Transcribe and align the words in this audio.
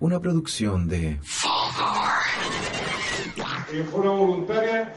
Una 0.00 0.20
producción 0.20 0.86
de 0.86 1.18
en 3.72 3.86
forma 3.90 4.12
voluntaria 4.12 4.94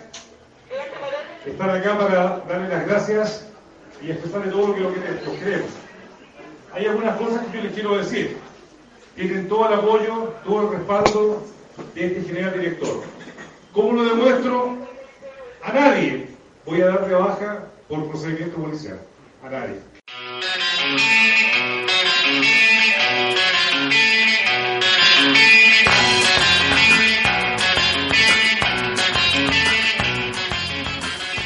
estar 1.43 1.69
acá 1.71 1.97
para 1.97 2.37
darle 2.47 2.69
las 2.69 2.87
gracias 2.87 3.49
y 3.99 4.11
expresarle 4.11 4.51
todo 4.51 4.67
lo 4.67 4.75
que 4.75 4.81
lo 4.81 4.89
lo 4.91 5.39
queremos. 5.39 5.71
Hay 6.71 6.85
algunas 6.85 7.17
cosas 7.17 7.47
que 7.47 7.57
yo 7.57 7.63
les 7.63 7.73
quiero 7.73 7.97
decir. 7.97 8.37
Tienen 9.15 9.49
todo 9.49 9.69
el 9.69 9.73
apoyo, 9.79 10.35
todo 10.45 10.69
el 10.69 10.77
respaldo 10.77 11.47
de 11.95 12.05
este 12.05 12.21
general 12.21 12.53
director. 12.53 13.01
¿Cómo 13.73 13.93
lo 13.93 14.03
demuestro? 14.03 14.77
A 15.63 15.73
nadie 15.73 16.27
voy 16.63 16.79
a 16.79 16.85
dar 16.85 17.07
de 17.07 17.15
baja 17.15 17.65
por 17.89 18.07
procedimiento 18.07 18.55
policial. 18.57 19.01
A 19.43 19.49
nadie. 19.49 19.81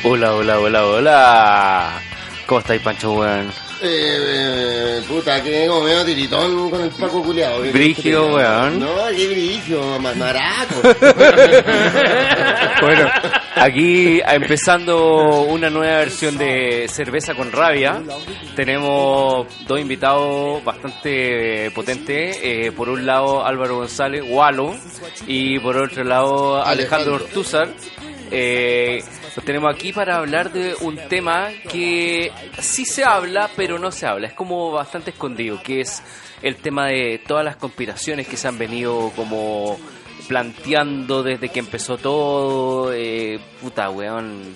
Hola, 0.06 0.34
hola, 0.36 0.60
hola, 0.60 0.86
hola. 0.86 2.02
¿Cómo 2.46 2.60
estáis, 2.60 2.82
Pancho, 2.82 3.14
weón? 3.14 3.52
Eh, 3.82 5.02
puta, 5.08 5.42
que 5.44 5.68
como 5.68 5.82
medio 5.82 6.06
tiritón 6.06 6.70
con 6.70 6.82
el 6.82 6.90
Paco 6.92 7.24
culiado. 7.24 7.62
Brigio, 7.62 8.36
weón. 8.36 8.80
No, 8.80 8.88
qué 9.16 9.28
brigio, 9.28 10.00
ma- 10.00 10.14
maraco. 10.14 10.82
Bueno, 12.82 13.10
aquí 13.56 14.22
empezando 14.26 15.42
una 15.42 15.70
nueva 15.70 15.98
versión 15.98 16.38
de 16.38 16.88
Cerveza 16.90 17.34
con 17.34 17.52
Rabia. 17.52 18.02
Tenemos 18.56 19.48
dos 19.68 19.80
invitados 19.80 20.64
bastante 20.64 21.72
potentes. 21.72 22.40
Eh, 22.42 22.72
por 22.76 22.90
un 22.90 23.06
lado 23.06 23.46
Álvaro 23.46 23.78
González, 23.78 24.24
Walo, 24.28 24.76
y 25.28 25.60
por 25.60 25.78
otro 25.78 26.04
lado 26.04 26.64
Alejandro. 26.64 27.16
Ortúzar. 27.16 27.70
Eh, 28.32 29.04
los 29.36 29.46
tenemos 29.46 29.74
aquí 29.74 29.92
para 29.92 30.18
hablar 30.18 30.52
de 30.52 30.76
un 30.82 30.98
tema 31.10 31.50
que 31.70 32.32
sí 32.60 32.86
se 32.86 33.04
habla, 33.04 33.50
pero 33.56 33.78
no 33.80 33.92
se 33.92 34.06
habla. 34.06 34.28
Es 34.28 34.34
como 34.34 34.72
bastante 34.72 35.12
escondido, 35.12 35.62
que 35.62 35.82
es 35.82 36.02
el 36.42 36.56
tema 36.58 36.88
de 36.88 37.22
todas 37.26 37.44
las 37.44 37.56
conspiraciones 37.56 38.28
que 38.28 38.38
se 38.38 38.48
han 38.48 38.58
venido 38.58 39.12
como 39.16 39.78
planteando 40.28 41.24
desde 41.24 41.50
que 41.50 41.60
empezó 41.60 41.98
todo. 41.98 42.94
Eh, 42.94 43.40
puta, 43.62 43.90
weón. 43.90 44.54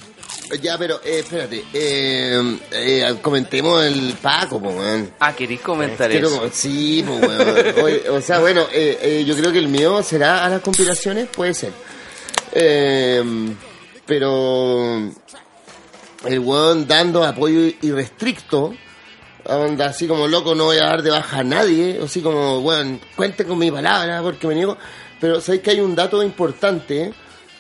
ya, 0.61 0.78
pero 0.78 1.02
eh, 1.03 1.20
espérate. 1.20 1.64
Eh, 1.73 2.58
eh, 2.72 3.16
comentemos 3.22 3.84
el 3.84 4.14
Paco, 4.22 4.61
po, 4.61 4.70
weón. 4.70 5.11
Ah, 5.20 5.34
¿queréis 5.36 5.61
comentar 5.61 6.11
eso? 6.11 6.50
sí, 6.52 7.03
po, 7.06 7.14
weón. 7.16 8.00
O 8.11 8.22
sea, 8.22 8.39
bueno, 8.39 8.66
eh, 8.72 9.00
eh, 9.02 9.23
yo 9.26 9.36
creo 9.36 9.52
que 9.52 9.59
el 9.59 9.67
mío 9.67 10.02
será 10.03 10.45
a 10.45 10.50
las 10.50 10.61
conspiraciones, 10.61 11.28
puede 11.28 11.53
ser. 11.53 11.72
Eh, 12.52 13.23
pero 14.06 15.09
el 16.26 16.39
weón 16.39 16.88
dando 16.88 17.23
apoyo 17.23 17.72
irrestricto, 17.81 18.73
onda 19.45 19.86
así 19.88 20.08
como 20.08 20.28
loco, 20.28 20.56
no 20.56 20.66
voy 20.66 20.78
a 20.78 20.86
dar 20.86 21.02
de 21.04 21.11
baja 21.11 21.39
a 21.39 21.44
nadie, 21.44 22.00
así 22.04 22.22
como, 22.22 22.59
weón, 22.59 23.00
cuenten 23.16 23.48
con 23.48 23.58
mi 23.58 23.72
palabra 23.72 24.22
porque 24.22 24.48
me 24.48 24.56
niego. 24.56 24.78
Pero 25.20 25.42
sabéis 25.42 25.62
que 25.64 25.72
hay 25.72 25.81
un 25.81 25.95
dato 25.95 26.23
importante 26.23 27.14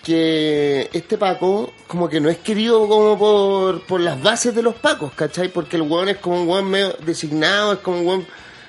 que 0.03 0.89
este 0.93 1.17
Paco 1.17 1.73
como 1.87 2.07
que 2.07 2.21
no 2.21 2.29
es 2.29 2.37
querido 2.37 2.87
como 2.87 3.17
por, 3.17 3.81
por 3.85 3.99
las 3.99 4.21
bases 4.21 4.55
de 4.55 4.61
los 4.61 4.75
Pacos, 4.75 5.13
¿cachai? 5.13 5.49
Porque 5.49 5.75
el 5.75 5.83
weón 5.83 6.09
es 6.09 6.17
como 6.17 6.41
un 6.41 6.47
weón 6.47 6.69
medio 6.69 6.93
designado, 7.05 7.73
es 7.73 7.79
como 7.79 7.99
un 7.99 8.07
weón 8.07 8.27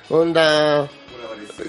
onda 0.09 0.89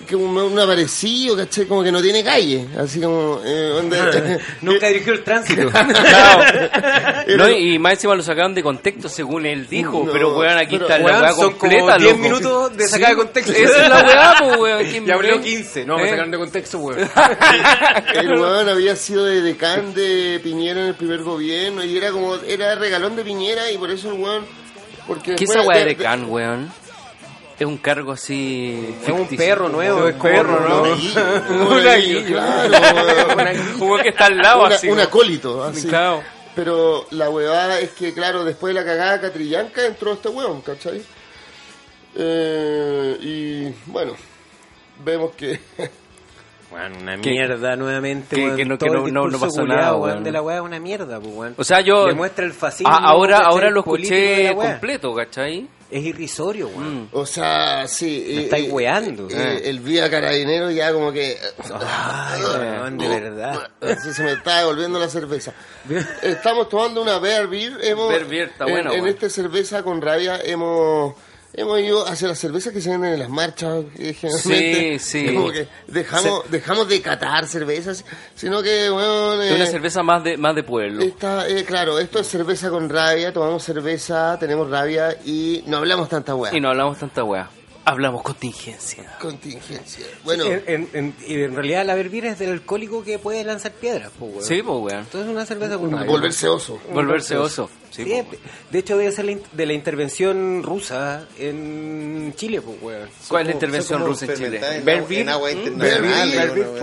que 0.07 0.17
un, 0.17 0.37
un 0.37 0.59
aparecido, 0.59 1.37
¿cachai? 1.37 1.67
Como 1.67 1.83
que 1.83 1.93
no 1.93 2.01
tiene 2.03 2.23
calle, 2.25 2.67
así 2.79 3.01
como 3.01 3.41
eh, 3.45 4.39
Nunca 4.63 4.89
dirigió 4.89 5.13
el 5.13 5.23
tránsito. 5.25 5.71
Claro. 6.03 7.37
No, 7.37 7.49
y 7.49 7.79
más 7.79 7.95
encima 7.95 8.15
lo 8.15 8.23
sacaron 8.23 8.55
de 8.55 8.63
contexto 8.63 9.09
según 9.09 9.47
él 9.47 9.67
dijo, 9.69 10.03
No, 10.05 10.13
pero 10.13 10.37
weón, 10.37 10.57
aquí 10.59 10.77
pero, 10.79 10.87
está 10.87 10.99
la 10.99 11.05
weá 11.05 11.33
completa, 11.35 11.81
como 11.81 11.99
10 11.99 12.13
loco. 12.13 12.19
minutos 12.23 12.77
de 12.77 12.89
sacar 12.89 13.11
de 13.11 13.17
contexto. 13.17 13.53
Esa 13.53 13.83
es 13.85 13.89
la 13.89 14.03
weá, 14.05 14.35
pues 14.41 14.59
weón. 14.59 14.85
¿quién 14.91 15.07
Ya 15.07 15.15
habló 15.15 15.37
ve? 15.39 15.41
15. 15.43 15.85
No, 15.85 15.99
¿Eh? 15.99 16.03
me 16.03 16.11
sacaron 16.11 16.31
de 16.31 16.39
contexto, 16.39 16.79
weón. 16.79 17.09
el 18.15 18.29
weón 18.33 18.69
había 18.69 18.97
sido 18.97 19.25
de 19.25 19.41
decán 19.43 19.95
de 19.95 20.41
Piñera 20.43 20.81
en 20.83 20.87
el 20.89 20.95
primer 20.95 21.23
gobierno 21.23 21.85
y 21.85 21.97
era 21.97 22.11
como, 22.11 22.37
era 22.37 22.75
regalón 22.75 23.17
de 23.17 23.25
Piñera 23.25 23.71
y 23.71 23.79
por 23.79 23.91
eso 23.91 24.13
el 24.13 24.21
weón, 24.21 24.45
porque 25.07 25.35
¿Qué 25.37 25.45
esa 25.45 25.63
weá 25.63 25.79
de- 25.81 25.85
de 25.87 25.97
Can, 25.97 26.29
weón? 26.29 26.73
Es 27.63 27.67
un 27.69 27.79
cargo 27.79 28.11
así. 28.11 28.97
Es 29.07 29.09
un 29.09 29.29
perro 29.37 29.69
nuevo, 29.69 30.09
es 30.09 30.17
perro, 30.17 30.57
como 30.57 30.69
¿no? 30.69 30.83
Un 30.83 30.91
un 30.91 31.61
Un 31.63 31.69
monaguillo. 31.69 32.27
claro, 32.27 33.51
Un 33.79 33.83
weón 33.89 34.03
que 34.03 34.09
está 34.09 34.27
al 34.27 34.37
lado, 34.39 34.65
una- 34.67 34.75
así. 34.75 34.89
un 34.89 34.95
como- 34.95 35.03
acólito, 35.05 35.63
así. 35.65 35.87
Claro. 35.87 36.23
Pero 36.57 37.07
la 37.13 37.31
huevada 37.31 37.79
es 37.79 37.91
que, 37.93 38.13
claro, 38.13 38.45
después 38.45 38.75
de 38.75 38.81
la 38.81 38.87
cagada 38.87 39.21
catrillanca 39.21 39.87
entró 39.87 40.13
este 40.15 40.29
hueón, 40.29 40.61
¿cachai? 40.63 41.03
Eh, 42.17 43.17
y 43.21 43.91
bueno, 43.91 44.15
vemos 45.05 45.33
que 45.37 45.61
Weón, 46.73 46.97
una 47.03 47.17
Que- 47.21 47.31
mierda 47.31 47.77
nuevamente. 47.77 48.35
que- 48.35 48.57
que 48.57 48.65
no- 48.65 48.77
que 48.79 48.87
no- 48.91 49.07
no- 49.07 49.29
no 49.29 49.39
pasó 49.39 49.61
culiao, 49.61 49.67
nada, 49.79 49.93
weón, 49.95 50.11
weón. 50.15 50.25
de 50.25 50.33
la 50.33 50.43
weá 50.43 50.57
es 50.57 50.63
una 50.63 50.81
mierda, 50.81 51.21
pues, 51.21 51.33
weón. 51.35 51.55
O 51.59 51.65
sea, 51.65 51.81
yo. 51.81 52.07
Demuestra 52.07 52.45
el 52.45 52.55
fascismo. 52.55 52.93
Ah, 52.93 53.01
ahora, 53.05 53.37
¿cachai? 53.37 53.53
ahora 53.53 53.71
lo 53.71 53.81
escuché 53.81 54.53
completo, 54.55 55.15
¿cachai? 55.15 55.69
Es 55.93 56.03
irrisorio, 56.03 56.69
weón. 56.69 57.03
Mm. 57.03 57.09
O 57.13 57.27
sea, 57.27 57.87
sí. 57.87 58.33
Me 58.35 58.43
estáis 58.45 58.73
weando. 58.73 59.29
eh, 59.31 59.61
el 59.65 59.81
vía 59.81 60.11
carabinero 60.11 60.71
ya 60.71 60.93
como 60.93 61.13
que. 61.13 61.37
Ay, 61.87 62.41
weón, 62.43 62.97
de 62.99 63.09
verdad. 63.21 63.71
Así 63.81 64.13
se 64.15 64.23
me 64.23 64.33
está 64.33 64.61
devolviendo 64.61 64.99
la 64.99 65.09
cerveza. 65.09 65.53
Estamos 66.23 66.69
tomando 66.71 67.03
una 67.03 67.19
Bear 67.19 67.47
Beer. 67.47 67.75
Hemos, 67.83 68.09
Bear 68.09 68.25
Beer 68.25 68.49
está 68.49 68.65
en, 68.65 68.71
buena, 68.71 68.91
en 68.95 69.03
weón. 69.03 69.09
esta 69.15 69.29
cerveza 69.29 69.83
con 69.83 70.01
rabia 70.01 70.41
hemos. 70.43 71.15
Hemos 71.55 71.81
ido 71.81 72.07
hacia 72.07 72.29
las 72.29 72.39
cervezas 72.39 72.73
que 72.73 72.81
se 72.81 72.89
venden 72.89 73.13
en 73.13 73.19
las 73.19 73.29
marchas, 73.29 73.85
eh, 73.99 74.15
generalmente. 74.15 74.99
Sí, 74.99 75.27
sí. 75.27 75.35
Como 75.35 75.51
que 75.51 75.69
dejamos, 75.87 76.51
dejamos 76.51 76.89
de 76.89 77.03
catar 77.03 77.47
cervezas, 77.47 78.07
sino 78.35 78.63
que, 78.63 78.89
bueno, 78.89 79.43
Es 79.43 79.55
una 79.55 79.65
eh, 79.65 79.67
cerveza 79.67 80.03
más 80.03 80.25
de, 80.25 80.39
más 80.39 80.55
de 80.55 80.63
pueblo. 80.63 81.03
Esta, 81.03 81.47
eh, 81.47 81.65
claro, 81.65 81.99
esto 81.99 82.21
es 82.21 82.27
cerveza 82.27 82.71
con 82.71 82.89
rabia, 82.89 83.35
tomamos 83.35 83.63
cerveza, 83.63 84.39
tenemos 84.41 84.71
rabia 84.71 85.15
y 85.27 85.63
no 85.67 85.77
hablamos 85.77 86.09
tanta 86.09 86.35
weá. 86.35 86.57
Y 86.57 86.61
no 86.61 86.71
hablamos 86.71 86.99
tanta 86.99 87.23
weá. 87.23 87.51
Hablamos 87.85 88.23
contingencia. 88.23 89.17
Contingencia. 89.21 90.07
Bueno, 90.25 90.45
En, 90.45 90.63
en- 90.67 90.89
en- 90.93 91.15
y 91.27 91.43
en 91.43 91.55
realidad 91.55 91.85
la 91.85 91.95
verbira 91.97 92.31
es 92.31 92.39
del 92.39 92.53
alcohólico 92.53 93.03
que 93.03 93.19
puede 93.19 93.43
lanzar 93.43 93.73
piedras, 93.73 94.11
pues, 94.19 94.31
weón. 94.33 94.45
Sí, 94.45 94.63
pues 94.63 94.79
weón. 94.81 95.01
Entonces 95.01 95.29
una 95.31 95.45
cerveza 95.45 95.79
con 95.79 95.91
volverse 96.07 96.49
oso. 96.49 96.79
Volverse 96.93 97.37
oso. 97.37 97.69
Sí, 97.91 98.05
Sí, 98.05 98.23
de- 98.71 98.79
hecho 98.79 98.97
debe 98.97 99.13
ser 99.13 99.27
de 99.53 99.67
la 99.67 99.73
intervención 99.75 100.63
rusa 100.63 101.27
en 101.39 102.33
Chile, 102.37 102.63
pues, 102.63 102.77
weón. 102.81 103.09
¿Cuál 103.29 103.43
es 103.43 103.47
la 103.49 103.53
intervención 103.55 104.05
rusa 104.07 104.25
en 104.27 104.35
Chile? 104.35 104.61
Beer, 104.85 105.05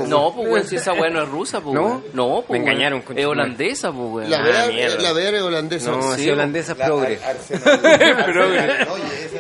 ¿no? 0.08 0.34
Pues 0.36 0.50
weón, 0.50 0.68
si 0.68 0.76
esa 0.76 0.94
weá 0.94 1.10
no 1.10 1.24
es 1.24 1.30
rusa, 1.30 1.62
pues 1.62 1.74
¿No? 1.76 1.82
weón. 1.86 2.04
No, 2.14 2.44
pues 2.46 2.60
Me 2.60 2.66
weón. 2.66 2.72
engañaron, 2.74 3.00
Es 3.00 3.06
conchetumare. 3.06 3.42
holandesa, 3.42 3.92
pues 3.92 4.08
weón. 4.12 4.30
La 4.30 4.38
Ah, 4.40 4.68
vera, 4.68 5.02
la 5.02 5.14
vera 5.14 5.38
es 5.38 5.44
holandesa. 5.44 5.92
No, 5.92 6.16
Sí, 6.16 6.30
holandesa 6.30 6.76
La- 6.76 6.86
progre. 6.86 7.20
Progre. 7.50 8.60
Oye, 8.90 9.26
esa- 9.26 9.39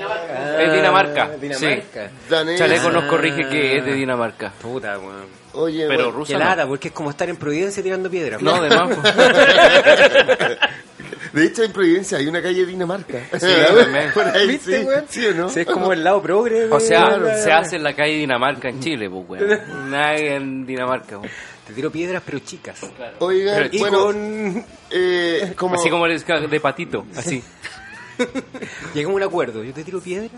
Es 0.63 0.73
Dinamarca. 0.73 1.29
Ah, 1.33 1.37
Dinamarca. 1.39 2.09
Danés. 2.29 2.59
Chaleco 2.59 2.89
nos 2.91 3.05
corrige 3.05 3.47
que 3.49 3.77
es 3.77 3.85
de 3.85 3.93
Dinamarca. 3.93 4.51
Puta, 4.61 4.97
weón. 4.99 5.39
Oye, 5.53 5.87
Pero 5.87 6.03
bueno, 6.03 6.11
rusa 6.19 6.33
Qué 6.33 6.39
no. 6.39 6.45
lata, 6.45 6.67
porque 6.67 6.89
es 6.89 6.93
como 6.93 7.09
estar 7.09 7.27
en 7.27 7.37
Providencia 7.37 7.81
tirando 7.81 8.09
piedras. 8.09 8.39
No, 8.41 8.61
de 8.61 8.69
más. 8.69 8.89
de 11.33 11.45
hecho 11.45 11.63
en 11.63 11.71
Providencia 11.71 12.17
hay 12.17 12.27
una 12.27 12.41
calle 12.41 12.65
Dinamarca. 12.65 13.19
Sí, 13.39 13.47
también. 13.77 14.11
Por 14.13 14.27
ahí, 14.27 14.47
¿Viste, 14.47 14.79
sí, 14.79 14.85
weón? 14.85 15.05
¿Sí 15.09 15.25
o 15.25 15.33
no? 15.33 15.49
Sí, 15.49 15.61
es 15.61 15.65
como 15.67 15.93
el 15.93 16.03
lado 16.03 16.21
progre. 16.21 16.65
O 16.69 16.79
sea, 16.79 17.17
La- 17.17 17.35
se 17.37 17.51
hace 17.51 17.75
en 17.77 17.83
la 17.83 17.93
calle 17.95 18.13
Dinamarca 18.13 18.69
en 18.69 18.79
Chile, 18.79 19.09
pues 19.09 19.25
weón. 19.27 19.59
Nadie 19.91 20.35
en 20.35 20.65
Dinamarca, 20.65 21.17
weón. 21.17 21.29
Te 21.67 21.73
tiro 21.73 21.91
piedras, 21.91 22.23
pero 22.25 22.39
chicas. 22.39 22.79
Oigan, 23.19 23.55
Pero- 23.57 23.69
Y 23.71 23.79
bueno, 23.79 24.03
con... 24.05 24.65
eh, 24.89 25.53
como... 25.55 25.75
Así 25.75 25.89
como 25.89 26.07
el 26.07 26.19
de 26.49 26.59
patito, 26.59 27.05
así. 27.15 27.43
Llegamos 28.93 29.13
a 29.13 29.17
un 29.17 29.23
acuerdo. 29.23 29.63
Yo 29.63 29.73
te 29.73 29.83
tiro 29.83 29.99
piedras. 30.01 30.31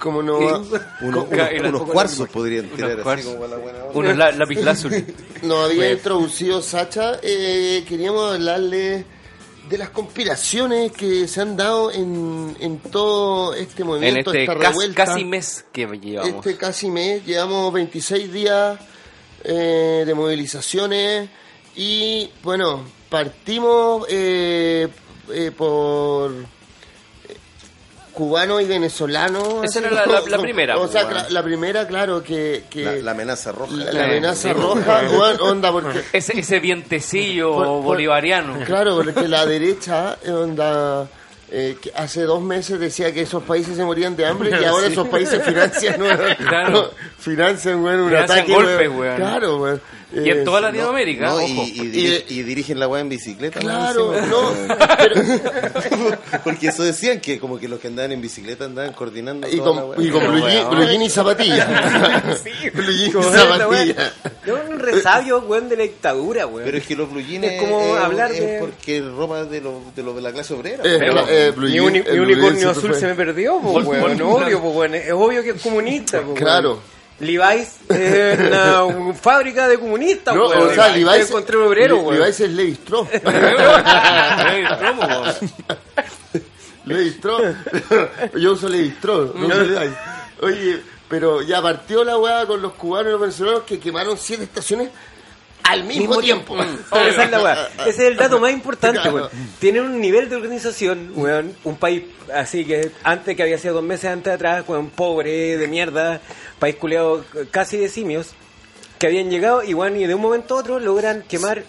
como 0.00 0.22
no... 0.22 0.38
Uno- 0.38 0.64
unos, 1.00 1.26
unos 1.68 1.82
cuarzos 1.82 2.28
podrían 2.28 2.64
Unos 2.66 2.76
tirar 2.76 2.90
así 2.92 3.02
cuarzos. 3.02 3.34
como 3.34 3.46
la 3.46 3.56
buena 3.56 3.78
onda. 3.84 3.90
Uno 3.98 4.10
es 4.10 4.16
la, 4.16 4.32
lápiz 4.32 4.62
lazuli. 4.62 5.04
nos 5.42 5.70
había 5.70 5.92
introducido 5.92 6.62
Sacha, 6.62 7.18
eh, 7.22 7.84
queríamos 7.88 8.34
hablarle 8.34 9.04
de 9.68 9.78
las 9.78 9.90
conspiraciones 9.90 10.92
que 10.92 11.26
se 11.26 11.40
han 11.40 11.56
dado 11.56 11.90
en, 11.90 12.56
en 12.60 12.78
todo 12.78 13.52
este 13.54 13.82
En 13.82 13.88
movimiento, 13.88 14.30
este 14.30 14.42
esta 14.44 14.54
casi, 14.54 14.68
revuelta. 14.68 15.04
casi 15.06 15.24
mes 15.24 15.64
que 15.72 15.86
llevamos. 15.86 16.46
Este 16.46 16.56
casi 16.56 16.88
mes, 16.90 17.26
llevamos 17.26 17.72
26 17.72 18.32
días 18.32 18.78
eh, 19.42 20.04
de 20.06 20.14
movilizaciones 20.14 21.28
y 21.74 22.30
bueno, 22.44 22.84
partimos 23.08 24.06
eh, 24.08 24.86
eh, 25.32 25.50
por... 25.56 26.32
cubano 28.16 28.58
y 28.62 28.64
venezolano. 28.64 29.62
Esa 29.62 29.80
era 29.80 29.90
la- 29.90 30.06
la- 30.06 30.20
la 30.26 30.38
primera, 30.38 30.78
O 30.78 30.88
sea, 30.88 31.06
cla- 31.08 31.28
la 31.28 31.42
primera, 31.42 31.86
claro, 31.86 32.22
que... 32.22 32.64
que 32.70 32.82
La, 32.82 32.92
la 32.94 33.10
amenaza 33.10 33.52
roja. 33.52 33.76
la- 33.76 33.92
la 33.92 34.04
amenaza 34.04 34.54
roja, 34.54 35.02
onda, 35.42 35.70
porque... 35.70 36.00
Ese, 36.14 36.38
ese 36.40 36.58
vientecillo 36.58 37.52
Por- 37.52 37.66
por- 37.66 37.82
bolivariano. 37.82 38.58
Claro, 38.64 38.96
porque 38.96 39.28
la 39.28 39.44
derecha, 39.44 40.16
eh, 40.24 40.30
onda, 40.30 41.06
eh, 41.50 41.76
que 41.80 41.92
hace 41.94 42.22
dos 42.22 42.40
meses 42.42 42.80
decía 42.80 43.12
que 43.12 43.20
esos 43.20 43.42
países 43.42 43.76
se 43.76 43.84
morían 43.84 44.16
de 44.16 44.24
hambre 44.24 44.50
y 44.50 44.64
ahora 44.64 44.86
esos 44.86 45.06
países 45.08 45.42
financian, 45.44 45.96
Claro. 46.38 46.90
financian, 47.18 47.84
weón, 47.84 48.00
un 48.00 48.08
Financian 48.08 48.38
ataque, 48.38 48.52
golpes, 48.54 48.88
weón. 48.88 48.98
weón. 48.98 49.16
Claro, 49.16 49.56
weón. 49.58 49.80
Y 50.24 50.30
en 50.30 50.38
Eh, 50.38 50.42
toda 50.44 50.60
Latinoamérica, 50.62 51.28
No, 51.28 51.40
y, 51.40 51.44
ojo. 51.44 51.62
y 51.66 51.80
diri- 51.92 52.24
y 52.28 52.42
dirigen 52.42 52.80
la 52.80 52.88
weá 52.88 53.00
en 53.02 53.08
bicicleta. 53.08 53.60
Claro, 53.60 54.12
no, 54.28 54.52
pero, 54.98 55.14
Porque 56.44 56.68
eso 56.68 56.82
decían 56.84 57.20
que 57.20 57.38
como 57.38 57.58
que 57.58 57.68
los 57.68 57.78
que 57.80 57.88
andaban 57.88 58.12
en 58.12 58.20
bicicleta 58.20 58.64
andaban 58.64 58.92
coordinando 58.92 59.48
y 59.48 59.56
toda 59.58 59.82
con, 59.94 60.04
y 60.04 60.10
con 60.10 60.20
blue, 60.26 60.32
blue 60.32 60.48
y 60.48 60.50
zapatillas. 60.50 60.70
blue 60.70 60.84
jean 60.86 61.02
y 61.02 61.10
zapatillas. 61.10 61.68
Es 64.46 64.52
un 64.70 64.78
resabio, 64.78 65.40
weón, 65.40 65.68
de 65.68 65.76
la 65.76 65.82
dictadura, 65.82 66.46
weón. 66.46 66.64
Pero 66.64 66.78
es 66.78 66.86
que 66.86 66.94
los 66.96 67.10
blue 67.10 67.20
jeans 67.20 67.44
Es 67.44 67.60
como 67.60 67.80
es, 67.80 68.00
hablar 68.00 68.32
es 68.32 68.40
de- 68.40 68.58
porque 68.60 68.98
es 68.98 69.04
ropa 69.04 69.44
de, 69.44 69.60
lo, 69.60 69.82
de, 69.94 70.02
lo 70.02 70.14
de 70.14 70.22
la 70.22 70.32
clase 70.32 70.54
obrera. 70.54 70.82
Eh, 70.84 70.96
Pero- 70.98 71.12
cla- 71.14 71.26
eh, 71.28 71.52
blue 71.54 71.68
mi, 71.68 71.80
uni- 71.80 71.98
mi 72.02 72.10
blue 72.10 72.22
unicornio 72.22 72.70
azul 72.70 72.94
se 72.94 73.06
me 73.06 73.14
perdió, 73.14 73.56
weón. 73.56 73.86
Obvio, 73.86 74.58
weón. 74.60 74.94
Es 74.94 75.12
obvio 75.12 75.42
que 75.42 75.50
es 75.50 75.60
comunista, 75.62 76.20
po, 76.20 76.32
weón. 76.32 76.78
Levi's 77.18 77.76
es 77.88 78.38
una 78.40 78.84
un- 78.84 79.14
fábrica 79.16 79.66
de 79.68 79.78
comunistas, 79.78 80.34
No, 80.34 80.48
weón. 80.48 80.68
o 80.68 80.74
sea, 80.74 80.88
Levi's, 80.88 81.28
encontré 81.28 81.56
un 81.56 81.62
obrero, 81.68 81.96
Le- 81.96 82.02
weón. 82.02 82.18
Levi's 82.20 82.40
es 82.40 82.50
Levi 82.50 82.72
Strauss. 82.72 83.08
Levi 86.84 87.08
Strauss. 87.08 87.56
Yo 88.40 88.52
uso 88.52 88.68
Levi 88.68 88.88
Strauss, 88.88 89.34
no 89.34 89.46
uso 89.46 89.62
Levi's. 89.62 89.94
Oye, 90.42 90.82
pero 91.08 91.42
ya 91.42 91.60
partió 91.62 92.04
la 92.04 92.16
weá 92.18 92.46
con 92.46 92.60
los 92.62 92.74
cubanos 92.74 93.08
y 93.08 93.12
los 93.12 93.20
venezolanos 93.20 93.62
que 93.62 93.78
quemaron 93.80 94.16
siete 94.18 94.44
estaciones 94.44 94.90
al 95.68 95.84
mismo, 95.84 96.18
tiempo. 96.20 96.56
Pero 96.90 97.06
esa 97.08 97.24
es 97.24 97.30
la 97.30 97.42
weá. 97.42 97.68
Ese 97.80 97.90
es 97.90 97.98
el 98.00 98.16
dato 98.16 98.38
más 98.38 98.52
importante, 98.52 99.00
Claro. 99.00 99.14
weón. 99.16 99.30
Tienen 99.58 99.84
un 99.84 100.00
nivel 100.00 100.28
de 100.28 100.36
organización, 100.36 101.12
weón. 101.14 101.54
Un 101.64 101.76
país 101.76 102.04
así 102.34 102.64
que 102.64 102.90
antes 103.04 103.36
que 103.36 103.42
había 103.42 103.58
sido 103.58 103.74
dos 103.74 103.84
meses 103.84 104.10
antes 104.10 104.32
atrás, 104.32 104.64
weón, 104.66 104.90
pobre, 104.90 105.56
de 105.56 105.68
mierda, 105.68 106.20
país 106.58 106.76
culeado 106.76 107.24
casi 107.50 107.76
de 107.76 107.88
simios, 107.88 108.30
que 108.98 109.06
habían 109.06 109.30
llegado 109.30 109.62
y, 109.62 109.74
weón, 109.74 109.96
y 109.96 110.06
de 110.06 110.14
un 110.14 110.22
momento 110.22 110.56
a 110.56 110.60
otro 110.60 110.80
logran 110.80 111.22
quemar, 111.22 111.62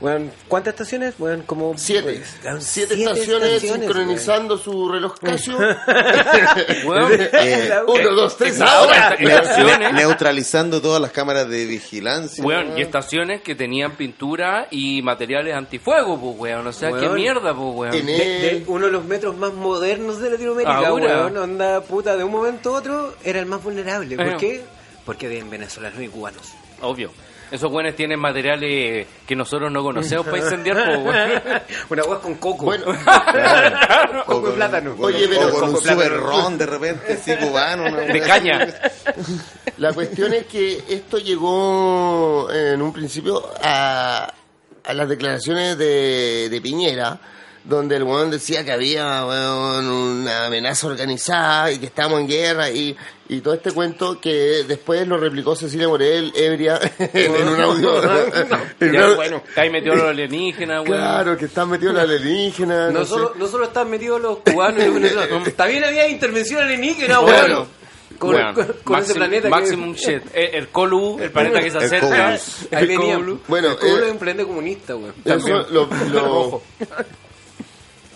weón, 0.00 0.30
¿cuántas 0.48 0.74
estaciones? 0.74 1.14
Weón, 1.18 1.42
como... 1.42 1.76
Siete. 1.76 2.02
pues, 2.18 2.36
weón, 2.44 2.62
Siete, 2.62 2.94
estaciones 2.94 3.62
weón. 3.62 3.80
sincronizando 3.80 4.56
su 4.58 4.88
reloj 4.88 5.14
Casio. 5.20 5.56
Weón, 6.86 7.12
Eh, 7.32 7.70
Uno, 7.86 8.10
dos, 8.14 8.36
tres, 8.36 8.60
ahora. 8.60 9.14
esta- 9.18 9.40
estaciones, 9.40 9.92
neutralizando 9.94 10.80
todas 10.80 11.00
las 11.00 11.10
cámaras 11.12 11.48
de 11.48 11.66
vigilancia. 11.66 12.44
weón. 12.44 12.78
y 12.78 12.82
estaciones 12.82 13.42
que 13.42 13.54
tenían 13.54 13.92
pintura 13.96 14.66
y 14.70 15.02
materiales 15.02 15.54
antifuego, 15.54 16.18
pues, 16.20 16.36
weón. 16.38 16.66
O 16.66 16.72
sea, 16.72 16.90
qué 16.92 17.08
mierda, 17.08 17.54
pues, 17.54 17.74
weón. 17.74 17.92
De, 17.92 18.02
de 18.02 18.64
uno 18.66 18.86
de 18.86 18.92
los 18.92 19.04
metros 19.04 19.36
más 19.36 19.52
modernos 19.52 20.20
de 20.20 20.30
Latinoamérica, 20.30 20.76
Ahora. 20.88 21.06
weón, 21.22 21.36
onda 21.36 21.80
puta, 21.82 22.16
de 22.16 22.24
un 22.24 22.32
momento 22.32 22.74
a 22.74 22.78
otro 22.78 23.14
era 23.24 23.38
el 23.40 23.46
más 23.46 23.62
vulnerable. 23.62 24.16
¿Por 24.16 24.28
Eh. 24.28 24.36
qué? 24.38 24.62
Porque 25.04 25.26
habían 25.26 25.50
venezolanos 25.50 26.00
y 26.00 26.08
cubanos. 26.08 26.52
Obvio. 26.82 27.10
Esos 27.50 27.70
weones 27.72 27.96
tienen 27.96 28.18
materiales 28.20 29.06
que 29.26 29.34
nosotros 29.36 29.72
no 29.72 29.82
conocemos 29.82 30.24
para 30.26 30.38
incendiar. 30.38 30.96
Una 31.90 32.02
hueá 32.04 32.18
con 32.20 32.34
coco. 32.36 32.66
Bueno, 32.66 32.84
coco 34.26 34.42
con- 34.42 34.52
y 34.52 34.54
plátano. 34.54 34.96
con- 34.96 35.04
Oye, 35.06 35.26
o 35.26 35.28
pero- 35.30 35.50
con 35.50 35.64
un 35.64 35.70
Coco, 35.72 35.82
plátano. 35.82 36.02
super 36.04 36.20
ron 36.20 36.58
de 36.58 36.66
repente, 36.66 37.12
así 37.14 37.36
cubano. 37.36 37.82
una 37.86 38.00
De 38.02 38.20
caña. 38.20 38.68
la 39.78 39.92
cuestión 39.92 40.32
es 40.34 40.46
que 40.46 40.82
esto 40.88 41.18
llegó 41.18 42.48
en 42.52 42.80
un 42.82 42.92
principio 42.92 43.42
a, 43.62 44.32
a 44.84 44.92
las 44.94 45.08
declaraciones 45.08 45.76
de, 45.76 46.48
de 46.50 46.60
Piñera, 46.60 47.18
donde 47.64 47.96
el 47.96 48.02
weón 48.04 48.30
decía 48.30 48.64
que 48.64 48.72
había 48.72 49.24
weón, 49.26 49.86
una 49.86 50.46
amenaza 50.46 50.86
organizada 50.86 51.70
y 51.72 51.78
que 51.78 51.86
estábamos 51.86 52.20
en 52.20 52.28
guerra 52.28 52.70
y, 52.70 52.96
y 53.28 53.40
todo 53.40 53.54
este 53.54 53.70
cuento 53.72 54.18
que 54.20 54.64
después 54.66 55.06
lo 55.06 55.18
replicó 55.18 55.54
Cecilia 55.54 55.86
Morel, 55.86 56.32
ebria, 56.34 56.80
en, 56.98 57.34
en 57.36 57.48
un 57.48 57.60
audio. 57.60 58.02
En 58.80 58.92
Ya, 58.92 59.08
un- 59.10 59.16
bueno, 59.16 59.42
que 59.54 59.60
ahí 59.60 59.70
metió 59.70 59.94
los 59.94 60.08
alienígenas, 60.08 60.82
weón. 60.88 60.96
Claro, 61.02 61.36
que 61.36 61.44
están 61.44 61.68
metidos 61.68 61.94
la 61.94 62.02
alienígena. 62.02 62.86
No, 62.86 63.00
no 63.00 63.04
sé. 63.04 63.10
solo, 63.10 63.32
no 63.36 63.46
solo 63.46 63.64
están 63.64 63.90
metidos 63.90 64.20
los 64.20 64.38
cubanos 64.38 64.82
y 64.82 64.86
los 64.86 64.94
venezolanos. 64.94 65.52
También 65.56 65.84
había 65.84 66.08
intervención 66.08 66.62
alienígena, 66.62 67.18
Bueno. 67.20 67.54
weón. 67.56 67.80
Con, 68.18 68.34
Weón, 68.34 68.54
con- 68.54 68.66
con 68.84 68.98
ese 68.98 69.14
planeta 69.14 69.44
que- 69.48 69.50
Maximum 69.54 69.94
shit. 69.94 70.22
El, 70.34 70.54
el 70.56 70.68
Colu, 70.68 71.18
el 71.22 71.30
planeta 71.30 71.60
que 71.60 71.70
se 71.70 71.78
El 71.78 71.84
acerca. 71.84 72.24
Colus. 72.26 72.42
Ahí 72.72 72.82
El 72.82 72.88
venía. 72.88 73.14
Colu. 73.14 73.40
Bueno, 73.48 73.68
el 73.68 73.76
pueblo 73.76 73.98
eh, 74.02 74.06
es 74.06 74.12
un 74.12 74.18
planeta 74.18 74.44
comunista, 74.46 74.92
lo, 74.92 75.88
lo- 76.10 76.62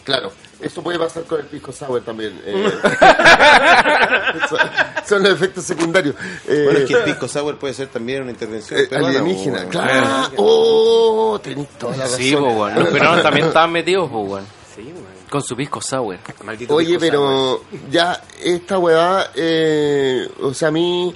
Claro, 0.04 0.30
eso 0.60 0.82
puede 0.82 0.98
pasar 0.98 1.24
con 1.24 1.40
el 1.40 1.46
pisco 1.46 1.72
sour 1.72 2.02
también. 2.02 2.38
eh. 2.44 2.70
son, 4.48 4.58
son 5.06 5.22
los 5.22 5.32
efectos 5.32 5.64
secundarios. 5.64 6.14
Eh, 6.46 6.62
Bueno, 6.64 6.78
es 6.80 6.84
que 6.86 6.94
el 6.94 7.02
pisco 7.04 7.26
sour 7.28 7.56
puede 7.58 7.74
ser 7.74 7.88
también 7.88 8.22
una 8.22 8.30
intervención 8.32 8.80
eh, 8.80 8.84
peruana, 8.86 9.18
alienígena, 9.20 9.64
claro. 9.68 10.30
Oh, 10.36 11.40
tenés 11.42 11.68
toda 11.78 11.96
la 11.96 12.04
razón. 12.04 12.18
Sí, 12.18 12.34
weón. 12.34 12.74
Los 12.78 12.88
peruanos 12.88 13.22
también 13.22 13.46
estaban 13.46 13.72
metidos, 13.72 14.10
pues, 14.10 14.28
weón. 14.28 14.46
Sí, 14.74 14.82
weón. 14.82 15.04
Con 15.30 15.42
su 15.42 15.56
pisco 15.56 15.80
sour. 15.80 16.18
Maldito 16.44 16.74
Oye, 16.74 16.98
pisco 16.98 17.00
sour. 17.16 17.60
pero 17.70 17.90
ya 17.90 18.20
esta 18.42 18.78
weá, 18.78 19.30
eh, 19.34 20.28
o 20.42 20.52
sea, 20.54 20.68
a 20.68 20.70
mí, 20.70 21.14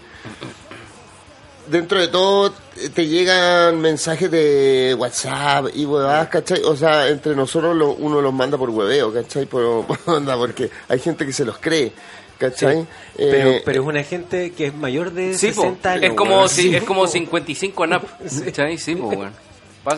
dentro 1.71 2.01
de 2.01 2.09
todo, 2.09 2.53
te 2.95 3.07
llegan 3.07 3.81
mensajes 3.81 4.31
de 4.31 4.95
WhatsApp 4.99 5.67
y 5.75 5.85
huevadas, 5.85 6.29
¿cachai? 6.29 6.63
O 6.65 6.77
sea, 6.77 7.09
entre 7.09 7.35
nosotros 7.35 7.77
lo- 7.77 7.93
uno 7.93 8.21
los 8.21 8.33
manda 8.33 8.57
por 8.59 8.71
hueveo, 8.71 9.13
¿cachai? 9.13 9.47
Por, 9.47 9.85
por 9.87 9.99
onda, 10.07 10.37
porque 10.37 10.71
hay 10.89 10.99
gente 10.99 11.25
que 11.27 11.33
se 11.33 11.45
los 11.45 11.59
cree, 11.59 11.93
¿cachai? 12.39 12.87
Pero, 13.17 13.51
Eh, 13.51 13.63
pero 13.65 13.83
es 13.83 13.89
una 13.89 14.03
gente 14.03 14.53
que 14.53 14.67
es 14.67 14.75
mayor 14.75 15.13
de 15.13 15.35
Sí, 15.37 15.49
po. 15.53 15.63
60 15.63 15.93
años. 15.93 16.05
Es 16.05 16.13
como, 16.15 16.49
si, 16.49 16.75
es 16.75 16.83
como 16.85 17.07
55 17.07 17.85
ANAP. 17.85 18.05
¿Cachai? 18.45 18.79
Sí, 18.79 18.95
pues, 18.95 19.19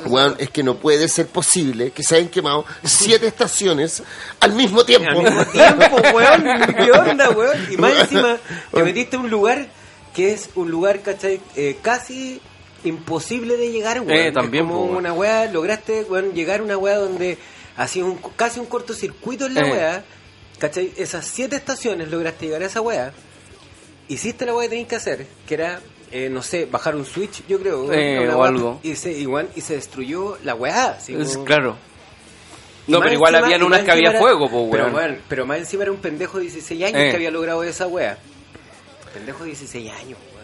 Weón, 0.07 0.37
es 0.39 0.51
que 0.51 0.63
no 0.63 0.77
puede 0.77 1.09
ser 1.09 1.27
posible 1.27 1.91
que 1.91 2.05
se 2.05 2.15
hayan 2.15 2.29
quemado 2.29 2.65
siete 2.85 3.27
estaciones 3.27 4.05
al 4.39 4.53
mismo 4.53 4.85
tiempo. 4.85 5.09
Al 5.11 5.23
mismo 5.25 5.45
tiempo, 5.47 5.97
weón. 6.15 6.45
¿Qué 6.77 6.93
onda, 6.93 7.31
weón? 7.31 7.59
Y 7.73 7.77
más 7.77 7.93
encima, 7.99 8.37
te 8.73 8.85
metiste 8.85 9.17
a 9.17 9.19
un 9.19 9.31
lugar 9.31 9.67
que 10.15 10.33
es 10.33 10.51
un 10.55 10.71
lugar, 10.71 11.01
¿cachai? 11.01 11.41
Eh, 11.57 11.77
casi 11.83 12.41
imposible 12.85 13.57
de 13.57 13.71
llegar, 13.73 14.01
weón. 14.01 14.13
Eh, 14.19 14.33
también, 14.33 14.65
Es 14.65 14.71
como 14.71 14.87
po, 14.89 14.97
una 14.97 15.13
weá, 15.13 15.47
lograste, 15.51 16.03
weón, 16.09 16.33
llegar 16.35 16.61
a 16.61 16.63
una 16.63 16.77
weá 16.79 16.97
donde 16.97 17.39
hacía 17.77 18.05
un, 18.05 18.19
casi 18.37 18.59
un 18.61 18.67
cortocircuito 18.67 19.47
en 19.47 19.55
la 19.55 19.61
Eh. 19.61 19.71
weá. 19.73 20.05
¿Cachai? 20.59 20.93
Esas 20.97 21.27
siete 21.27 21.57
estaciones 21.57 22.11
lograste 22.11 22.47
llegar 22.47 22.63
a 22.63 22.67
esa 22.67 22.81
weá. 22.83 23.13
Hiciste 24.09 24.45
la 24.45 24.55
weá 24.55 24.65
que 24.65 24.71
tenías 24.71 24.89
que 24.89 24.97
hacer, 24.97 25.27
que 25.47 25.55
era, 25.55 25.81
eh, 26.11 26.29
no 26.29 26.43
sé, 26.43 26.67
bajar 26.67 26.97
un 26.97 27.07
switch, 27.07 27.47
yo 27.47 27.61
creo. 27.61 27.93
Eh, 27.93 28.29
o 28.29 28.39
weá, 28.39 28.49
algo. 28.49 28.81
Y 28.83 28.97
se, 28.97 29.13
igual, 29.13 29.49
y 29.55 29.61
se 29.61 29.75
destruyó 29.75 30.37
la 30.45 30.55
weá. 30.55 30.91
así 30.99 31.15
Es- 31.15 31.33
como- 31.35 31.45
claro. 31.45 31.77
No, 32.87 32.99
pero 33.01 33.13
igual 33.13 33.35
encima- 33.35 33.47
habían 33.47 33.63
unas 33.63 33.83
que 33.85 33.91
había 33.93 34.11
era- 34.11 34.19
fuego, 34.19 34.51
pues, 34.51 34.65
pero, 34.73 34.89
weón. 34.89 35.19
pero 35.29 35.47
más 35.47 35.59
encima 35.59 35.85
era 35.85 35.93
un 35.93 35.99
pendejo 35.99 36.39
de 36.39 36.45
16 36.45 36.83
años 36.83 36.99
Eh. 37.01 37.11
que 37.11 37.17
había 37.17 37.31
logrado 37.31 37.63
esa 37.63 37.87
wea. 37.87 38.19
Pendejo 39.13 39.41
de 39.45 39.47
16 39.51 39.91
años, 39.93 40.19
weón. 40.35 40.41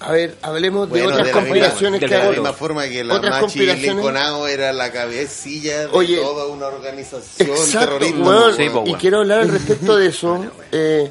A 0.00 0.12
ver, 0.12 0.36
hablemos 0.42 0.86
de 0.88 0.90
Bueno, 1.00 1.08
otras 1.14 1.26
de 1.26 1.32
conspiraciones 1.32 2.00
misma- 2.00 2.08
que 2.08 2.14
de 2.14 2.18
la 2.20 2.24
hay. 2.28 2.30
misma 2.36 2.52
forma 2.52 2.88
que 2.88 3.02
la 3.04 3.14
Otras 3.14 3.42
Machi. 3.42 3.58
Linconao 3.66 4.46
era 4.46 4.72
la 4.72 4.92
cabecilla 4.92 5.80
de 5.80 5.86
Oye, 5.86 6.16
toda 6.18 6.46
una 6.46 6.66
organización 6.68 7.50
Exacto, 7.50 7.98
terrorista. 7.98 8.18
weón, 8.20 8.56
Sí, 8.56 8.68
po, 8.70 8.84
y 8.86 8.94
quiero 8.94 9.18
hablar 9.18 9.40
al 9.40 9.48
respecto 9.48 9.96
de 9.96 10.06
eso. 10.06 10.46
eh, 10.72 11.10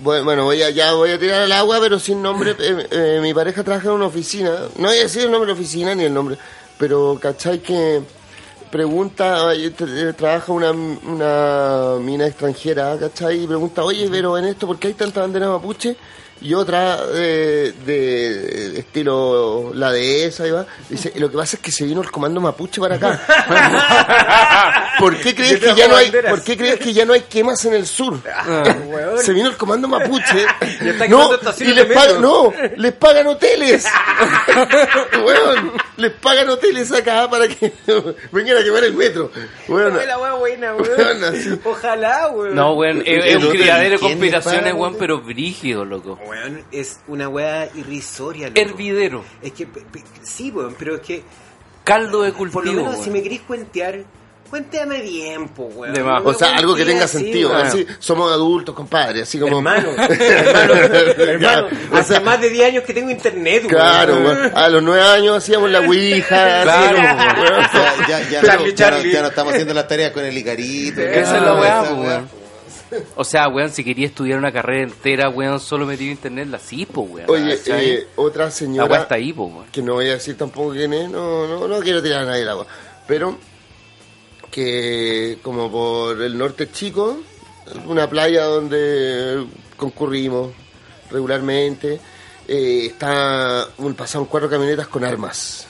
bueno, 0.00 0.24
bueno, 0.24 0.44
voy 0.44 0.60
a, 0.62 0.70
ya 0.70 0.92
voy 0.94 1.12
a 1.12 1.18
tirar 1.18 1.42
al 1.42 1.52
agua, 1.52 1.78
pero 1.80 1.98
sin 2.00 2.20
nombre. 2.20 2.56
eh, 2.58 2.86
eh, 2.90 3.18
mi 3.22 3.32
pareja 3.32 3.62
trabaja 3.62 3.86
en 3.88 3.94
una 3.94 4.06
oficina. 4.06 4.50
No 4.76 4.88
voy 4.88 4.98
a 4.98 5.02
decir 5.02 5.22
el 5.22 5.30
nombre 5.30 5.46
de 5.48 5.54
la 5.54 5.60
oficina 5.60 5.94
ni 5.94 6.04
el 6.04 6.12
nombre, 6.12 6.36
pero 6.76 7.18
¿cachai? 7.22 7.60
Que 7.60 8.02
pregunta, 8.78 9.54
eh, 9.54 9.72
tra- 9.72 10.14
trabaja 10.16 10.52
una, 10.52 10.72
una 10.72 11.96
mina 12.00 12.26
extranjera, 12.26 12.98
¿cachai? 12.98 13.44
Y 13.44 13.46
pregunta, 13.46 13.84
oye, 13.84 14.08
pero 14.10 14.36
en 14.36 14.46
esto, 14.46 14.66
¿por 14.66 14.78
qué 14.80 14.88
hay 14.88 14.94
tanta 14.94 15.20
bandera 15.20 15.48
mapuche? 15.48 15.96
Y 16.40 16.52
otra 16.54 16.98
eh, 17.14 17.72
de, 17.86 18.78
estilo 18.78 19.72
la 19.74 19.90
dehesa, 19.92 20.46
y 20.46 20.50
va. 20.50 20.66
Dice, 20.88 21.12
y 21.14 21.18
lo 21.18 21.30
que 21.30 21.36
pasa 21.36 21.56
es 21.56 21.62
que 21.62 21.72
se 21.72 21.84
vino 21.84 22.02
el 22.02 22.10
comando 22.10 22.40
mapuche 22.40 22.80
para 22.80 22.96
acá. 22.96 24.94
¿Por 24.98 25.16
qué 25.18 25.34
crees 25.34 25.58
que 25.58 25.74
ya 25.74 25.88
no 25.88 25.96
hay, 25.96 26.06
banderas. 26.06 26.30
por 26.30 26.44
qué 26.44 26.56
crees 26.56 26.78
que 26.78 26.92
ya 26.92 27.04
no 27.04 27.12
hay 27.12 27.22
quemas 27.22 27.64
en 27.64 27.74
el 27.74 27.86
sur? 27.86 28.20
weón. 28.86 29.18
Se 29.18 29.32
vino 29.32 29.48
el 29.48 29.56
comando 29.56 29.88
mapuche. 29.88 30.46
Está 30.60 31.08
no, 31.08 31.30
y 31.60 31.64
les 31.64 31.88
de 31.88 31.94
pagan, 31.94 32.20
no, 32.20 32.52
les 32.76 32.92
pagan 32.92 33.26
hoteles. 33.26 33.86
Weón, 35.24 35.72
les 35.96 36.12
pagan 36.12 36.48
hoteles 36.48 36.92
acá 36.92 37.28
para 37.28 37.48
que 37.48 37.72
vengan 38.32 38.58
a 38.58 38.64
quemar 38.64 38.84
el 38.84 38.94
metro. 38.94 39.30
Weón, 39.68 39.92
Fue 39.92 40.06
la 40.06 40.16
buena, 40.34 40.74
así. 41.28 41.58
Ojalá, 41.64 42.28
weón. 42.28 42.54
No, 42.54 42.74
weón, 42.74 43.02
es, 43.04 43.36
un 43.36 43.50
criadero 43.50 43.92
de 43.92 43.98
¿quién 43.98 44.20
le 44.20 44.30
conspiraciones, 44.30 44.74
weón? 44.74 44.96
pero 44.98 45.20
brígido, 45.20 45.84
loco. 45.84 46.18
Weón, 46.26 46.62
es 46.72 47.00
una 47.08 47.28
weá 47.28 47.68
irrisoria, 47.74 48.48
loco. 48.48 48.60
Hervidero, 48.60 49.24
Es 49.42 49.52
que, 49.52 49.66
pe- 49.66 49.82
pe- 49.92 50.02
sí, 50.22 50.50
weón, 50.50 50.74
pero 50.78 50.96
es 50.96 51.00
que, 51.02 51.22
caldo 51.84 52.22
de 52.22 52.32
por 52.32 52.46
lo 52.46 52.52
cultivo. 52.52 52.84
menos 52.84 53.04
si 53.04 53.10
me 53.10 53.22
querís 53.22 53.40
cuentear, 53.42 54.04
cuéntame 54.48 55.00
bien, 55.02 55.48
po, 55.48 55.64
weón. 55.64 55.92
De 55.94 56.02
más. 56.02 56.22
No 56.22 56.30
O 56.30 56.34
sea, 56.34 56.54
algo 56.56 56.74
que 56.76 56.84
tenga 56.84 57.04
así, 57.04 57.18
sentido. 57.18 57.50
weón. 57.50 57.66
Así, 57.66 57.86
somos 57.98 58.30
adultos, 58.32 58.74
compadre. 58.74 59.22
Así 59.22 59.38
como. 59.38 59.56
Hermano, 59.58 59.88
hermano, 59.98 60.74
hermano, 60.74 61.40
Ya, 61.40 61.68
o 61.92 61.96
hace 61.96 62.12
sea, 62.14 62.20
más 62.20 62.40
de 62.40 62.50
10 62.50 62.66
años 62.68 62.84
que 62.84 62.94
tengo 62.94 63.10
internet, 63.10 63.62
weón. 63.64 63.68
Claro, 63.74 64.14
weón. 64.20 64.52
a 64.54 64.68
los 64.68 64.82
nueve 64.82 65.02
años 65.02 65.36
hacíamos 65.38 65.70
la 65.70 65.80
ouija. 65.80 66.62
Claro, 66.62 66.96
weón. 67.42 67.62
Ya, 68.08 68.20
ya, 68.20 68.30
ya, 68.30 68.42
Charlie, 68.42 68.70
no, 68.70 68.76
ya 68.76 68.90
no- 68.90 68.96
Charlie. 68.96 69.12
ya 69.12 69.22
no 69.22 69.28
estamos 69.28 69.52
haciendo 69.52 69.74
las 69.74 69.88
tareas 69.88 70.12
con 70.12 70.24
el 70.24 70.36
Icarito. 70.38 71.00
Esa 71.00 71.36
es 71.36 71.42
la 71.42 71.54
weá, 71.54 71.82
weón. 71.92 72.43
O 73.16 73.24
sea, 73.24 73.48
weón, 73.48 73.70
si 73.70 73.84
quería 73.84 74.06
estudiar 74.06 74.38
una 74.38 74.52
carrera 74.52 74.82
entera, 74.84 75.28
weón, 75.28 75.60
solo 75.60 75.86
metido 75.86 76.10
internet, 76.10 76.48
la 76.48 76.58
sí, 76.58 76.86
po, 76.86 77.02
weón. 77.02 77.30
Oye, 77.30 77.58
eh, 77.66 78.06
otra 78.16 78.46
la 78.46 78.50
señora. 78.50 79.02
está 79.02 79.16
ahí, 79.16 79.32
po, 79.32 79.44
weón. 79.44 79.66
que 79.72 79.82
no 79.82 79.94
voy 79.94 80.08
a 80.08 80.14
decir 80.14 80.36
tampoco 80.36 80.72
quién 80.72 80.92
es, 80.92 81.10
no, 81.10 81.46
no, 81.46 81.68
no 81.68 81.80
quiero 81.80 82.02
tirar 82.02 82.22
a 82.22 82.26
nadie 82.26 82.42
al 82.42 82.50
agua, 82.50 82.66
pero 83.06 83.38
que 84.50 85.38
como 85.42 85.70
por 85.70 86.20
el 86.22 86.38
norte 86.38 86.70
chico, 86.70 87.18
una 87.86 88.08
playa 88.08 88.44
donde 88.44 89.44
concurrimos 89.76 90.52
regularmente, 91.10 92.00
eh, 92.46 92.86
está 92.86 93.66
un, 93.78 93.94
pasaron 93.94 94.26
cuatro 94.26 94.48
camionetas 94.48 94.88
con 94.88 95.04
armas. 95.04 95.66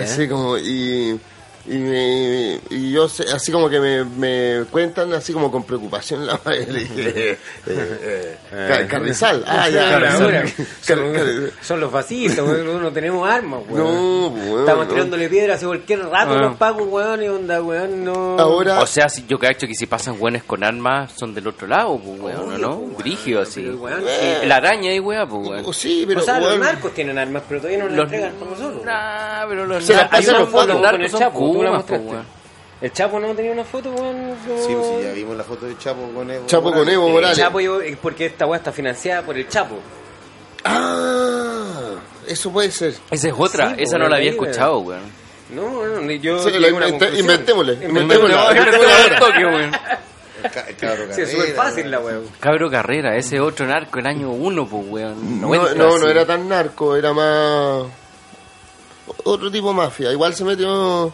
Así 0.00 0.28
como, 0.28 0.56
y, 0.56 1.18
y, 1.66 1.76
me- 1.78 2.60
y 2.70 2.92
yo 2.92 3.08
sé- 3.08 3.24
así 3.32 3.52
como 3.52 3.68
que 3.70 3.78
me, 3.80 4.04
me 4.04 4.64
cuentan 4.70 5.12
así 5.12 5.32
como 5.32 5.50
con 5.50 5.64
preocupación 5.64 6.26
la 6.26 6.38
madre, 6.44 6.66
le 6.66 6.80
dije, 6.80 7.30
eh, 7.30 7.38
eh, 7.66 8.36
Ca- 8.68 8.86
Carrizal, 8.88 9.44
ah 9.46 9.68
ya, 9.68 9.94
Ahora, 9.94 10.08
Car- 10.08 10.48
son, 10.82 11.12
Car- 11.12 11.50
son 11.62 11.80
los 11.80 11.92
fascistas, 11.92 12.44
weón, 12.44 12.82
no 12.82 12.90
tenemos 12.92 13.28
armas, 13.28 13.60
weón. 13.68 13.84
No, 13.84 14.26
weón, 14.28 14.60
Estamos 14.60 14.86
no. 14.86 14.92
tirándole 14.92 15.28
piedras 15.28 15.56
hace 15.58 15.66
cualquier 15.66 16.00
rato 16.08 16.32
Ah. 16.34 16.40
los 16.42 16.56
pagos, 16.56 16.86
weón, 16.88 17.22
y 17.22 17.28
onda, 17.28 17.62
weón, 17.62 18.04
no... 18.04 18.38
Ahora, 18.38 18.80
O 18.80 18.86
sea, 18.86 19.08
si 19.08 19.24
yo 19.26 19.38
cacho 19.38 19.66
que 19.66 19.74
si 19.74 19.86
pasan 19.86 20.16
weones 20.18 20.42
con 20.44 20.64
armas, 20.64 21.12
son 21.16 21.32
del 21.34 21.46
otro 21.46 21.66
lado, 21.68 21.98
pues, 21.98 22.20
weón, 22.20 22.60
¿no? 22.60 22.76
así. 23.40 23.62
sí. 23.62 24.46
La 24.46 24.56
araña 24.56 24.92
y 24.92 24.98
weón, 25.00 25.28
pues, 25.28 25.46
o 25.46 25.50
weón. 25.50 25.74
sí, 25.74 26.04
pero 26.08 26.20
o 26.20 26.24
sea, 26.24 26.40
los 26.40 26.58
narcos 26.58 26.92
tienen 26.92 27.18
armas, 27.18 27.42
pero 27.48 27.60
todavía 27.60 27.78
no 27.84 27.88
las 27.88 27.96
Los- 27.96 28.04
entregan 28.06 28.34
como 28.36 28.50
nosotros. 28.52 28.84
Nah, 28.84 29.46
pero 29.48 29.66
los 29.66 29.84
narcos- 29.88 30.24
son 31.10 31.51
tú 31.52 31.62
la 31.62 31.68
Kumas, 31.70 31.82
mostraste. 31.82 32.06
weón. 32.06 32.42
El 32.80 32.92
Chapo 32.92 33.20
no 33.20 33.34
tenía 33.34 33.52
una 33.52 33.64
foto, 33.64 33.90
weón. 33.92 34.34
como- 34.46 34.58
Sí, 34.66 34.74
pues 34.74 34.86
sí, 34.86 35.02
ya 35.04 35.12
vimos 35.12 35.36
la 35.36 35.44
foto 35.44 35.66
de 35.66 35.78
Chapo 35.78 36.00
con 36.14 36.30
Evo. 36.30 36.46
Chapo 36.46 36.62
con 36.64 36.72
Morales. 36.72 36.94
Evo 36.94 37.06
El 37.06 37.12
Morales. 37.12 37.38
Chapo, 37.38 37.60
yo, 37.60 37.80
eh, 37.80 37.96
porque 38.00 38.26
esta 38.26 38.46
weá 38.46 38.58
está 38.58 38.72
financiada 38.72 39.22
por 39.22 39.36
el 39.36 39.48
Chapo. 39.48 39.76
Ah, 40.64 41.94
eso 42.26 42.50
puede 42.50 42.70
ser. 42.70 42.94
Esa 43.10 43.28
es 43.28 43.34
otra, 43.36 43.68
Sí, 43.76 43.82
esa 43.82 43.90
pues, 43.92 44.02
no 44.02 44.08
la 44.08 44.16
había 44.16 44.30
escuchado, 44.30 44.78
weón. 44.80 45.22
No, 45.50 45.84
no, 45.86 46.00
ni 46.00 46.18
yo. 46.18 46.38
Sí, 46.42 46.50
la 46.58 46.70
conclusión. 46.70 47.16
inventémosle, 47.18 47.74
Inventémosle. 47.84 48.34
El 50.42 50.50
ca- 50.50 50.64
el 50.66 50.74
cabro 50.76 51.04
Sí, 51.14 51.20
es 51.20 51.28
Carrera, 51.28 51.30
súper 51.30 51.54
fácil 51.54 51.90
la 51.90 52.00
weón. 52.00 52.24
Cabro 52.40 52.68
Carrera, 52.68 53.16
ese 53.16 53.38
otro 53.38 53.64
narco, 53.64 54.00
el 54.00 54.06
año 54.08 54.30
1, 54.32 54.66
pues, 54.66 54.84
weón. 54.88 55.40
No, 55.40 55.46
90, 55.46 55.74
no, 55.76 55.88
no 55.90 55.94
así. 55.94 56.06
era 56.06 56.26
tan 56.26 56.48
narco, 56.48 56.96
era 56.96 57.12
más. 57.12 57.84
Otro 59.24 59.50
tipo 59.52 59.68
de 59.68 59.74
mafia. 59.74 60.10
Igual 60.10 60.34
se 60.34 60.42
metió. 60.44 61.12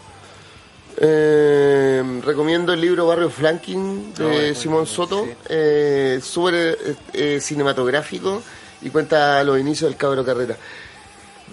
Eh, 1.00 2.02
recomiendo 2.24 2.72
el 2.72 2.80
libro 2.80 3.06
Barrio 3.06 3.30
Flanking 3.30 4.14
de 4.14 4.54
Simón 4.54 4.86
Soto. 4.86 5.28
Eh, 5.48 6.18
Súper 6.22 6.54
eh, 6.54 6.94
eh, 7.12 7.40
cinematográfico 7.40 8.42
y 8.82 8.90
cuenta 8.90 9.42
los 9.44 9.58
inicios 9.60 9.90
del 9.90 9.98
Cabro 9.98 10.24
Carrera. 10.24 10.56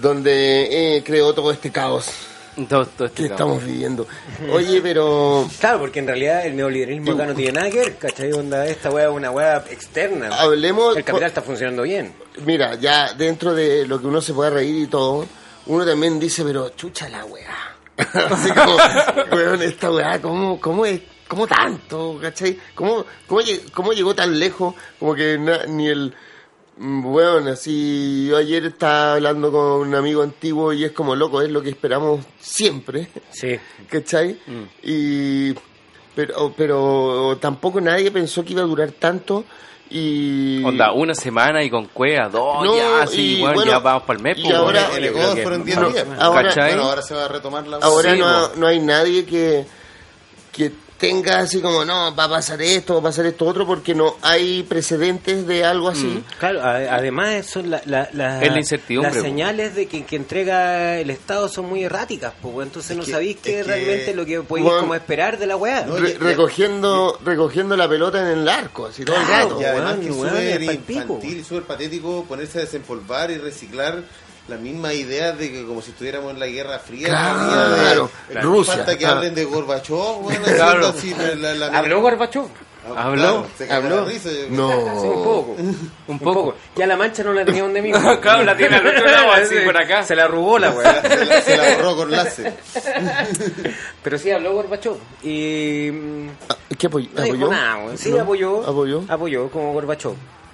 Donde 0.02 0.98
eh, 0.98 1.04
creó 1.06 1.34
todo 1.34 1.52
este 1.52 1.72
caos 1.72 2.10
Todo, 2.68 2.86
todo 2.86 3.08
este 3.08 3.24
que 3.24 3.30
estamos 3.30 3.64
viviendo. 3.64 4.08
Oye, 4.52 4.82
pero. 4.82 5.48
Claro, 5.60 5.80
porque 5.80 6.00
en 6.00 6.08
realidad 6.08 6.46
el 6.46 6.56
neoliberalismo 6.56 7.14
acá 7.14 7.26
no 7.28 7.36
tiene 7.36 7.54
nada 7.54 7.70
que 7.70 7.80
ver, 7.80 7.96
¿cachai? 7.98 8.32
Onda, 8.34 8.66
esta 8.68 8.90
weá 8.90 9.06
es 9.06 9.12
una 9.16 9.32
weá 9.32 9.64
externa. 9.70 10.30
Hablemos. 10.30 10.98
El 10.98 11.04
capital 11.04 11.28
está 11.30 11.42
funcionando 11.42 11.84
bien. 11.84 12.14
Mira, 12.46 12.76
ya 12.76 13.14
dentro 13.14 13.54
de 13.54 13.86
lo 13.88 14.02
que 14.02 14.08
uno 14.08 14.22
se 14.22 14.34
puede 14.34 14.50
reír 14.50 14.84
y 14.84 14.88
todo, 14.88 15.26
uno 15.68 15.86
también 15.86 16.20
dice, 16.20 16.44
pero 16.44 16.70
chucha 16.70 17.08
la 17.10 17.24
weá. 17.26 17.75
Así 18.30 18.52
como, 18.52 18.76
weón, 19.32 19.62
esta 19.62 19.92
weá, 19.92 20.22
¿cómo, 20.22 20.60
cómo 20.60 20.86
es? 20.86 21.02
¿Cómo 21.28 21.48
tanto? 21.48 22.18
¿Cachai? 22.22 22.58
¿Cómo, 22.76 23.06
cómo, 23.28 23.42
lle- 23.42 23.72
cómo 23.72 23.94
llegó 23.94 24.14
tan 24.14 24.38
lejos? 24.38 24.76
Como 25.00 25.16
que 25.16 25.38
na- 25.40 25.66
ni 25.66 25.88
el... 25.88 26.14
mm, 26.78 27.06
Weón, 27.06 27.48
así, 27.48 28.28
yo 28.30 28.38
ayer 28.38 28.66
estaba 28.66 29.14
hablando 29.14 29.52
con 29.52 29.88
un 29.88 29.96
amigo 29.96 30.22
antiguo 30.22 30.72
y 30.74 30.84
es 30.84 30.92
como 30.92 31.16
loco, 31.16 31.42
es 31.42 31.50
lo 31.50 31.62
que 31.62 31.70
esperamos 31.70 32.24
siempre. 32.40 33.08
Sí. 33.32 33.58
¿cachai? 33.90 34.38
Y 34.84 35.54
pero 36.16 36.54
pero 36.56 37.38
tampoco 37.42 37.82
nadie 37.82 38.10
pensó 38.12 38.44
que 38.46 38.54
iba 38.54 38.62
a 38.62 38.66
durar 38.66 38.92
tanto 38.92 39.44
y 39.90 40.64
Onda, 40.64 40.92
una 40.94 41.14
semana 41.14 41.64
y 41.64 41.70
con 41.70 41.86
cuea, 41.86 42.28
dos, 42.30 42.64
No, 42.66 42.76
ya, 42.78 43.06
sí, 43.08 43.40
bueno, 43.40 43.64
ya 43.66 43.80
vamos 43.80 44.04
para 44.04 44.18
el 44.18 44.24
mes, 44.24 44.38
y 44.40 44.44
pues, 44.44 44.56
ahora- 44.56 44.82
weón. 44.90 44.98
En 44.98 45.04
Yo 45.04 45.10
Ecuador 45.10 45.32
creo 45.32 45.36
que- 45.36 45.42
fueron 45.44 45.66
10 45.66 45.80
no, 45.80 45.90
días. 45.90 46.08
ahora- 46.20 46.44
¿Cachai? 46.50 46.70
Bueno, 46.74 46.90
ahora 46.90 47.02
se 47.02 47.14
va 47.14 47.26
a 47.26 47.28
retomar 47.28 47.68
la 47.68 47.78
ahora 47.78 48.14
Sí, 48.14 48.20
no, 48.20 48.56
no 48.56 48.68
hay 48.68 48.80
nadie 48.80 49.26
que 49.26 49.66
que 50.52 50.72
tenga 50.98 51.40
así 51.40 51.60
como 51.62 51.84
no 51.84 52.16
va 52.16 52.24
a 52.24 52.30
pasar 52.30 52.62
esto 52.62 52.94
va 52.96 53.00
a 53.02 53.04
pasar 53.04 53.26
esto 53.26 53.46
otro 53.46 53.66
porque 53.68 53.94
no 53.94 54.16
hay 54.22 54.64
precedentes 54.64 55.46
de 55.46 55.66
algo 55.66 55.90
así. 55.90 56.24
Claro, 56.40 56.62
a- 56.64 56.78
además 56.96 57.46
son 57.48 57.70
la, 57.70 57.82
la, 57.86 58.08
la- 58.14 58.42
Es 58.42 58.52
la 58.52 58.58
incertidumbre, 58.60 59.14
las 59.14 59.22
señales 59.22 59.76
de 59.76 59.88
que, 59.88 60.06
que 60.06 60.16
entrega 60.16 60.98
el 61.00 61.10
Estado 61.10 61.50
son 61.50 61.66
muy 61.68 61.84
erráticas, 61.84 62.34
pues 62.42 62.66
entonces 62.68 62.96
no 62.96 63.04
que- 63.04 63.12
sabéis 63.12 63.38
qué 63.44 63.60
es 63.60 63.60
es 63.60 63.66
que- 63.66 63.72
realmente 63.74 64.16
lo 64.16 64.26
que 64.26 64.42
podéis 64.42 64.66
Bueno, 64.66 64.82
como 64.82 64.96
esperar 64.96 65.38
de 65.38 65.48
la 65.48 65.58
weá. 65.58 65.86
No, 65.86 65.98
Re- 65.98 66.18
recogiendo 66.18 67.20
recogiendo 67.24 67.76
la 67.76 67.90
pelota 67.90 68.22
en 68.22 68.40
el 68.40 68.48
arco 68.50 68.86
así 68.88 69.04
todo 69.04 69.18
el 69.18 69.26
Claro, 69.26 69.50
rato 69.50 69.62
Y 69.62 69.66
además 69.66 69.98
weón, 69.98 70.02
que 70.02 70.08
es 70.10 70.16
súper 70.16 70.62
es 70.64 70.90
infantil 70.90 71.38
y 71.40 71.44
súper 71.44 71.64
patético 71.64 72.24
ponerse 72.26 72.60
a 72.60 72.62
desempolvar 72.62 73.32
y 73.32 73.38
reciclar 73.38 74.02
la 74.48 74.58
misma 74.58 74.94
idea 74.94 75.32
de 75.32 75.52
que 75.52 75.66
como 75.66 75.82
si 75.82 75.92
estuviéramos 75.92 76.32
en 76.34 76.40
la 76.40 76.48
Guerra 76.48 76.80
Fría. 76.80 77.08
Claro, 77.08 77.40
la 77.40 77.78
idea 77.78 78.10
de- 78.30 78.42
Rusia, 78.42 78.76
Falta 78.76 78.98
que 78.98 79.06
hablen 79.06 79.34
de 79.36 79.44
Gorbachev, 79.46 80.22
bueno, 80.22 80.44
Claro. 80.44 80.88
así 80.88 81.14
la, 81.18 81.36
la- 81.36 81.54
la- 81.70 81.78
¿Habló 81.80 82.02
Gorbachev? 82.02 82.44
Ah, 82.96 83.06
¿Habló? 83.06 83.48
claro, 83.58 83.74
¿Habló? 83.74 84.06
risa, 84.06 84.30
yo- 84.30 84.36
Sí, 84.46 84.46
no 84.52 84.68
un 84.70 85.24
poco. 85.24 85.56
Un 86.08 86.20
poco. 86.20 86.56
Ya 86.76 86.86
la 86.86 86.96
mancha 86.96 87.24
no 87.24 87.34
la 87.34 87.44
tenía 87.44 87.64
donde 87.64 87.82
mismo. 87.82 87.98
Claro, 88.22 88.44
la 88.44 88.56
tiene 88.56 88.76
al 88.76 88.86
otro 88.86 89.08
lado, 89.08 89.32
así, 89.34 89.56
por 89.66 89.76
acá. 89.76 90.04
Se 90.04 90.16
la 90.16 90.26
arrugó 90.26 90.60
la 90.60 90.70
weá. 90.70 91.02
se 91.02 91.26
la- 91.26 91.42
se 91.42 91.58
la 91.58 91.78
borró 91.78 91.96
con 91.96 92.12
láser. 92.12 92.54
Pero 94.04 94.18
sí 94.20 94.30
habló 94.30 94.54
Gorbachev. 94.54 94.94
Y. 95.24 95.90
mm, 95.92 96.30
Ah, 96.50 96.56
¿qué 96.78 96.86
apoyó? 96.88 97.10
No 97.16 97.24
¿Apoyó? 97.24 97.50
nada. 97.52 97.98
Sí, 97.98 98.12
¿No? 98.12 98.22
apoyó. 98.22 98.62
apoyó 98.68 99.04
Apoyó 99.10 99.50
como 99.50 99.74
Gorbachev. 99.74 100.14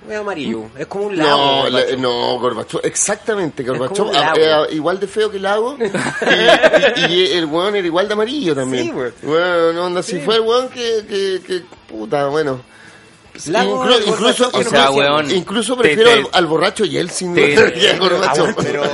Es 0.10 0.18
amarillo. 0.18 0.66
Es 0.78 0.88
como 0.88 1.06
un 1.06 1.18
lago. 1.18 1.30
No, 1.30 1.62
Gorbachev. 1.64 2.00
no, 2.00 2.40
Gorbachev, 2.40 2.82
exactamente, 2.84 3.64
Gorbachev, 3.64 4.08
ah, 4.16 4.34
era 4.36 4.70
igual 4.72 5.00
de 5.00 5.08
feo 5.08 5.30
que 5.30 5.38
el 5.38 5.44
lago, 5.44 5.78
y, 5.80 7.14
y- 7.14 7.14
y 7.28 7.34
el 7.34 7.46
weón 7.46 7.76
era 7.76 7.86
igual 7.86 8.08
de 8.08 8.14
amarillo 8.14 8.56
también. 8.56 8.86
Sí, 8.86 8.92
weón. 8.92 9.14
Bueno, 9.22 9.86
onda, 9.86 10.02
si 10.04 10.20
fue 10.20 10.36
el 10.36 10.42
weón 10.42 10.70
que, 10.70 11.06
que, 11.08 11.42
que, 11.46 11.62
puta, 11.88 12.28
bueno. 12.28 12.62
Lago, 13.48 13.86
incluso, 14.06 14.50
O 14.54 14.64
sea, 14.64 14.92
weón. 14.92 15.28
prefiero 15.80 16.10
te- 16.12 16.20
al, 16.20 16.28
al 16.34 16.46
borracho 16.48 16.86
Yeltsin 16.86 17.34
te- 17.34 17.56
Te, 17.56 17.72
te- 17.72 17.72
te- 17.72 17.98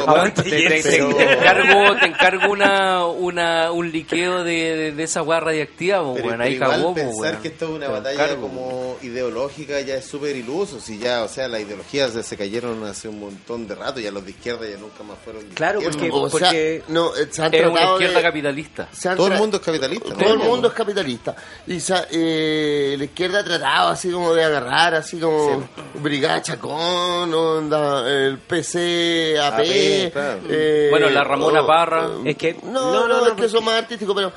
Pero- 0.03 1.15
te 1.15 1.33
encargo, 1.33 1.95
te 1.99 2.05
encargo 2.05 2.51
una, 2.51 3.05
una, 3.07 3.71
un 3.71 3.91
liqueo 3.91 4.43
de, 4.43 4.75
de, 4.75 4.91
de 4.91 5.03
esa 5.03 5.21
weá 5.23 5.39
radiactiva, 5.39 5.97
Pero, 5.99 6.09
weón. 6.11 6.27
pero 6.29 6.43
Ahí 6.43 6.53
igual 6.53 6.71
cagó, 6.71 6.93
pensar 6.93 7.15
weón. 7.31 7.41
que 7.41 7.47
esto 7.47 7.65
es 7.65 7.71
una 7.71 7.85
Te 7.87 7.91
batalla 7.91 8.23
encargo. 8.25 8.41
como 8.41 8.97
ideológica 9.01 9.81
ya 9.81 9.95
es 9.95 10.05
súper 10.05 10.35
iluso. 10.35 10.79
Si 10.79 10.97
ya, 10.99 11.23
o 11.23 11.27
sea, 11.27 11.47
las 11.47 11.61
ideologías 11.61 12.11
se 12.13 12.37
cayeron 12.37 12.83
hace 12.85 13.07
un 13.07 13.19
montón 13.19 13.67
de 13.67 13.75
rato, 13.75 13.99
ya 13.99 14.11
los 14.11 14.23
de 14.23 14.31
izquierda 14.31 14.67
ya 14.69 14.77
nunca 14.77 15.03
más 15.03 15.17
fueron 15.23 15.47
de 15.49 15.55
Claro, 15.55 15.81
izquierda. 15.81 15.97
porque- 15.99 16.11
o 16.35 16.39
sea, 16.39 16.49
porque- 16.49 16.83
no, 16.89 17.15
eh, 17.15 17.27
se 17.31 17.41
han 17.43 17.53
Es 17.53 17.61
una 17.61 17.71
tratado 17.73 17.93
izquierda 17.95 18.17
de- 18.17 18.23
capitalista. 18.23 18.89
se 18.91 19.09
han 19.09 19.17
Todo 19.17 19.27
el 19.27 19.33
mundo 19.37 19.57
es 19.57 19.63
capitalista. 19.63 20.13
Todo 20.13 20.33
el 20.33 20.39
mundo 20.39 20.67
es 20.67 20.73
capitalista. 20.73 21.35
Y 21.65 21.79
eh, 22.11 22.95
la 22.97 23.03
izquierda 23.05 23.39
ha 23.39 23.43
tratado 23.43 23.89
así 23.89 24.09
como 24.11 24.26
como 24.27 24.35
de 24.35 24.43
agarrar, 24.43 24.93
así 24.95 25.19
como 25.19 25.67
Brigada 26.01 26.41
Chacón, 26.41 27.33
onda, 27.33 28.07
el 28.09 28.37
PC 28.39 29.37
AP. 29.39 29.53
AP, 29.59 30.11
claro. 30.11 30.39
eh, 30.49 30.87
Bueno, 30.91 31.09
la 31.09 31.23
Ramona 31.23 31.65
Parra. 31.65 32.09
Es 32.25 32.37
que- 32.37 32.57
No, 32.63 32.71
no, 32.71 32.91
no, 32.93 33.07
no, 33.07 33.21
no, 33.21 33.27
es 33.27 33.33
que 33.33 33.49
son 33.49 33.63
más 33.65 33.75
artísticos, 33.83 34.15
pero. 34.15 34.31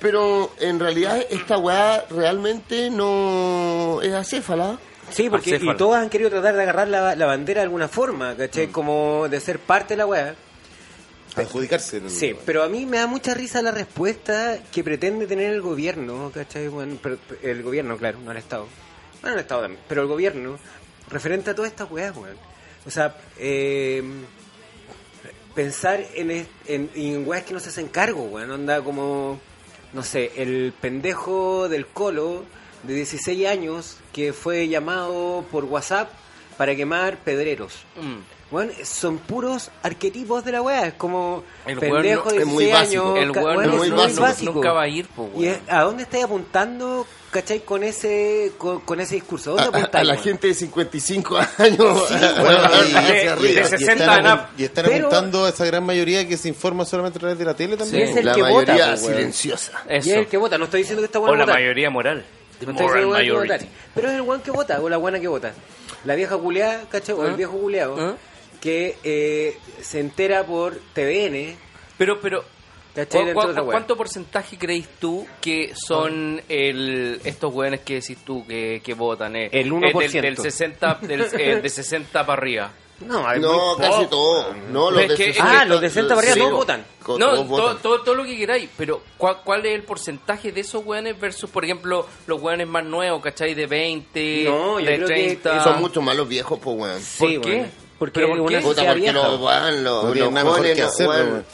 Pero 0.00 0.50
en 0.60 0.78
realidad 0.80 1.18
esta 1.30 1.56
weá 1.56 2.04
realmente 2.10 2.90
no 2.90 4.00
es 4.02 4.12
acéfala. 4.12 4.76
Sí, 5.10 5.30
porque 5.30 5.50
Acéfalo. 5.54 5.72
y 5.72 5.76
todos 5.76 5.96
han 5.96 6.10
querido 6.10 6.28
tratar 6.30 6.56
de 6.56 6.62
agarrar 6.62 6.88
la, 6.88 7.14
la 7.14 7.26
bandera 7.26 7.60
de 7.60 7.64
alguna 7.64 7.88
forma, 7.88 8.34
¿cachai? 8.36 8.66
Como 8.66 9.28
de 9.30 9.40
ser 9.40 9.60
parte 9.60 9.94
de 9.94 9.98
la 9.98 10.06
weá. 10.06 10.34
Adjudicarse. 11.36 11.98
el- 11.98 12.10
Sí, 12.10 12.34
pero 12.44 12.62
a 12.62 12.68
mí 12.68 12.86
me 12.86 12.98
da 12.98 13.06
mucha 13.06 13.34
risa 13.34 13.62
la 13.62 13.70
respuesta 13.70 14.58
que 14.72 14.84
pretende 14.84 15.26
tener 15.26 15.52
el 15.52 15.62
gobierno, 15.62 16.30
¿cachai? 16.34 16.68
Bueno, 16.68 16.96
el 17.42 17.62
gobierno, 17.62 17.96
claro, 17.96 18.18
no 18.24 18.30
el 18.32 18.36
Estado. 18.36 18.66
Bueno, 19.24 19.36
el 19.38 19.40
Estado 19.40 19.62
también, 19.62 19.80
pero 19.88 20.02
el 20.02 20.06
gobierno, 20.08 20.58
referente 21.08 21.50
a 21.50 21.54
todas 21.54 21.70
estas 21.70 21.90
weas, 21.90 22.14
weón. 22.14 22.36
O 22.86 22.90
sea, 22.90 23.16
eh, 23.38 24.02
pensar 25.54 26.04
en, 26.14 26.30
en, 26.66 26.90
en 26.94 27.26
weas 27.26 27.44
que 27.44 27.54
no 27.54 27.60
se 27.60 27.68
hacen 27.70 27.88
cargo, 27.88 28.24
weón. 28.24 28.50
Onda 28.50 28.82
como, 28.82 29.40
no 29.92 30.02
sé, 30.02 30.32
el 30.36 30.74
pendejo 30.78 31.68
del 31.68 31.86
colo 31.86 32.44
de 32.82 32.94
16 32.94 33.46
años 33.46 33.96
que 34.12 34.32
fue 34.32 34.68
llamado 34.68 35.44
por 35.50 35.64
WhatsApp 35.64 36.10
para 36.58 36.74
quemar 36.76 37.16
pedreros. 37.18 37.84
Mm. 37.96 38.18
Bueno, 38.50 38.72
son 38.84 39.18
puros 39.18 39.70
arquetipos 39.82 40.44
de 40.44 40.52
la 40.52 40.60
weá. 40.62 40.86
Es 40.88 40.94
como 40.94 41.42
El 41.66 41.78
pendejo 41.78 42.30
de 42.30 42.38
es 42.40 42.46
muy 42.46 42.64
16 42.66 42.72
básico. 43.00 43.14
años. 43.14 43.24
El 43.24 43.30
weón 43.42 43.64
es 43.64 43.70
muy 43.90 43.90
básico. 44.20 44.52
Nunca 44.52 44.72
va 44.72 44.82
a 44.82 44.88
ir, 44.88 45.08
po, 45.08 45.30
¿Y 45.34 45.38
weón. 45.44 45.54
es- 45.54 45.60
a 45.72 45.80
dónde 45.82 46.02
estáis 46.02 46.24
apuntando, 46.24 47.06
cachai, 47.34 47.60
con 47.64 47.82
ese, 47.84 48.52
con, 48.56 48.80
con 48.80 49.00
ese 49.00 49.16
discurso? 49.16 49.58
A, 49.58 49.64
¿Dónde 49.64 49.78
a- 49.78 49.80
apuntáis? 49.82 50.08
a 50.10 50.14
la 50.14 50.20
gente 50.20 50.46
de 50.48 50.54
55 50.54 51.36
años. 51.58 51.78
Bueno, 51.78 52.04
y, 52.88 52.92
De- 52.92 53.36
y- 53.50 53.54
de 53.54 53.60
y 53.60 53.64
60 53.64 53.92
están, 53.92 54.46
y 54.56 54.64
están 54.64 54.84
Pero- 54.86 55.06
apuntando 55.08 55.44
a 55.44 55.48
esa 55.50 55.64
gran 55.66 55.84
mayoría 55.84 56.26
que 56.26 56.36
se 56.36 56.48
informa 56.48 56.84
solamente 56.84 57.18
a 57.18 57.20
través 57.20 57.38
de 57.38 57.44
la 57.44 57.54
tele 57.54 57.72
Sí, 57.74 57.78
también. 57.78 58.08
es 58.08 58.16
el 58.16 58.24
la 58.26 58.34
que 58.34 58.42
vota, 58.42 58.52
mayoría 58.72 58.86
pues, 58.90 59.02
weón. 59.02 59.14
silenciosa. 59.14 59.72
Y 59.90 59.94
es 59.96 60.06
Eso. 60.06 60.18
el 60.20 60.26
que 60.28 60.36
vota. 60.36 60.56
No 60.58 60.64
estoy 60.64 60.80
diciendo 60.80 61.02
que 61.02 61.06
está 61.06 61.18
O 61.18 61.22
bueno 61.22 61.36
la 61.38 61.44
votar. 61.44 61.60
mayoría 61.60 61.90
moral. 61.90 62.24
No 62.64 62.70
estoy 62.70 62.86
diciendo 62.86 63.16
que 63.16 63.32
votar. 63.32 63.60
Pero 63.94 64.08
es 64.08 64.14
el 64.14 64.20
weón 64.22 64.40
que 64.40 64.50
vota, 64.50 64.80
o 64.80 64.88
la 64.88 64.96
buena 64.96 65.20
que 65.20 65.28
vota. 65.28 65.52
La 66.04 66.14
vieja 66.14 66.36
culeada, 66.38 66.82
¿cachai? 66.90 67.14
O 67.14 67.24
el 67.26 67.32
¿Ah? 67.32 67.36
viejo 67.36 67.52
culeado, 67.58 67.96
¿Ah? 67.98 68.14
que 68.60 68.96
eh, 69.04 69.58
se 69.82 70.00
entera 70.00 70.44
por 70.44 70.78
TVN, 70.94 71.56
Pero, 71.98 72.20
pero, 72.20 72.44
¿cachai? 72.94 73.20
¿cu- 73.20 73.26
Dentro 73.26 73.34
cu- 73.34 73.46
de 73.46 73.50
otra 73.52 73.62
weá. 73.62 73.72
¿cuánto 73.72 73.96
porcentaje 73.96 74.56
creéis 74.58 74.88
tú 75.00 75.26
que 75.40 75.72
son 75.74 76.40
el, 76.48 77.20
estos 77.24 77.52
weones 77.54 77.80
que 77.80 77.94
decís 78.00 78.18
tú 78.24 78.46
que, 78.46 78.80
que 78.84 78.94
votan? 78.94 79.36
eh? 79.36 79.48
El 79.52 79.66
Eh, 79.68 79.70
1%. 79.70 80.10
del, 80.12 80.22
del 80.22 80.36
60, 80.38 80.98
del, 81.02 81.20
eh, 81.38 81.60
de 81.62 81.68
60 81.68 82.24
para 82.26 82.40
arriba. 82.40 82.70
No, 83.00 83.26
hay 83.26 83.40
No, 83.40 83.76
casi 83.76 84.04
poco. 84.04 84.06
todo. 84.08 84.54
No, 84.70 84.90
los 84.92 85.00
de 85.00 85.06
que- 85.16 85.30
es 85.30 85.36
60 85.36 85.60
Ah, 85.60 85.64
los 85.64 85.80
de 85.80 85.88
60 85.90 86.14
para 86.14 86.20
arriba 86.20 86.34
sí, 86.34 86.40
todos 86.40 86.52
votan. 86.54 86.80
No, 86.80 87.16
todos 87.16 87.18
todo, 87.18 87.44
votan. 87.44 87.78
todo, 87.82 88.00
todo 88.02 88.14
lo 88.14 88.24
que 88.24 88.36
queráis, 88.38 88.70
pero 88.78 89.02
¿cuál, 89.18 89.38
¿cuál 89.44 89.66
es 89.66 89.74
el 89.74 89.82
porcentaje 89.82 90.52
de 90.52 90.60
esos 90.60 90.86
weones 90.86 91.18
versus, 91.20 91.50
por 91.50 91.64
ejemplo, 91.64 92.06
los 92.28 92.40
weones 92.40 92.68
más 92.68 92.84
nuevos, 92.84 93.20
¿cachai? 93.20 93.52
De 93.54 93.66
20, 93.66 94.44
No, 94.44 94.78
yo 94.80 94.86
de 94.86 94.96
creo 94.96 95.08
que 95.08 95.14
30. 95.14 95.64
Son 95.64 95.80
mucho 95.80 96.00
más 96.00 96.16
los 96.16 96.28
viejos, 96.28 96.58
pues, 96.62 96.76
weón. 96.78 97.00
Sí, 97.02 97.18
¿Por 97.38 97.40
qué? 97.42 97.66
Porque 97.98 98.20
¿Pero 98.20 98.28
por 98.28 98.36
es 98.38 98.42
una 98.42 98.58
qué? 98.58 98.64
Puta, 98.64 98.82
porque 98.84 99.00
vieja. 99.00 99.12
los, 99.12 99.40
weón, 99.40 99.84
los, 99.84 100.16
los 100.16 100.32
nada 100.32 100.44
mejor 100.44 100.62
que 100.74 100.82
hacer. 100.82 101.44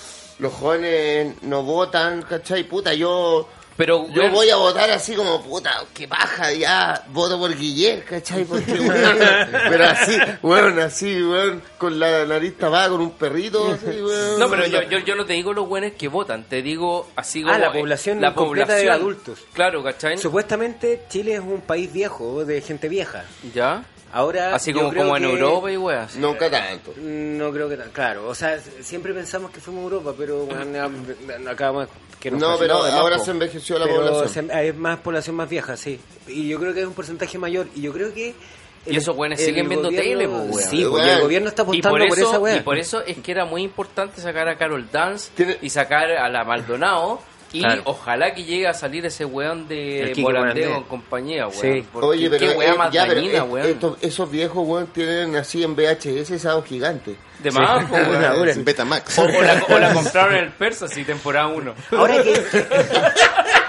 Los 0.40 0.52
jóvenes 0.52 1.34
no 1.42 1.62
votan, 1.62 2.22
¿cachai? 2.22 2.64
Puta, 2.64 2.94
yo... 2.94 3.48
Pero, 3.76 4.06
Yo 4.08 4.28
voy 4.30 4.50
a 4.50 4.56
votar 4.56 4.90
así 4.90 5.14
como, 5.14 5.42
puta, 5.42 5.72
que 5.94 6.06
baja 6.06 6.52
ya, 6.52 7.02
voto 7.08 7.38
por 7.38 7.56
Guillermo, 7.56 8.02
¿cachai? 8.06 8.44
Porque, 8.44 8.72
weón, 8.72 9.18
pero 9.70 9.84
así, 9.86 10.18
weón, 10.42 10.78
así, 10.80 11.22
weón, 11.22 11.62
con 11.78 11.98
la 11.98 12.26
nariz 12.26 12.58
tapada, 12.58 12.90
con 12.90 13.00
un 13.00 13.12
perrito, 13.12 13.72
así, 13.72 14.02
weón. 14.02 14.38
No, 14.38 14.50
pero 14.50 14.66
yo, 14.66 14.82
yo, 14.82 14.98
yo 14.98 15.14
no 15.16 15.24
te 15.24 15.32
digo 15.32 15.54
los 15.54 15.66
buenos 15.66 15.92
que 15.92 16.08
votan, 16.08 16.44
te 16.44 16.60
digo 16.60 17.08
así 17.16 17.40
como... 17.40 17.54
Ah, 17.54 17.58
la 17.58 17.68
eh, 17.68 17.80
población 17.80 18.20
la 18.20 18.34
completa 18.34 18.74
de 18.74 18.82
población. 18.82 19.02
adultos. 19.02 19.38
Claro, 19.54 19.82
¿cachai? 19.82 20.18
Supuestamente 20.18 21.04
Chile 21.08 21.34
es 21.36 21.40
un 21.40 21.62
país 21.62 21.90
viejo, 21.90 22.44
de 22.44 22.60
gente 22.60 22.86
vieja. 22.90 23.24
¿Ya? 23.54 23.82
Ahora, 24.12 24.54
Así 24.56 24.72
como, 24.72 24.92
como 24.92 25.16
en 25.16 25.22
que- 25.22 25.30
Europa 25.30 25.70
y 25.70 25.76
weas. 25.76 26.16
Nunca 26.16 26.50
tanto. 26.50 26.92
No 26.96 27.52
creo 27.52 27.68
que 27.68 27.76
tan 27.76 27.90
claro. 27.90 28.26
O 28.28 28.34
sea, 28.34 28.58
siempre 28.82 29.14
pensamos 29.14 29.50
que 29.52 29.60
fuimos 29.60 29.82
a 29.82 29.84
Europa, 29.84 30.14
pero 30.18 30.46
bueno, 30.46 31.50
acabamos 31.50 31.88
que 32.18 32.30
nos 32.30 32.40
No, 32.40 32.58
pero 32.58 32.74
ahora 32.74 33.18
se 33.20 33.30
envejeció 33.30 33.78
la 33.78 33.86
Pero 33.86 33.96
población. 34.12 34.46
se- 34.48 34.52
hay 34.52 34.72
más 34.72 34.98
población 34.98 35.36
más 35.36 35.48
vieja, 35.48 35.76
sí. 35.76 36.00
Y 36.26 36.48
yo 36.48 36.58
creo 36.58 36.74
que 36.74 36.80
es 36.80 36.86
un 36.86 36.94
porcentaje 36.94 37.38
mayor. 37.38 37.68
Y 37.74 37.82
yo 37.82 37.92
creo 37.92 38.12
que. 38.12 38.34
Y 38.86 38.96
esos 38.96 39.14
weones 39.16 39.38
siguen 39.44 39.68
viendo 39.68 39.88
gobierno- 39.90 40.02
tele, 40.18 40.26
weón. 40.26 40.54
Sí, 40.54 40.84
porque 40.90 41.12
el 41.12 41.20
gobierno 41.20 41.48
está 41.50 41.62
Y 41.62 41.64
apostando 41.64 41.90
por, 41.98 42.08
por, 42.08 42.18
eso, 42.18 42.28
esa 42.30 42.38
weá. 42.40 42.56
y 42.56 42.60
por 42.60 42.78
eso 42.78 43.02
es 43.06 43.18
que 43.18 43.30
era 43.30 43.44
muy 43.44 43.62
importante 43.62 44.20
sacar 44.22 44.48
a 44.48 44.56
Carol 44.56 44.88
Dance 44.90 45.30
Tiene- 45.36 45.58
y 45.60 45.68
sacar 45.70 46.10
a 46.12 46.28
la 46.30 46.44
Maldonado. 46.44 47.20
Y 47.52 47.60
Claro. 47.60 47.82
ojalá 47.86 48.32
que 48.32 48.44
llegue 48.44 48.68
a 48.68 48.74
salir 48.74 49.04
ese 49.06 49.24
weón 49.24 49.66
de 49.66 50.12
Morandeo 50.18 50.76
en 50.76 50.82
compañía, 50.84 51.48
weón. 51.48 51.60
Sí. 51.60 51.84
Porque 51.92 52.06
Oye, 52.06 52.30
pero, 52.30 52.58
qué 52.58 52.64
eh, 52.66 52.74
más 52.74 52.92
ya, 52.92 53.02
pero, 53.06 53.14
dañina, 53.16 53.42
weón. 53.44 53.66
estos- 53.68 53.98
esos 54.00 54.30
viejos, 54.30 54.62
weón, 54.66 54.86
tienen 54.88 55.34
así 55.36 55.62
en 55.64 55.74
VHS 55.74 56.30
esa 56.34 56.62
gigante. 56.62 57.16
De 57.40 57.50
más, 57.50 57.90
hora. 57.90 58.52
En 58.52 58.64
Betamax. 58.64 59.18
O, 59.18 59.22
o 59.22 59.28
la, 59.28 59.64
o 59.68 59.78
la 59.78 59.92
compraron 59.94 60.34
en 60.36 60.44
el 60.44 60.50
Persa, 60.52 60.86
sí, 60.86 61.02
temporada 61.04 61.48
1. 61.48 61.74
Ahora 61.92 62.22
que. 62.22 62.34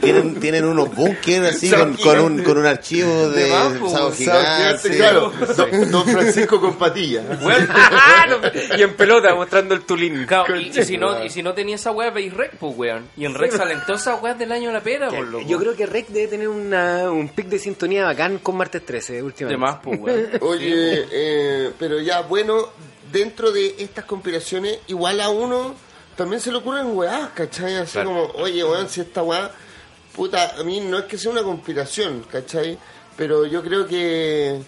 tienen, 0.00 0.40
tienen 0.40 0.64
unos 0.64 0.94
bunkers 0.94 1.54
así 1.54 1.70
con, 1.70 1.96
con 1.96 2.18
un, 2.18 2.42
con 2.42 2.58
un 2.58 2.66
archivo 2.66 3.28
de, 3.30 3.48
Sao. 3.48 4.12
Gigante. 4.12 4.96
claro. 4.96 5.32
Don, 5.56 5.90
don 5.90 6.06
Francisco 6.06 6.60
con 6.60 6.76
patillas. 6.76 7.24
y 8.78 8.82
en 8.82 8.94
pelota 8.94 9.34
mostrando 9.34 9.74
el 9.74 9.82
tulín. 9.82 10.26
Claro, 10.26 10.56
y, 10.56 10.68
y 10.68 10.84
si 10.84 10.96
no, 10.96 11.24
y 11.24 11.30
si 11.30 11.42
no 11.42 11.54
tenía 11.54 11.76
esa 11.76 11.90
weá, 11.90 12.10
veis 12.10 12.32
Rec, 12.32 12.56
pues 12.58 12.76
weón. 12.76 13.08
Y 13.16 13.24
en 13.24 13.34
Rec 13.34 13.52
salen 13.52 13.80
todas 13.86 14.02
esas 14.02 14.22
weas 14.22 14.38
del 14.38 14.52
año 14.52 14.68
de 14.68 14.74
la 14.74 14.82
pera, 14.82 15.08
por 15.08 15.26
loco. 15.26 15.46
Yo 15.46 15.58
creo 15.58 15.76
que 15.76 15.86
Rec 15.86 16.08
debe 16.08 16.28
tener 16.28 16.48
una, 16.48 17.10
un 17.10 17.28
pic 17.28 17.46
de 17.46 17.58
sintonía 17.58 18.04
bacán 18.04 18.38
con 18.38 18.56
Martes 18.56 18.84
13 18.84 19.22
últimamente. 19.22 19.54
De 19.54 19.56
más, 19.58 19.80
pues 19.82 20.00
weón. 20.00 20.28
Oye, 20.40 21.06
eh, 21.10 21.72
pero 21.78 22.00
ya, 22.00 22.22
bueno, 22.22 22.68
dentro 23.12 23.52
de 23.52 23.74
estas 23.78 24.04
conspiraciones, 24.04 24.78
igual 24.86 25.20
a 25.20 25.28
uno 25.28 25.74
también 26.18 26.40
se 26.42 26.50
le 26.52 26.58
ocurren 26.58 26.94
weás, 26.94 27.30
¿cachai? 27.34 27.76
Así 27.76 27.92
Claro. 27.92 28.08
como, 28.10 28.22
oye, 28.44 28.62
weón, 28.62 28.88
si 28.90 29.00
esta 29.00 29.22
weá, 29.22 29.50
puta, 30.14 30.56
a 30.58 30.64
mí 30.64 30.80
no 30.80 30.98
es 30.98 31.04
que 31.06 31.16
sea 31.16 31.30
una 31.30 31.42
conspiración, 31.42 32.26
¿cachai? 32.30 32.76
Pero 33.16 33.46
yo 33.46 33.62
creo 33.62 33.86
que 33.86 34.60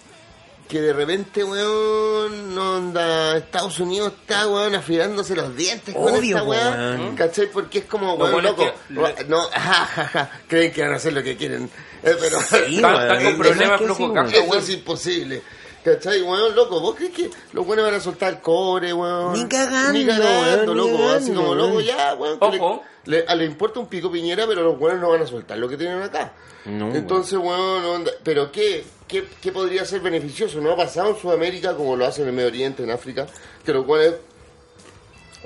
que 0.69 0.81
de 0.81 0.93
repente, 0.93 1.43
weón, 1.43 2.55
no 2.55 2.77
onda, 2.77 3.37
Estados 3.37 3.81
Unidos 3.81 4.13
está, 4.21 4.47
weón, 4.47 4.77
afilándose 4.77 5.35
los 5.35 5.57
dientes 5.57 5.93
con 5.93 6.15
Obvio, 6.15 6.37
esta 6.37 6.49
weá, 6.49 6.71
weón. 6.97 7.17
¿cachai? 7.17 7.49
Porque 7.51 7.81
es 7.81 7.85
como, 7.87 8.15
weón, 8.15 8.31
bueno 8.33 8.51
es 8.51 8.57
loco, 8.57 8.73
que- 9.19 9.25
no, 9.25 9.41
ja, 9.51 9.59
ja, 9.87 10.05
ja, 10.07 10.31
creen 10.47 10.73
que 10.73 10.83
van 10.83 10.93
a 10.93 10.97
hacer 10.97 11.13
lo 11.13 11.25
que 11.25 11.37
quieren, 11.37 11.65
eh, 12.05 12.17
pero... 12.21 12.41
Sí, 12.41 12.77
Están- 12.77 12.95
weón. 12.95 13.25
con 13.25 13.39
problemas 13.39 13.81
flujo 13.81 13.97
sí, 13.97 14.05
weón. 14.13 14.29
Eso 14.33 14.59
es 14.59 14.69
imposible. 14.71 15.43
¿Cachai, 15.85 16.21
weón, 16.23 16.55
loco? 16.55 16.79
¿Vos 16.81 16.95
crees 16.95 17.13
que 17.13 17.31
los 17.53 17.67
buenos 17.67 17.87
van 17.87 17.95
a 17.95 18.01
soltar 18.01 18.41
cobre, 18.43 18.93
weón? 18.93 19.33
Ni 19.33 19.47
cagando, 19.49 19.93
Ni 19.93 20.05
cagando, 20.07 20.73
weón, 20.73 20.91
ni 20.91 20.93
loco. 20.99 21.09
Así 21.11 21.33
como, 21.33 21.55
loco, 21.55 21.75
weón. 21.77 21.85
ya, 21.85 22.15
weón. 22.15 22.39
que 22.39 22.45
Ojo. 22.59 22.83
Le, 23.07 23.19
le, 23.21 23.25
a- 23.27 23.35
le 23.35 23.45
importa 23.47 23.81
un 23.81 23.87
pico 23.87 24.11
piñera, 24.13 24.47
pero 24.47 24.63
los 24.63 24.79
buenos 24.79 25.01
no 25.01 25.09
van 25.09 25.23
a 25.23 25.27
soltar 25.27 25.57
lo 25.59 25.69
que 25.69 25.77
tienen 25.79 26.03
acá. 26.03 26.33
No, 26.67 26.95
Entonces, 26.95 27.39
weón, 27.39 27.85
onda- 27.87 28.13
¿pero 28.23 28.53
qué, 28.53 28.85
qué, 29.09 29.25
qué 29.41 29.53
podría 29.53 29.85
ser 29.87 30.01
beneficioso? 30.01 30.61
¿No 30.61 30.73
ha 30.73 30.77
pasado 30.77 31.09
en 31.11 31.17
Sudamérica 31.19 31.75
como 31.75 31.97
lo 31.97 32.05
hacen 32.05 32.25
en 32.25 32.29
el 32.29 32.35
Medio 32.35 32.49
Oriente, 32.49 32.83
en 32.83 32.91
África? 32.91 33.27
Que 33.65 33.73
los 33.73 33.87
buenos, 33.87 34.17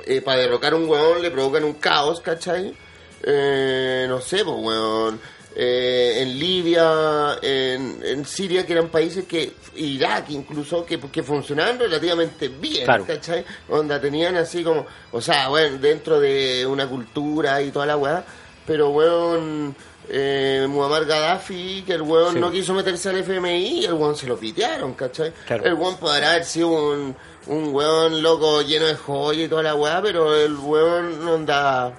eh, 0.07 0.21
para 0.21 0.41
derrocar 0.41 0.75
un 0.75 0.89
weón, 0.89 1.23
le 1.23 1.31
provocan 1.31 1.63
un 1.63 1.75
caos, 1.75 2.21
¿cachai? 2.21 2.77
Eh, 3.23 4.07
no 4.09 4.21
sé, 4.21 4.45
pues, 4.45 4.57
weón. 4.59 5.21
Eh, 5.57 6.21
en 6.23 6.37
Libia, 6.39 7.39
en, 7.41 8.01
en 8.05 8.25
Siria, 8.27 8.67
que 8.67 8.73
eran 8.73 8.89
países 8.89 9.25
que, 9.25 9.53
Irak 9.77 10.31
incluso, 10.31 10.85
que, 10.85 10.99
que 10.99 11.23
funcionaban 11.23 11.79
relativamente 11.79 12.49
bien, 12.49 12.85
Claro. 12.85 13.05
¿cachai? 13.07 13.45
Onda, 13.69 14.01
tenían 14.01 14.35
así 14.37 14.65
como, 14.65 14.85
o 15.13 15.21
sea, 15.21 15.49
bueno, 15.49 15.79
dentro 15.79 16.19
de 16.19 16.67
una 16.67 16.89
cultura 16.89 17.63
y 17.63 17.71
toda 17.71 17.87
la 17.87 17.97
weá, 17.97 18.25
pero 18.67 18.91
weón, 18.91 19.77
eh, 20.09 20.67
Muammar 20.69 21.05
Gaddafi, 21.05 21.85
que 21.87 21.93
el 21.95 22.03
weón 22.03 22.35
Sí. 22.35 22.41
no 22.41 22.51
quiso 22.51 22.75
meterse 22.75 23.11
al 23.11 23.19
FMI 23.19 23.81
y 23.81 23.85
el 23.85 23.93
weón 23.95 24.17
se 24.17 24.27
lo 24.27 24.37
pitearon, 24.37 24.95
¿cachai? 24.95 25.33
Claro. 25.47 25.65
El 25.65 25.75
weón 25.75 25.97
podrá 25.99 26.31
haber 26.33 26.45
sido 26.45 26.69
un, 26.69 27.15
un 27.47 27.73
weón 27.75 28.23
loco 28.23 28.61
lleno 28.63 28.87
de 28.87 28.97
joya 28.97 29.45
y 29.45 29.49
toda 29.49 29.63
la 29.63 29.75
weá, 29.77 30.03
pero 30.03 30.35
el 30.35 30.57
weón 30.57 31.29
onda 31.29 31.93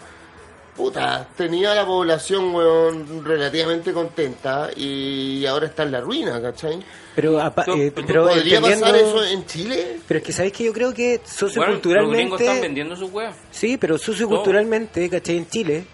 puta, 0.76 1.28
tenía 1.38 1.74
la 1.74 1.86
población, 1.86 2.54
weón, 2.54 3.24
relativamente 3.24 3.94
contenta 3.94 4.70
y 4.76 5.46
ahora 5.46 5.68
está 5.68 5.84
en 5.84 5.92
la 5.92 6.02
ruina, 6.02 6.42
¿cachai? 6.42 6.80
Pero, 7.16 7.40
apa- 7.40 7.64
eh, 7.68 7.92
pero 7.96 8.28
¿Podría 8.28 8.58
entendiendo- 8.58 8.82
pasar 8.86 8.96
eso 8.96 9.24
en 9.26 9.46
Chile? 9.46 10.00
Pero 10.08 10.18
es 10.20 10.24
que 10.26 10.34
sabéis 10.34 10.54
que 10.54 10.64
yo 10.66 10.74
creo 10.74 10.94
que 10.94 11.20
Bueno, 11.20 11.22
los 11.22 11.22
gringos 11.22 11.22
están 11.22 11.50
socioculturalmente. 11.50 12.62
vendiendo 12.62 12.96
sus 12.96 13.12
weas. 13.12 13.36
sí, 13.52 13.78
pero 13.78 13.98
socioculturalmente, 13.98 15.10
¿cachai? 15.10 15.38
En 15.38 15.48
Chile 15.50 15.86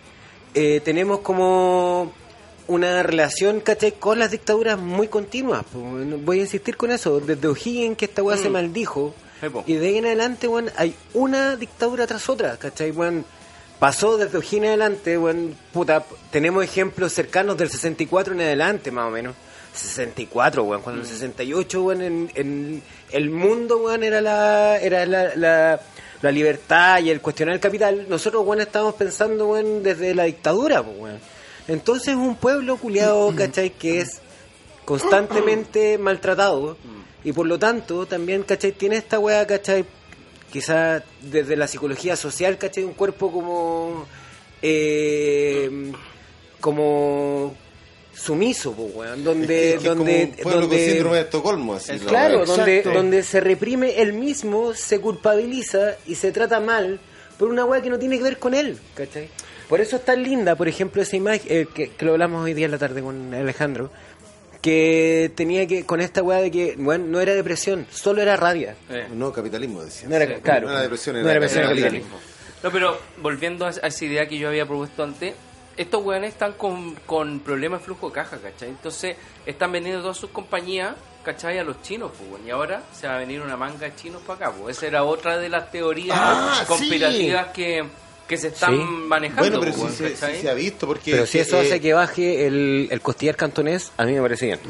eh, 0.54 0.82
tenemos 0.84 1.20
como 1.20 2.12
una 2.68 3.04
relación, 3.04 3.60
¿cachai? 3.60 3.94
Con 3.94 4.18
las 4.20 4.32
dictaduras 4.32 4.80
muy 4.80 5.08
continuas. 5.10 5.64
Voy 5.74 6.40
a 6.40 6.42
insistir 6.42 6.76
con 6.76 6.92
eso. 6.92 7.20
Desde 7.20 7.48
O'Higgins, 7.48 7.98
que 7.98 8.06
esta 8.06 8.24
weá 8.24 8.36
se 8.38 8.50
maldijo, 8.50 9.14
Sí, 9.42 9.50
po. 9.50 9.64
y 9.68 9.74
de 9.76 9.88
ahí 9.88 9.98
en 9.98 10.06
adelante, 10.06 10.48
weón, 10.48 10.72
hay 10.76 10.96
una 11.14 11.56
dictadura 11.56 12.08
tras 12.08 12.28
otra, 12.30 12.58
¿cachai? 12.58 12.92
Weón, 12.92 13.26
pasó 13.82 14.16
desde 14.16 14.38
O'Higgins 14.38 14.62
en 14.62 14.68
adelante, 14.68 15.18
weón, 15.18 15.56
puta, 15.74 16.06
tenemos 16.30 16.64
ejemplos 16.64 17.14
cercanos 17.14 17.58
del 17.58 17.68
64 17.68 18.36
en 18.36 18.42
adelante, 18.42 18.92
más 18.92 19.08
o 19.08 19.10
menos. 19.10 19.34
64, 19.74 20.64
weón, 20.64 20.84
cuando 20.84 21.02
en 21.02 21.08
el 21.08 21.12
68, 21.12 21.84
weón, 21.84 22.02
en, 22.04 22.32
en 22.36 22.84
el 23.10 23.32
mundo, 23.32 23.78
weón, 23.78 24.04
era 24.04 24.22
la, 24.22 24.78
era 24.78 25.04
la, 25.08 25.36
la, 25.36 25.82
la 26.22 26.32
libertad 26.32 27.00
y 27.00 27.10
el 27.10 27.22
cuestionar 27.22 27.56
el 27.56 27.60
capital, 27.60 28.06
nosotros, 28.08 28.46
weón, 28.46 28.62
estábamos 28.62 28.94
pensando, 28.94 29.48
weón, 29.48 29.82
desde 29.82 30.14
la 30.14 30.26
dictadura, 30.26 30.82
weón. 30.82 31.18
Entonces 31.68 32.10
es 32.10 32.18
un 32.18 32.36
pueblo 32.36 32.78
culiado, 32.78 33.34
¿cachai? 33.36 33.72
Que 33.72 34.02
es 34.02 34.22
constantemente 34.86 35.98
maltratado 35.98 36.78
y 37.24 37.32
por 37.32 37.48
lo 37.48 37.58
tanto 37.58 38.06
también, 38.06 38.44
¿cachai? 38.44 38.74
Tiene 38.74 38.98
esta 38.98 39.18
weá, 39.18 39.48
¿cachai? 39.48 39.86
Quizá 40.52 41.04
desde 41.22 41.56
la 41.56 41.68
psicología 41.68 42.16
social, 42.16 42.58
¿cachai? 42.58 42.84
Un 42.84 42.94
cuerpo 42.94 43.32
como... 43.32 44.06
eh, 44.62 45.92
como 46.60 47.56
sumiso, 48.14 48.74
pues, 48.74 48.94
weón, 48.94 49.24
donde... 49.24 49.70
Es 49.70 49.72
que 49.72 49.78
es 49.78 49.84
donde, 49.84 50.14
como 50.14 50.30
un 50.30 50.36
pueblo 50.44 50.62
donde 50.62 50.78
con 50.78 50.86
síndrome 50.86 51.16
de 51.18 51.22
Estocolmo, 51.24 51.74
así. 51.74 51.98
la 52.00 52.06
Claro, 52.06 52.46
donde, 52.46 52.84
donde 52.84 53.24
se 53.24 53.40
reprime 53.40 54.02
él 54.02 54.14
mismo, 54.14 54.74
se 54.74 55.00
culpabiliza 55.00 55.96
y 56.06 56.16
se 56.16 56.32
trata 56.32 56.60
mal 56.60 57.00
por 57.40 57.50
una 57.50 57.66
weá 57.66 57.82
que 57.82 57.90
no 57.90 57.98
tiene 57.98 58.18
que 58.18 58.24
ver 58.24 58.38
con 58.38 58.54
él, 58.54 58.78
¿cachai? 58.94 59.30
Por 59.68 59.82
eso 59.82 59.96
es 59.96 60.06
tan 60.06 60.22
linda, 60.22 60.56
por 60.56 60.68
ejemplo, 60.68 61.02
esa 61.02 61.16
imagen 61.16 61.48
eh, 61.50 61.68
que, 61.74 61.90
que 61.92 62.06
lo 62.06 62.12
hablamos 62.12 62.44
hoy 62.44 62.54
día 62.54 62.66
en 62.66 62.72
la 62.72 62.78
tarde 62.78 63.02
con 63.02 63.34
Alejandro, 63.34 63.90
que 64.62 65.32
tenía 65.36 65.66
que, 65.68 65.86
con 65.86 66.02
esta 66.02 66.22
weá 66.22 66.40
de 66.40 66.52
que, 66.52 66.76
bueno, 66.78 67.06
no 67.08 67.20
era 67.20 67.34
depresión, 67.34 67.88
solo 67.92 68.22
era 68.22 68.36
rabia. 68.38 68.76
Eh. 68.90 69.08
No, 69.12 69.32
capitalismo, 69.34 69.82
decía. 69.84 70.08
No 70.08 70.16
era, 70.16 70.36
Sí, 70.36 70.42
claro, 70.42 70.68
no 70.68 70.74
era 70.74 70.82
depresión, 70.84 71.16
no 71.16 71.22
era 71.22 71.34
depresión, 71.34 71.60
era 71.64 71.70
capitalismo. 71.70 72.10
capitalismo. 72.18 72.32
No, 72.64 72.72
pero 72.72 73.00
volviendo 73.18 73.66
a 73.66 73.70
a 73.70 73.88
esa 73.88 74.06
idea 74.06 74.28
que 74.28 74.38
yo 74.38 74.48
había 74.50 74.66
propuesto 74.68 75.04
antes, 75.04 75.34
estos 75.78 76.04
weones 76.04 76.34
están 76.34 76.54
con, 76.54 76.94
con 77.08 77.40
problemas 77.40 77.80
de 77.80 77.86
flujo 77.86 78.08
de 78.10 78.14
caja, 78.14 78.38
¿cachai? 78.38 78.70
Entonces 78.70 79.16
están 79.46 79.72
vendiendo 79.72 80.02
todas 80.02 80.18
sus 80.18 80.30
compañías, 80.30 80.96
¿cachai? 81.24 81.58
A 81.58 81.64
los 81.64 81.82
chinos, 81.82 82.12
pues. 82.30 82.46
Y 82.46 82.52
ahora 82.52 82.84
se 82.94 83.08
va 83.08 83.16
a 83.16 83.20
venir 83.20 83.42
una 83.42 83.58
manga 83.58 83.80
de 83.88 83.96
chinos 83.96 84.22
para 84.28 84.48
acá, 84.50 84.58
pues. 84.60 84.78
Esa 84.78 84.86
era 84.88 85.04
otra 85.06 85.38
de 85.40 85.50
las 85.50 85.72
teorías 85.72 86.16
Ah, 86.20 86.64
conspirativas 86.68 87.48
que, 87.48 87.84
que 88.32 88.38
se 88.38 88.48
están 88.48 88.78
Sí. 88.78 88.82
manejando, 89.08 89.42
Bueno, 89.44 89.60
pero 89.60 89.74
pues, 89.74 89.94
sí, 89.96 90.04
weón, 90.04 90.16
se- 90.16 90.50
ha 90.50 90.54
visto, 90.54 90.88
porque... 90.88 91.12
Pero 91.12 91.26
si 91.26 91.38
eso 91.40 91.58
eh, 91.58 91.66
hace 91.68 91.82
que 91.82 91.92
baje 91.94 92.48
el, 92.48 92.88
el 92.90 93.02
costillar 93.02 93.36
cantonés, 93.36 93.92
a 93.98 94.06
mí 94.06 94.14
me 94.14 94.22
parece 94.22 94.46
bien. 94.46 94.60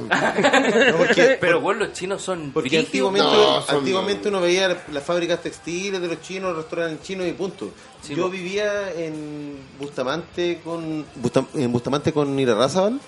no, 0.92 0.98
porque, 0.98 1.38
Pero, 1.40 1.60
weón, 1.60 1.78
los 1.78 1.94
chinos 1.94 2.24
son 2.24 2.52
porque 2.52 2.80
antiguamente, 2.80 3.28
No, 3.28 3.62
son- 3.62 3.76
antiguamente 3.78 4.30
uno 4.30 4.42
veía 4.42 4.68
la- 4.68 4.84
las 4.92 5.04
fábricas 5.04 5.44
textiles 5.44 6.02
de 6.02 6.08
los 6.08 6.20
chinos, 6.22 6.54
los 6.56 6.64
restaurantes 6.64 7.06
chinos 7.06 7.28
y 7.28 7.34
punto. 7.34 7.72
Sí, 8.02 8.16
Yo 8.16 8.30
vivía 8.32 8.92
en 8.98 9.58
Bustamante 9.80 10.60
con 10.64 11.06
Bustam- 11.22 11.48
en 11.54 11.72
Bustamante 11.72 12.12
con 12.12 12.40
Irarrázaval 12.40 13.00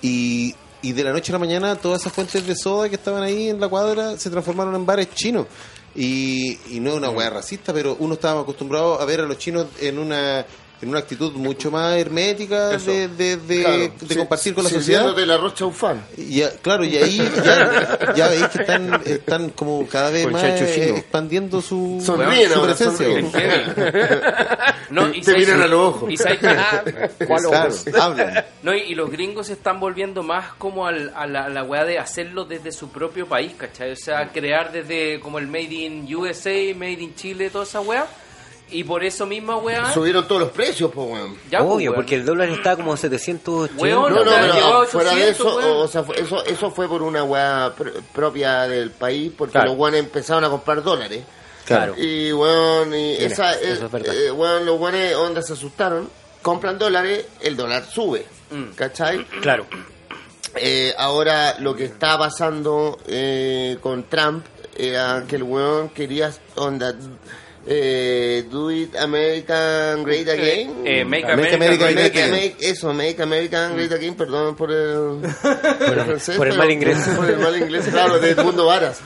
y, 0.00 0.54
y 0.80 0.92
de 0.92 1.04
la 1.04 1.12
noche 1.12 1.32
a 1.32 1.34
la 1.34 1.38
mañana 1.38 1.76
todas 1.76 2.00
esas 2.00 2.12
fuentes 2.14 2.46
de 2.46 2.56
soda 2.56 2.88
que 2.88 2.94
estaban 2.94 3.22
ahí 3.22 3.50
en 3.50 3.60
la 3.60 3.68
cuadra 3.68 4.16
se 4.18 4.30
transformaron 4.30 4.74
en 4.74 4.86
bares 4.86 5.10
chinos. 5.14 5.46
Y, 5.94 6.58
y 6.70 6.80
no 6.80 6.90
es 6.92 6.96
una 6.96 7.10
hueá 7.10 7.28
racista, 7.30 7.72
pero 7.72 7.96
uno 7.98 8.14
estaba 8.14 8.40
acostumbrado 8.40 9.00
a 9.00 9.04
ver 9.04 9.20
a 9.20 9.24
los 9.24 9.38
chinos 9.38 9.66
en 9.80 9.98
una 9.98 10.44
en 10.80 10.88
una 10.88 10.98
actitud 10.98 11.30
mucho 11.34 11.70
más 11.70 11.96
hermética 11.96 12.74
Eso. 12.74 12.90
de, 12.90 13.06
de, 13.06 13.36
de- 13.36 13.60
Claro, 13.62 13.76
de 13.78 13.92
sí, 14.08 14.16
compartir 14.16 14.52
con 14.52 14.64
la 14.64 14.70
sociedad. 14.70 14.98
sirviéndote 15.02 15.26
la 15.26 15.36
rocha 15.36 15.64
ufán. 15.64 16.04
Y 16.16 16.38
ya, 16.40 16.50
claro, 16.60 16.84
y 16.84 16.96
ahí 16.96 17.18
ya, 17.44 18.12
ya 18.16 18.26
veis 18.26 18.48
que 18.48 18.58
están, 18.62 19.00
están 19.04 19.50
como 19.50 19.86
cada 19.86 20.10
vez 20.10 20.24
Con 20.24 20.32
más 20.32 20.42
eh, 20.42 20.94
expandiendo 20.96 21.62
su, 21.62 22.02
Sonríen 22.04 22.50
su 22.50 22.62
presencia. 22.62 23.06
sonríen. 23.06 23.30
No, 24.92 25.08
y 25.12 25.20
Te 25.22 25.34
miran 25.36 25.62
a 25.62 25.66
los 25.66 25.80
ojos. 25.94 26.10
Y 26.10 26.16
sabes 26.16 26.38
que- 26.38 27.26
Claro, 27.26 27.50
hablan. 28.00 28.44
No, 28.62 28.74
y, 28.74 28.80
y 28.82 28.94
los 28.94 29.10
gringos 29.10 29.46
se 29.46 29.54
están 29.54 29.80
volviendo 29.80 30.22
más 30.22 30.52
como 30.58 30.86
al- 30.86 31.12
a 31.14 31.26
la, 31.26 31.48
la 31.48 31.62
weá 31.64 31.84
de 31.84 31.98
hacerlo 31.98 32.44
desde 32.44 32.72
su 32.72 32.90
propio 32.90 33.26
país, 33.26 33.52
¿cachai? 33.56 33.92
O 33.92 33.96
sea, 33.96 34.28
crear 34.28 34.70
desde 34.72 35.18
como 35.20 35.38
el 35.38 35.46
Made 35.46 35.72
in 35.72 36.14
USA, 36.14 36.50
Made 36.76 36.92
in 37.00 37.14
Chile, 37.14 37.50
toda 37.50 37.64
esa 37.64 37.80
weá. 37.80 38.06
Y 38.70 38.84
por 38.84 39.04
eso 39.04 39.26
misma 39.26 39.56
weá. 39.58 39.92
Subieron 39.92 40.26
todos 40.26 40.40
los 40.42 40.50
precios, 40.50 40.90
pues, 40.94 41.06
weón. 41.10 41.36
ya, 41.50 41.62
Obvio, 41.62 41.90
weón. 41.90 41.94
porque 41.96 42.14
el 42.14 42.24
dólar 42.24 42.48
está 42.48 42.74
como 42.74 42.96
780. 42.96 43.82
Weón, 43.82 44.14
No, 44.14 44.24
no, 44.24 44.30
pero 44.30 44.54
llegó 44.54 44.82
a 44.82 44.86
fuera 44.86 45.10
de 45.10 45.16
800, 45.30 45.40
eso, 45.46 45.56
weón. 45.58 45.76
o 45.84 45.88
sea, 45.88 46.04
eso, 46.16 46.44
eso 46.46 46.70
fue 46.70 46.88
por 46.88 47.02
una 47.02 47.22
weá 47.22 47.74
pr- 47.76 47.92
propia 48.14 48.62
del 48.62 48.90
país, 48.90 49.30
porque 49.36 49.52
Claro. 49.52 49.70
los 49.72 49.78
weones 49.78 50.00
empezaron 50.00 50.44
a 50.44 50.48
comprar 50.48 50.82
dólares. 50.82 51.22
Claro. 51.64 51.94
Y, 51.96 52.32
weón, 52.32 52.88
y 52.94 53.16
Mira, 53.18 53.26
esa, 53.26 53.54
eh, 53.54 53.72
es 53.72 53.90
verdad. 53.90 54.14
eh, 54.14 54.30
weón, 54.30 54.66
los 54.66 54.78
weones, 54.80 55.14
onda 55.14 55.42
se 55.42 55.52
asustaron, 55.54 56.08
compran 56.42 56.78
dólares, 56.78 57.26
el 57.40 57.56
dólar 57.56 57.84
sube, 57.84 58.26
Mm. 58.50 58.72
¿cachai? 58.74 59.24
Claro. 59.40 59.66
Eh, 60.56 60.92
ahora 60.98 61.56
lo 61.60 61.74
que 61.74 61.84
está 61.84 62.18
pasando 62.18 62.98
eh, 63.06 63.78
con 63.80 64.04
Trump 64.10 64.44
era 64.76 65.24
que 65.26 65.36
el 65.36 65.42
weón 65.44 65.88
quería, 65.90 66.30
onda, 66.56 66.94
eh, 67.66 68.44
do 68.50 68.70
it 68.70 68.96
American 68.96 70.02
great 70.02 70.28
again. 70.28 70.82
Eh, 70.84 71.04
make 71.04 71.24
Make 71.24 71.32
America, 71.32 71.54
America 71.56 71.84
Great 71.84 71.94
Great 71.96 71.96
Make- 71.96 72.16
Again. 72.18 72.30
make- 72.30 72.56
eso, 72.70 72.92
Make 72.92 73.22
American 73.22 73.74
Great 73.76 73.92
Again, 73.92 74.14
perdón 74.16 74.56
por 74.56 74.72
el, 74.72 75.20
por 75.42 75.98
el 75.98 76.04
francés, 76.04 76.36
por 76.36 76.48
el 76.48 76.56
mal 76.58 76.70
inglés. 76.70 76.98
Por 77.16 77.30
el 77.30 77.38
mal 77.38 77.56
inglés, 77.56 77.86
claro, 77.90 78.18
de 78.20 78.30
Edmundo 78.32 78.66
Varas. 78.66 79.00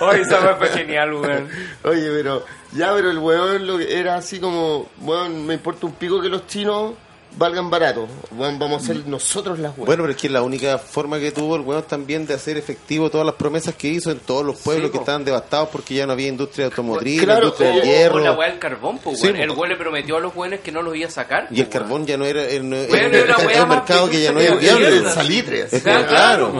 Hoy 0.00 0.20
esa 0.20 0.54
fue 0.56 0.68
genial, 0.68 1.14
weón. 1.14 1.48
Oye, 1.84 2.08
pero 2.10 2.44
ya, 2.72 2.92
pero 2.94 3.10
el 3.10 3.18
weón 3.18 3.66
lo 3.66 3.78
que 3.78 3.98
era 3.98 4.16
así 4.16 4.38
como, 4.38 4.88
weón, 5.00 5.46
me 5.46 5.54
importa 5.54 5.86
un 5.86 5.92
pico 5.92 6.20
que 6.20 6.28
los 6.28 6.46
chinos 6.46 6.94
valgan 7.38 7.70
barato. 7.70 8.08
Vamos 8.32 8.82
a 8.82 8.86
ser 8.86 9.06
nosotros 9.06 9.58
las 9.58 9.72
weón. 9.76 9.86
Bueno, 9.86 10.02
pero 10.02 10.10
es 10.12 10.16
que 10.20 10.26
es 10.26 10.32
la 10.32 10.42
única 10.42 10.76
forma 10.78 11.18
que 11.20 11.30
tuvo 11.30 11.54
el 11.56 11.62
weón 11.62 11.84
también 11.84 12.26
de 12.26 12.34
hacer 12.34 12.56
efectivo 12.58 13.08
todas 13.10 13.24
las 13.24 13.36
promesas 13.36 13.74
que 13.76 13.88
hizo 13.88 14.10
en 14.10 14.18
todos 14.18 14.44
los 14.44 14.56
pueblos 14.60 14.86
Sí, 14.88 14.92
que 14.92 14.98
estaban 14.98 15.24
devastados 15.24 15.68
porque 15.70 15.94
ya 15.94 16.06
no 16.06 16.12
había 16.12 16.28
industria 16.28 16.66
automotriz, 16.66 17.22
Claro, 17.22 17.44
industria 17.44 17.70
o- 17.70 17.74
del 17.76 17.82
hierro. 17.84 18.18
la 18.18 18.34
del 18.46 18.58
carbón, 18.58 18.98
pues, 18.98 19.20
Sí. 19.20 19.28
El 19.28 19.50
weón 19.52 19.68
le 19.68 19.76
prometió 19.76 20.16
a 20.16 20.20
los 20.20 20.34
weones 20.34 20.60
que 20.60 20.72
no 20.72 20.82
los 20.82 20.96
iba 20.96 21.06
a 21.08 21.10
sacar. 21.10 21.48
y 21.50 21.60
el 21.60 21.66
pues, 21.66 21.74
weón. 21.76 21.88
carbón 21.88 22.06
ya 22.06 22.16
no 22.16 22.24
era, 22.24 22.42
el, 22.44 22.72
el- 22.72 22.72
el- 22.74 23.14
era 23.14 23.36
el 23.62 23.68
mercado 23.68 24.10
que 24.10 24.20
ya 24.22 24.32
no 24.32 24.40
era 24.40 24.56
viable. 24.56 24.90
mierda. 24.90 25.08
el 25.08 25.14
salitre. 25.14 25.62
así. 25.62 25.76
Es 25.76 25.82
Claro, 25.82 26.52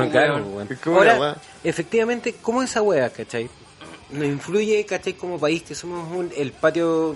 Ahora, 0.86 1.36
efectivamente, 1.64 2.36
¿cómo 2.40 2.62
esa 2.62 2.82
wea, 2.82 3.10
cachai? 3.10 3.48
Nos 4.10 4.24
influye, 4.24 4.86
cachai, 4.86 5.14
como 5.14 5.38
país, 5.38 5.62
que 5.62 5.74
somos 5.74 6.08
un- 6.16 6.30
el 6.36 6.52
patio, 6.52 7.14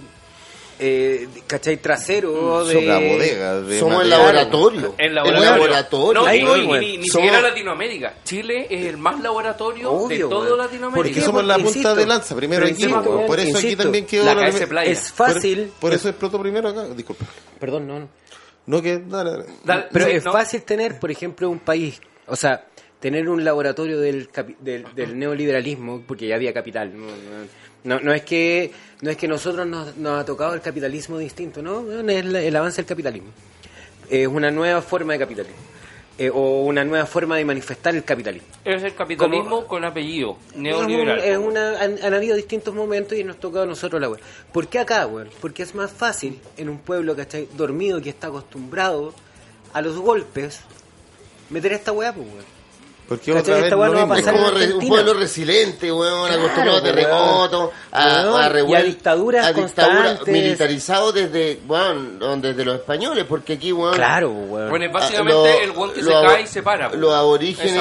eh, 0.84 1.28
cachai, 1.46 1.76
trasero 1.76 2.64
de... 2.66 2.82
La 2.82 2.98
bodega. 2.98 3.60
de 3.60 3.78
Somos 3.78 4.02
el 4.02 4.10
laboratorio. 4.10 4.94
El 4.98 5.14
laboratorio. 5.14 5.50
laboratorio. 5.50 6.20
No, 6.22 6.26
Ahí 6.26 6.42
ni, 6.42 6.96
ni 6.98 7.06
Somos- 7.08 7.12
siquiera 7.26 7.40
Latinoamérica. 7.40 8.14
Chile 8.24 8.66
es 8.68 8.86
el 8.86 8.96
más 8.96 9.20
laboratorio 9.20 10.08
de 10.08 10.18
todo. 10.18 10.56
Latinoamérica. 10.56 10.94
¿Por 10.94 11.04
Porque 11.06 11.20
somos 11.20 11.44
la 11.44 11.54
Porque, 11.54 11.64
punta 11.64 11.78
insisto, 11.78 11.94
de 11.94 12.06
lanza, 12.06 12.34
primero 12.36 12.64
en 12.66 12.70
insisto, 12.70 13.26
Por 13.26 13.38
eso 13.40 13.58
aquí 13.58 13.76
también 13.76 14.06
quedó 14.06 14.24
la 14.24 14.34
la- 14.34 14.50
KS 14.50 14.66
Playa. 14.66 14.90
Es 14.90 15.12
fácil... 15.12 15.72
Por 15.80 15.92
eso 15.92 16.08
explotó 16.08 16.40
primero 16.40 16.68
acá. 16.68 16.84
Disculpa. 16.88 17.24
Perdón, 17.60 17.86
no, 17.86 18.00
no. 18.00 18.08
No, 18.66 18.80
que. 18.82 18.98
Dale, 18.98 19.30
dale. 19.30 19.44
Dale, 19.64 19.86
Pero 19.92 20.04
sí, 20.06 20.10
es 20.12 20.24
no. 20.24 20.32
fácil 20.32 20.62
tener, 20.62 20.98
por 20.98 21.10
ejemplo, 21.10 21.48
un 21.50 21.58
país, 21.58 22.00
o 22.26 22.36
sea, 22.36 22.64
tener 23.02 23.28
un 23.28 23.44
laboratorio 23.44 24.00
del, 24.00 24.30
del, 24.60 24.86
del 24.94 25.18
neoliberalismo, 25.18 26.02
porque 26.06 26.26
ya 26.28 26.36
había 26.36 26.54
capital. 26.54 26.90
No, 26.96 27.06
no, 27.84 28.00
no, 28.00 28.12
es 28.14 28.22
que 28.22 28.70
no 29.02 29.10
es 29.10 29.16
que 29.18 29.26
nosotros 29.28 29.66
nos, 29.66 29.96
nos 29.98 30.20
ha 30.20 30.24
tocado 30.24 30.54
el 30.54 30.60
capitalismo 30.62 31.18
distinto, 31.18 31.60
no, 31.60 31.80
es 32.08 32.16
el, 32.24 32.34
el 32.36 32.56
avance 32.56 32.76
del 32.76 32.86
capitalismo. 32.86 33.30
Es 34.08 34.26
una 34.28 34.50
nueva 34.50 34.80
forma 34.80 35.12
de 35.14 35.18
capitalismo. 35.18 35.56
Eh, 36.18 36.28
o 36.30 36.64
una 36.64 36.84
nueva 36.84 37.06
forma 37.06 37.38
de 37.38 37.44
manifestar 37.44 37.94
el 37.96 38.04
capitalismo. 38.04 38.46
Es 38.64 38.82
el 38.82 38.94
capitalismo 38.94 39.48
Como- 39.48 39.66
con 39.66 39.82
apellido. 39.84 40.36
Neoliberal. 40.54 41.18
es 41.20 41.38
una, 41.38 41.80
han, 41.80 41.96
han 42.04 42.14
habido 42.14 42.36
distintos 42.36 42.74
momentos 42.74 43.16
y 43.18 43.24
nos 43.24 43.38
tocado 43.40 43.64
a 43.64 43.66
nosotros 43.66 43.98
la 44.00 44.10
web. 44.10 44.20
¿Por 44.52 44.68
qué 44.68 44.78
acá, 44.78 45.06
weón? 45.06 45.30
Porque 45.40 45.62
es 45.62 45.74
más 45.74 45.90
fácil 45.90 46.38
en 46.58 46.68
un 46.68 46.78
pueblo 46.78 47.16
que 47.16 47.22
está 47.22 47.38
dormido, 47.56 48.00
que 48.02 48.10
está 48.10 48.26
acostumbrado 48.26 49.14
a 49.72 49.80
los 49.80 49.96
golpes, 49.96 50.60
meter 51.48 51.72
esta 51.72 51.92
weá, 51.92 52.12
pues, 52.12 52.26
weón. 52.28 52.44
Porque 53.08 53.30
otra 53.32 53.56
vez 53.58 53.70
lo 53.70 53.82
a 53.84 53.88
mismo. 53.90 54.14
Es 54.14 54.24
como 54.26 54.48
en 54.48 54.54
re- 54.54 54.72
un 54.74 54.88
pueblo 54.88 55.12
resiliente, 55.14 55.92
weón, 55.92 56.28
Claro, 56.28 56.40
acostumbrado 56.42 56.78
a 56.78 56.82
weón. 56.82 56.94
terremotos, 56.94 57.70
a, 57.90 58.22
Weón, 58.24 58.42
a 58.42 58.60
y 58.70 58.74
a 58.74 58.82
dictaduras 58.82 59.46
a 59.46 59.52
dictadura 59.52 60.02
constantes. 60.04 60.32
militarizado 60.32 61.12
desde, 61.12 61.58
weón, 61.68 62.18
desde 62.40 62.64
los 62.64 62.76
españoles, 62.76 63.26
porque 63.28 63.54
aquí, 63.54 63.70
weón, 63.72 63.94
Claro, 63.94 64.30
weón. 64.30 64.70
Bueno, 64.70 64.86
es 64.86 64.92
básicamente 64.92 65.32
lo- 65.34 65.46
el 65.46 65.70
weón 65.72 65.92
que 65.92 66.02
lo 66.02 66.20
se 66.22 66.26
cae 66.26 66.42
y 66.42 66.46
se 66.46 66.62
para. 66.62 66.90
po. 66.90 66.96
Los 66.96 67.12
aborígenes, 67.12 67.74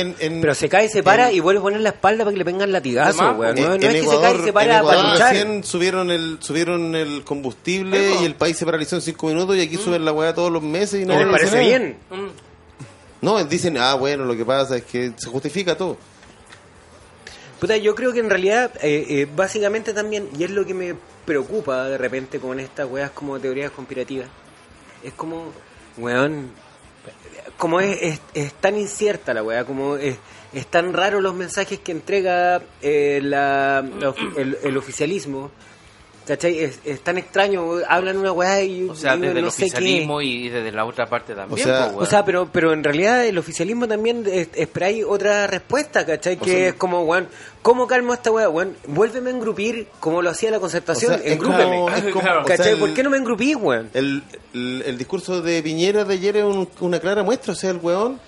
En- 0.00 0.16
en- 0.18 0.40
Pero 0.40 0.54
se 0.54 0.68
cae, 0.68 0.88
se 0.88 1.02
para 1.04 1.30
y 1.30 1.38
vuelve 1.40 1.60
a 1.60 1.62
poner 1.62 1.80
la 1.80 1.90
espalda 1.90 2.24
para 2.24 2.32
que 2.32 2.38
le 2.38 2.44
vengan 2.44 2.72
latigazos, 2.72 3.36
weón. 3.38 3.56
En, 3.58 3.62
No, 3.64 3.68
no 3.70 3.74
en 3.76 3.82
es 3.84 3.88
que 3.88 3.92
se 3.92 4.04
Ecuador, 4.04 4.22
cae 4.22 4.32
y 4.34 4.42
se 4.42 4.48
en 4.48 4.54
para 4.54 4.78
Ecuador 4.78 4.96
para 5.02 5.12
luchar. 5.12 5.32
recién 5.32 5.64
subieron 5.64 6.10
el, 6.10 6.38
subieron 6.40 6.94
el 6.96 7.22
combustible 7.24 8.14
y 8.20 8.24
el 8.24 8.34
país 8.34 8.56
se 8.56 8.64
paralizó 8.64 8.96
en 8.96 9.02
cinco 9.02 9.28
minutos 9.28 9.54
y 9.56 9.60
aquí 9.60 9.76
suben 9.76 10.04
la 10.04 10.12
weá 10.12 10.34
todos 10.34 10.50
los 10.50 10.62
meses 10.62 11.02
y 11.02 11.04
no 11.04 11.14
¿No 11.14 11.20
les 11.20 11.28
parece 11.28 11.50
nada. 11.56 11.62
bien? 11.68 11.96
Mm. 12.10 12.28
No, 13.22 13.42
dicen, 13.44 13.78
ah, 13.78 13.94
bueno, 13.94 14.24
lo 14.24 14.36
que 14.36 14.44
pasa 14.44 14.76
es 14.76 14.84
que 14.84 15.12
se 15.16 15.30
justifica 15.30 15.76
todo. 15.76 15.96
Puta, 17.60 17.76
yo 17.76 17.94
creo 17.94 18.12
que 18.12 18.18
en 18.18 18.28
realidad, 18.28 18.72
eh, 18.82 19.06
eh, 19.08 19.28
básicamente 19.34 19.94
también, 19.94 20.28
y 20.36 20.42
es 20.42 20.50
lo 20.50 20.66
que 20.66 20.74
me 20.74 20.96
preocupa 21.24 21.88
de 21.88 21.96
repente 21.96 22.40
con 22.40 22.58
estas 22.58 22.90
weas 22.90 23.12
como 23.12 23.38
teorías 23.38 23.70
conspirativas, 23.70 24.26
es 25.04 25.12
como, 25.12 25.52
weón, 25.96 26.50
como 27.56 27.80
es, 27.80 28.02
es, 28.02 28.20
es 28.34 28.52
tan 28.54 28.76
incierta 28.76 29.32
la 29.32 29.44
wea, 29.44 29.64
como 29.64 29.96
es, 29.96 30.16
es 30.52 30.66
tan 30.66 30.92
raro 30.92 31.20
los 31.20 31.34
mensajes 31.34 31.78
que 31.78 31.92
entrega 31.92 32.60
eh, 32.80 33.20
la, 33.22 33.84
el, 34.36 34.58
el 34.64 34.76
oficialismo, 34.76 35.52
¿cachai? 36.26 36.58
Es, 36.60 36.78
es 36.84 37.00
tan 37.00 37.18
extraño, 37.18 37.64
hablan 37.88 38.16
una 38.18 38.32
wea 38.32 38.62
y 38.62 38.88
O 38.88 38.94
sea, 38.94 39.14
y 39.16 39.20
desde 39.20 39.38
el 39.38 39.44
no 39.44 39.50
qué. 39.50 39.64
oficialismo 39.64 40.20
y 40.22 40.48
desde 40.48 40.72
la 40.72 40.84
otra 40.84 41.06
parte 41.06 41.34
también. 41.34 41.64
sea, 41.64 41.90
po. 41.92 41.98
O 42.00 42.06
sea, 42.06 42.24
pero, 42.24 42.48
pero 42.52 42.72
en 42.72 42.82
realidad 42.84 43.24
el 43.24 43.38
oficialismo 43.38 43.86
también 43.88 44.24
es- 44.26 44.48
esperáis 44.54 45.04
otra 45.06 45.46
respuesta, 45.46 46.04
¿cachai? 46.06 46.36
Que 46.36 46.68
es 46.68 46.74
como, 46.74 47.02
weón, 47.02 47.28
¿cómo 47.62 47.86
calmo 47.86 48.12
a 48.12 48.16
esta 48.16 48.30
weá? 48.30 48.48
Weón, 48.48 48.76
vuélveme 48.86 49.30
a 49.30 49.32
engrupir 49.34 49.86
como 50.00 50.22
lo 50.22 50.30
hacía 50.30 50.50
la 50.50 50.60
concertación, 50.60 51.14
O 51.14 51.18
sea, 51.18 51.32
engrúpeme. 51.32 51.64
como- 51.64 51.90
es 51.90 52.02
como- 52.12 52.20
Claro. 52.20 52.42
o 52.42 52.46
sea, 52.46 52.56
¿Cachai? 52.56 52.72
el- 52.74 52.78
¿Por 52.78 52.94
qué 52.94 53.02
no 53.02 53.10
me 53.10 53.16
engrupís, 53.18 53.56
weón? 53.56 53.90
El, 53.94 54.22
el, 54.54 54.82
el 54.86 54.98
discurso 54.98 55.40
de 55.42 55.62
Piñera 55.62 56.04
de 56.04 56.14
ayer 56.14 56.36
es 56.38 56.44
un- 56.44 56.68
una 56.80 57.00
clara 57.00 57.22
muestra, 57.22 57.52
o 57.52 57.56
sea, 57.56 57.70
el 57.70 57.78
weón 57.78 58.20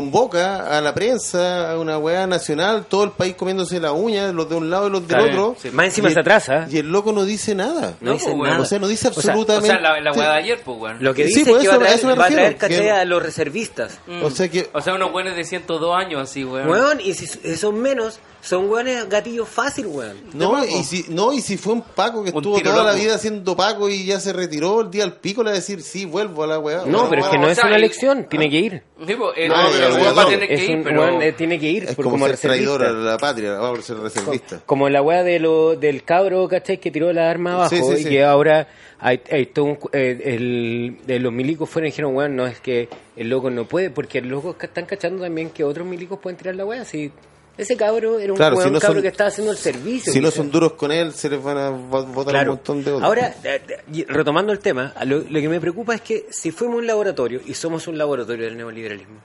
convoca 0.00 0.76
a 0.76 0.80
la 0.80 0.92
prensa, 0.94 1.70
a 1.72 1.78
una 1.78 1.98
weá 1.98 2.26
nacional, 2.26 2.86
todo 2.88 3.04
el 3.04 3.10
país 3.12 3.34
comiéndose 3.34 3.80
la 3.80 3.92
uña, 3.92 4.30
los 4.32 4.48
de 4.48 4.54
un 4.56 4.68
lado 4.70 4.88
y 4.88 4.90
los 4.90 5.08
del 5.08 5.16
Claro, 5.16 5.48
otro. 5.50 5.56
sí. 5.60 5.70
Más 5.70 5.86
encima 5.86 6.08
Y 6.08 6.12
se 6.12 6.20
el- 6.20 6.20
atrasa. 6.20 6.66
Y 6.70 6.78
el 6.78 6.90
loco 6.92 7.12
no 7.12 7.24
dice 7.24 7.54
nada. 7.54 7.94
No, 8.00 8.10
No, 8.10 8.12
dice 8.12 8.24
pues, 8.26 8.36
weón. 8.36 8.50
nada. 8.50 8.62
O 8.62 8.64
sea, 8.66 8.78
no 8.78 8.88
dice 8.88 9.08
O 9.08 9.12
sea, 9.12 9.20
O 9.22 9.28
absolutamente. 9.30 9.68
sea, 9.68 9.80
la, 9.80 10.00
la 10.00 10.12
weá 10.12 10.30
de 10.32 10.36
ayer, 10.36 10.60
pues, 10.64 10.78
weón. 10.78 10.98
Lo 11.00 11.14
que 11.14 11.28
Sí, 11.28 11.38
dice 11.40 11.50
pues 11.50 11.62
es 11.64 11.68
que 11.68 11.68
eso- 11.68 11.70
va 11.70 11.76
a 11.76 11.86
traer, 12.28 12.46
a 12.46 12.52
va 12.52 12.58
traer 12.68 12.90
a 12.92 13.04
los 13.04 13.22
reservistas. 13.22 13.98
Mm. 14.06 14.22
O 14.24 14.30
sea 14.30 14.48
que 14.48 14.68
O 14.72 14.80
sea, 14.80 14.94
unos 14.94 15.12
buenos 15.12 15.34
de 15.34 15.44
102 15.44 15.96
años, 15.96 16.20
así, 16.22 16.44
weón. 16.44 16.68
Weón, 16.68 17.00
y 17.00 17.14
si 17.14 17.26
si 17.26 17.56
son 17.56 17.80
menos, 17.80 18.18
son 18.42 18.68
weones 18.70 19.08
gatillos 19.08 19.48
fácil, 19.48 19.86
weón. 19.86 20.16
no 20.34 20.64
y 20.64 20.84
si 20.84 21.06
no 21.08 21.32
y 21.32 21.40
si 21.40 21.56
fue 21.56 21.72
un 21.72 21.82
Paco 21.82 22.22
que 22.22 22.30
Un 22.30 22.36
estuvo 22.36 22.60
toda 22.60 22.76
la 22.84 22.92
loco. 22.92 23.02
vida 23.02 23.14
haciendo 23.14 23.56
Paco 23.56 23.88
y 23.88 24.04
ya 24.04 24.20
se 24.20 24.32
retiró 24.32 24.82
el 24.82 24.90
día 24.90 25.04
al 25.04 25.14
pico 25.14 25.42
le 25.42 25.50
va 25.50 25.52
a 25.52 25.58
decir 25.58 25.82
sí 25.82 26.04
vuelvo 26.04 26.44
a 26.44 26.46
la 26.46 26.58
weá 26.58 26.82
No, 26.86 27.08
pero 27.08 27.22
es 27.22 27.28
que 27.28 27.38
no 27.38 27.48
es 27.48 27.58
una 27.62 27.76
elección, 27.76 28.26
tiene 28.28 28.48
que 28.50 28.56
ir. 28.58 28.82
Sí, 29.06 29.12
eh, 29.36 29.48
No, 29.48 29.68
el 29.68 29.85
weón, 29.94 30.02
weón 30.02 30.16
va 30.16 30.20
a 30.22 30.24
no. 30.24 30.30
tener 30.30 30.48
que 30.48 30.64
ir, 30.64 30.82
pero... 30.84 31.20
eh, 31.22 31.32
tiene 31.32 31.58
que 31.58 31.66
ir 31.68 31.84
es 31.84 31.94
por- 31.94 32.04
como, 32.04 32.16
como 32.16 32.26
ser 32.28 32.38
traidor 32.38 32.82
a 32.84 32.92
la 32.92 33.18
patria 33.18 33.54
vamos 33.54 33.78
a 33.78 33.82
ser 33.82 33.96
reservista 33.98 34.60
Como 34.66 34.88
la 34.88 35.02
weá 35.02 35.22
de 35.22 35.38
lo, 35.38 35.76
del 35.76 36.02
cabro, 36.04 36.46
¿cachai? 36.48 36.78
Que 36.78 36.90
tiró 36.90 37.12
la 37.12 37.30
arma 37.30 37.54
abajo 37.54 37.70
Sí, 37.70 37.82
sí, 37.82 37.92
y 38.00 38.02
sí. 38.04 38.08
que 38.10 38.24
ahora 38.24 38.68
hay, 38.98 39.20
hay 39.30 39.46
todo 39.46 39.64
un 39.66 39.74
cu- 39.76 39.90
eh, 39.92 40.20
el, 40.24 40.98
de 41.06 41.18
los 41.20 41.32
milicos 41.32 41.68
fueron 41.68 41.86
y 41.88 41.90
dijeron, 41.90 42.14
weón, 42.16 42.34
no 42.36 42.46
es 42.46 42.60
que 42.60 42.88
el 43.16 43.28
loco 43.28 43.50
no 43.50 43.64
puede, 43.66 43.90
porque 43.90 44.20
los 44.20 44.30
locos 44.44 44.56
están 44.62 44.86
cachando 44.86 45.22
también 45.22 45.50
que 45.50 45.64
otros 45.64 45.86
milicos 45.86 46.18
pueden 46.18 46.36
tirar 46.38 46.54
la 46.54 46.64
weá. 46.64 46.84
Si 46.84 47.10
ese 47.58 47.74
cabro 47.76 48.18
era 48.18 48.32
un 48.32 48.36
Claro, 48.36 48.56
weón 48.56 48.68
si 48.68 48.72
no 48.74 48.80
cabro 48.80 48.94
son- 48.96 49.02
que 49.02 49.08
estaba 49.08 49.28
haciendo 49.28 49.50
el 49.52 49.56
servicio. 49.58 50.12
si 50.12 50.20
no 50.20 50.30
son 50.30 50.50
duros 50.50 50.72
con 50.74 50.92
él 50.92 51.12
se 51.12 51.28
les 51.30 51.42
van 51.42 51.56
a 51.56 51.70
vo- 51.70 52.06
votar 52.12 52.32
Claro. 52.32 52.52
un 52.52 52.56
montón 52.58 52.84
de 52.84 52.90
otros 52.92 53.02
Ahora, 53.02 53.34
eh, 53.44 53.60
eh, 53.94 54.04
retomando 54.08 54.52
el 54.52 54.58
tema, 54.58 54.92
a 54.96 55.04
lo, 55.06 55.18
lo 55.20 55.40
que 55.40 55.48
me 55.48 55.58
preocupa 55.60 55.94
es 55.94 56.00
que 56.02 56.26
si 56.30 56.50
fuimos 56.50 56.76
un 56.78 56.86
laboratorio, 56.86 57.40
y 57.46 57.54
somos 57.54 57.86
un 57.88 57.96
laboratorio 57.98 58.44
del 58.44 58.56
neoliberalismo, 58.58 59.20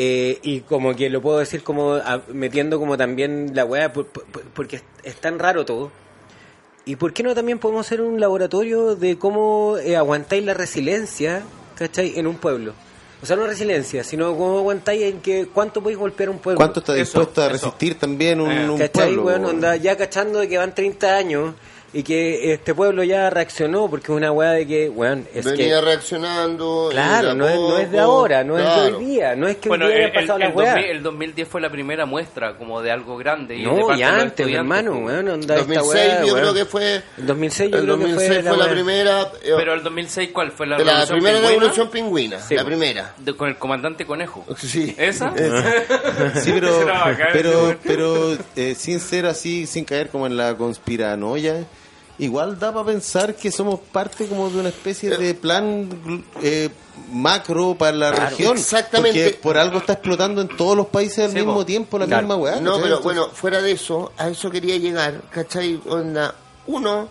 eh, 0.00 0.38
y 0.42 0.60
como 0.60 0.94
que 0.94 1.10
lo 1.10 1.20
puedo 1.20 1.38
decir 1.38 1.64
como 1.64 1.94
a- 1.94 2.22
metiendo 2.32 2.78
como 2.78 2.96
también 2.96 3.50
la 3.54 3.64
weá, 3.64 3.92
por- 3.92 4.06
por- 4.06 4.24
por- 4.26 4.42
porque 4.44 4.76
es, 4.76 4.84
es 5.02 5.16
tan 5.16 5.38
raro 5.40 5.64
todo, 5.64 5.90
¿y 6.84 6.94
por 6.96 7.12
qué 7.12 7.24
no 7.24 7.34
también 7.34 7.58
podemos 7.58 7.84
ser 7.86 8.00
un 8.00 8.20
laboratorio 8.20 8.94
de 8.94 9.18
cómo 9.18 9.76
eh, 9.78 9.96
aguantáis 9.96 10.44
la 10.44 10.54
resiliencia, 10.54 11.42
¿cachai? 11.76 12.16
En 12.16 12.26
un 12.28 12.36
pueblo. 12.36 12.74
O 13.20 13.26
sea, 13.26 13.34
no 13.34 13.48
resiliencia, 13.48 14.04
sino 14.04 14.36
cómo 14.36 14.58
aguantáis 14.58 15.02
en 15.02 15.20
que 15.20 15.48
cuánto 15.52 15.82
podéis 15.82 15.98
golpear 15.98 16.30
un 16.30 16.38
pueblo. 16.38 16.56
¿Cuánto 16.58 16.78
está 16.78 16.92
Eso, 16.92 17.00
dispuesto 17.18 17.42
a 17.42 17.46
eso. 17.46 17.52
resistir 17.54 17.96
también 17.98 18.40
un, 18.40 18.52
Eh, 18.52 18.70
un 18.70 18.78
¿Cachai, 18.78 19.16
pueblo? 19.16 19.48
Onda, 19.48 19.74
ya 19.74 19.96
cachando 19.96 20.38
de 20.38 20.48
que 20.48 20.56
van 20.56 20.72
30 20.72 21.16
años 21.16 21.54
y 21.92 22.02
que 22.02 22.52
este 22.52 22.74
pueblo 22.74 23.02
ya 23.02 23.30
reaccionó 23.30 23.88
porque 23.88 24.12
es 24.12 24.16
una 24.16 24.30
weá 24.30 24.50
de 24.50 24.66
que, 24.66 24.88
weón, 24.90 25.26
es 25.34 25.44
venía 25.46 25.80
que... 25.80 25.80
reaccionando. 25.80 26.88
Claro, 26.90 27.28
y 27.28 27.30
de 27.30 27.36
no 27.36 27.48
es, 27.48 27.54
no 27.56 27.78
es 27.78 27.90
de 27.90 27.98
ahora, 27.98 28.44
no 28.44 28.58
es 28.58 28.64
de 28.64 28.70
claro. 28.72 28.98
hoy 28.98 29.04
día, 29.06 29.36
no 29.36 29.48
es 29.48 29.56
que 29.56 29.68
Bueno, 29.70 29.86
hoy 29.86 29.92
día 29.92 30.00
el, 30.00 30.10
haya 30.10 30.14
pasado 30.20 30.34
el- 30.38 30.40
la 30.42 30.48
el 30.50 30.54
weá. 30.56 30.72
2000, 30.74 30.90
el 30.90 31.02
2010 31.02 31.48
fue 31.48 31.60
la 31.62 31.70
primera 31.70 32.04
muestra 32.06 32.58
como 32.58 32.82
de 32.82 32.90
algo 32.90 33.16
grande. 33.16 33.56
Y 33.56 33.60
de 33.60 33.64
No, 33.66 33.86
parte 33.86 33.94
y 34.00 34.04
de 34.04 34.10
los 34.12 34.22
antes, 34.22 34.46
mi 34.46 34.52
estudiantes, 34.52 34.54
hermano, 34.58 34.90
pues. 34.92 35.04
weón, 35.06 35.28
onda 35.30 35.54
esta 35.56 35.66
2006 35.66 35.94
weá, 35.94 36.18
yo 36.20 36.26
weón. 36.34 36.38
creo 36.40 36.54
que 36.54 36.64
fue... 36.66 37.02
El 37.16 37.26
2006 37.26 37.70
yo 37.70 37.76
el 37.78 37.82
creo 37.84 37.96
que 37.96 38.02
2006 38.04 38.28
fue, 38.28 38.42
fue 38.42 38.52
la 38.58 38.64
weá. 38.64 38.72
primera... 38.74 39.20
eh, 39.22 39.52
Pero 39.56 39.74
el 39.74 39.82
2006, 39.82 40.30
¿cuál 40.32 40.52
fue 40.52 40.66
la 40.66 40.76
de 40.76 40.84
la 40.84 41.06
primera 41.06 41.36
pingüina? 41.38 41.48
revolución 41.48 41.90
pingüina, 41.90 42.38
Sí, 42.40 42.54
la 42.54 42.64
primera. 42.64 43.14
De- 43.16 43.34
con 43.34 43.48
el 43.48 43.56
comandante 43.56 44.04
Conejo. 44.04 44.44
Sí. 44.58 44.94
¿Esa? 44.98 45.32
Sí, 46.42 46.52
pero, 46.52 46.86
pero, 47.32 47.76
pero 47.82 48.36
eh, 48.56 48.74
sin 48.76 49.00
ser 49.00 49.26
así, 49.26 49.66
sin 49.66 49.84
caer 49.84 50.08
como 50.10 50.26
en 50.26 50.36
la 50.36 50.54
conspiranoia, 50.56 51.64
igual 52.18 52.58
da 52.58 52.72
para 52.72 52.86
pensar 52.86 53.34
que 53.36 53.50
somos 53.52 53.80
parte 53.92 54.26
como 54.26 54.50
de 54.50 54.58
una 54.60 54.68
especie 54.70 55.10
de 55.16 55.34
plan 55.34 55.88
eh, 56.42 56.68
macro 57.12 57.74
para 57.76 57.96
la 57.96 58.10
Claro, 58.12 58.30
región. 58.30 58.56
exactamente. 58.58 59.24
Porque 59.24 59.38
por 59.40 59.56
algo 59.56 59.78
está 59.78 59.94
explotando 59.94 60.40
en 60.42 60.48
todos 60.48 60.76
los 60.76 60.86
países 60.88 61.20
al 61.26 61.30
Sí, 61.30 61.36
mismo 61.36 61.54
po. 61.54 61.64
tiempo 61.66 61.98
la 61.98 62.06
Claro. 62.06 62.22
misma 62.22 62.36
weá. 62.36 62.60
No, 62.60 62.72
¿cachai? 62.72 62.82
pero 62.82 63.00
bueno, 63.00 63.28
fuera 63.32 63.62
de 63.62 63.72
eso, 63.72 64.12
a 64.16 64.28
eso 64.28 64.50
quería 64.50 64.76
llegar, 64.78 65.22
¿cachai? 65.30 65.80
Onda, 65.88 66.34
uno 66.66 67.08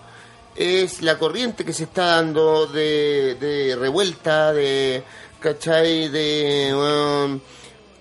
es 0.55 1.01
la 1.01 1.17
corriente 1.17 1.63
que 1.63 1.71
se 1.73 1.83
está 1.85 2.05
dando 2.17 2.65
de, 2.67 3.35
de 3.39 3.75
revuelta, 3.75 4.51
de, 4.53 5.03
¿cachai? 5.39 6.09
De, 6.09 6.73
um, 6.73 7.39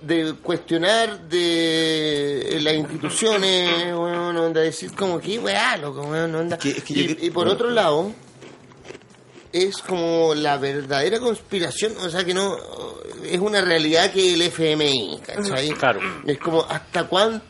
de 0.07 0.35
cuestionar 0.43 1.21
de 1.29 2.59
las 2.63 2.75
instituciones, 2.75 3.95
bueno, 3.95 4.45
onda, 4.45 4.61
decir 4.61 4.93
como 4.95 5.19
que, 5.21 5.39
weá, 5.39 5.77
loco, 5.77 6.03
weón, 6.03 6.35
onda. 6.35 6.59
Es 6.63 6.83
que 6.85 6.95
yo 6.95 7.15
y, 7.21 7.31
por 7.31 7.49
otro 7.49 7.71
lado, 7.71 8.13
es 9.53 9.79
como 9.79 10.35
la 10.35 10.59
verdadera 10.59 11.19
conspiración, 11.19 11.95
o 12.03 12.11
sea 12.11 12.25
que 12.25 12.35
no, 12.35 12.57
es 13.25 13.39
una 13.41 13.61
realidad 13.61 14.11
que 14.13 14.35
el 14.35 14.43
FMI, 14.43 15.21
¿cachai? 15.25 15.71
Claro. 15.71 16.01
Es 16.27 16.39
como 16.39 16.63
hasta 16.69 17.05
cuánto 17.05 17.45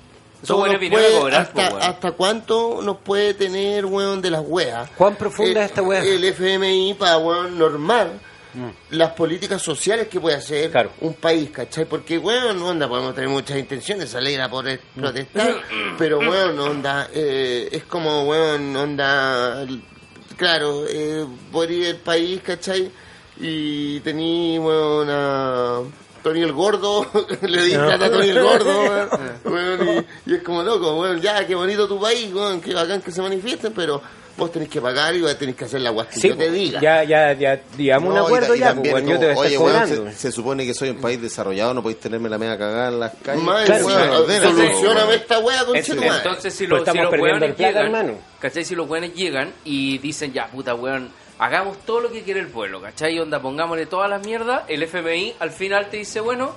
puede- 0.47 1.19
cobrar, 1.19 1.49
hasta, 1.81 2.13
cuánto 2.13 2.81
nos 2.83 2.99
puede 2.99 3.35
tener 3.35 3.85
weón 3.87 4.23
de 4.23 4.31
las 4.31 4.43
weas. 4.47 4.89
¿Cuán 4.97 5.17
profunda 5.17 5.65
es 5.65 5.71
esta 5.71 5.83
wea? 5.83 6.03
El 6.03 6.25
FMI 6.25 6.95
para 6.99 7.19
weón 7.19 7.59
normal 7.59 8.21
las 8.91 9.13
políticas 9.13 9.61
sociales 9.63 10.09
que 10.09 10.21
puede 10.21 10.37
hacer 10.37 10.71
Claro. 10.71 10.91
un 11.01 11.15
país, 11.15 11.51
¿cachai? 11.51 11.85
Porque 11.85 12.19
weón, 12.19 12.61
onda, 12.63 12.89
podemos 12.89 13.15
tener 13.15 13.31
muchas 13.31 13.59
intenciones, 13.59 14.11
salir 14.11 14.41
a 14.41 14.49
poder 14.49 14.81
protestar, 14.95 15.57
pero 15.99 16.19
weón, 16.19 16.59
onda, 16.59 17.09
eh, 17.13 17.69
es 17.73 17.85
como 17.85 18.25
weón, 18.25 18.75
onda, 18.77 19.67
claro, 20.37 20.85
eh, 20.89 21.25
por 21.53 21.71
ir 21.71 21.87
el 21.87 21.97
país, 21.97 22.41
¿cachai? 22.43 22.91
Y 23.39 24.01
tení, 24.01 24.59
a 24.59 25.83
Tony 26.23 26.41
el 26.43 26.53
Gordo, 26.53 27.07
le 27.43 27.63
di 27.65 27.73
plata 27.75 28.07
a 28.07 28.11
Tony 28.11 28.29
el 28.31 28.43
Gordo, 28.43 28.81
weón, 29.45 29.79
weón, 29.79 30.07
y, 30.27 30.31
y 30.31 30.35
es 30.37 30.43
como 30.43 30.63
loco, 30.63 30.99
weón, 30.99 31.21
ya, 31.21 31.47
qué 31.47 31.55
bonito 31.55 31.87
tu 31.87 32.01
país, 32.01 32.33
weón, 32.33 32.61
qué 32.61 32.73
bacán 32.75 33.03
que 33.03 33.13
se 33.13 33.21
manifiesten, 33.23 33.73
pero 33.75 34.01
vos 34.37 34.53
tenés 34.53 34.69
que 34.69 34.81
pagar 34.81 35.15
y 35.17 35.21
vos 35.23 35.37
tenés 35.39 35.57
que 35.57 35.65
hacer 35.65 35.81
la 35.81 35.91
guas 35.91 36.09
que 36.09 36.21
Sí, 36.21 36.29
yo 36.29 36.37
te 36.37 36.51
diga. 36.51 36.81
ya, 36.81 37.03
ya, 37.05 37.33
ya, 37.33 37.61
digamos 37.77 38.11
un 38.11 38.15
No, 38.17 38.27
acuerdo 38.27 38.55
y 38.55 38.59
ya, 38.59 38.75
pues, 38.75 39.05
yo 39.07 39.19
te 39.19 39.33
voy 39.35 39.47
a 39.47 39.49
estar 39.49 39.59
cobrando. 39.63 40.11
se, 40.11 40.17
se 40.17 40.33
supone 40.33 40.67
que 40.67 40.75
soy 40.75 40.91
un 40.91 41.01
país 41.01 41.21
desarrollado, 41.21 41.73
no 41.75 41.83
podéis 41.83 42.01
tenerme 42.01 42.29
la 42.29 42.39
media 42.39 42.59
cagada 42.59 42.89
en 42.89 43.01
las 43.01 43.13
calles. 43.23 43.43
Más 43.43 43.65
Claro, 43.65 43.89
solucioname 44.29 45.15
esta 45.15 45.39
wea 45.39 45.65
con 45.65 45.77
Eso, 45.77 45.93
Entonces, 45.95 46.55
si, 46.55 46.67
Pues 46.67 46.81
los- 46.87 46.89
si 46.95 46.99
weones 47.21 47.57
llegan, 47.57 47.85
hermano. 47.87 48.13
¿cachai? 48.41 48.65
Si 48.65 48.75
los 48.75 48.89
weones 48.89 49.15
llegan 49.15 49.53
y 49.65 49.99
dicen, 49.99 50.33
ya, 50.33 50.47
puta 50.49 50.75
weón, 50.75 51.11
hagamos 51.39 51.79
todo 51.85 52.01
lo 52.01 52.11
que 52.13 52.23
quiere 52.23 52.41
el 52.41 52.49
pueblo, 52.49 52.81
¿cachai? 52.81 53.19
Onda, 53.19 53.41
pongámosle 53.41 53.87
todas 53.87 54.09
las 54.11 54.25
mierdas, 54.25 54.63
el 54.69 54.83
FMI 54.83 55.35
al 55.39 55.51
final 55.51 55.89
te 55.91 55.99
dice, 55.99 56.21
bueno, 56.21 56.53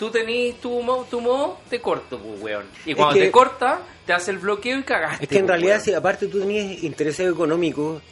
tú 0.00 0.10
tenés 0.10 0.60
tu 0.60 0.82
modo, 0.82 1.06
tu 1.08 1.20
modo 1.20 1.58
te 1.70 1.80
corto, 1.80 2.18
pues, 2.18 2.40
weón. 2.42 2.64
Y 2.84 2.94
cuando 2.94 3.14
que- 3.14 3.20
te 3.26 3.30
corta, 3.30 3.82
te 4.04 4.12
hace 4.12 4.32
el 4.32 4.38
bloqueo 4.38 4.78
y 4.78 4.82
cagaste. 4.82 5.24
Es 5.24 5.28
que 5.28 5.36
en 5.38 5.42
pues, 5.46 5.50
realidad, 5.50 5.74
weón. 5.76 5.84
si 5.84 5.94
aparte 5.94 6.26
tú 6.26 6.40
tenías 6.40 6.82
intereses 6.82 7.30
económicos, 7.30 8.02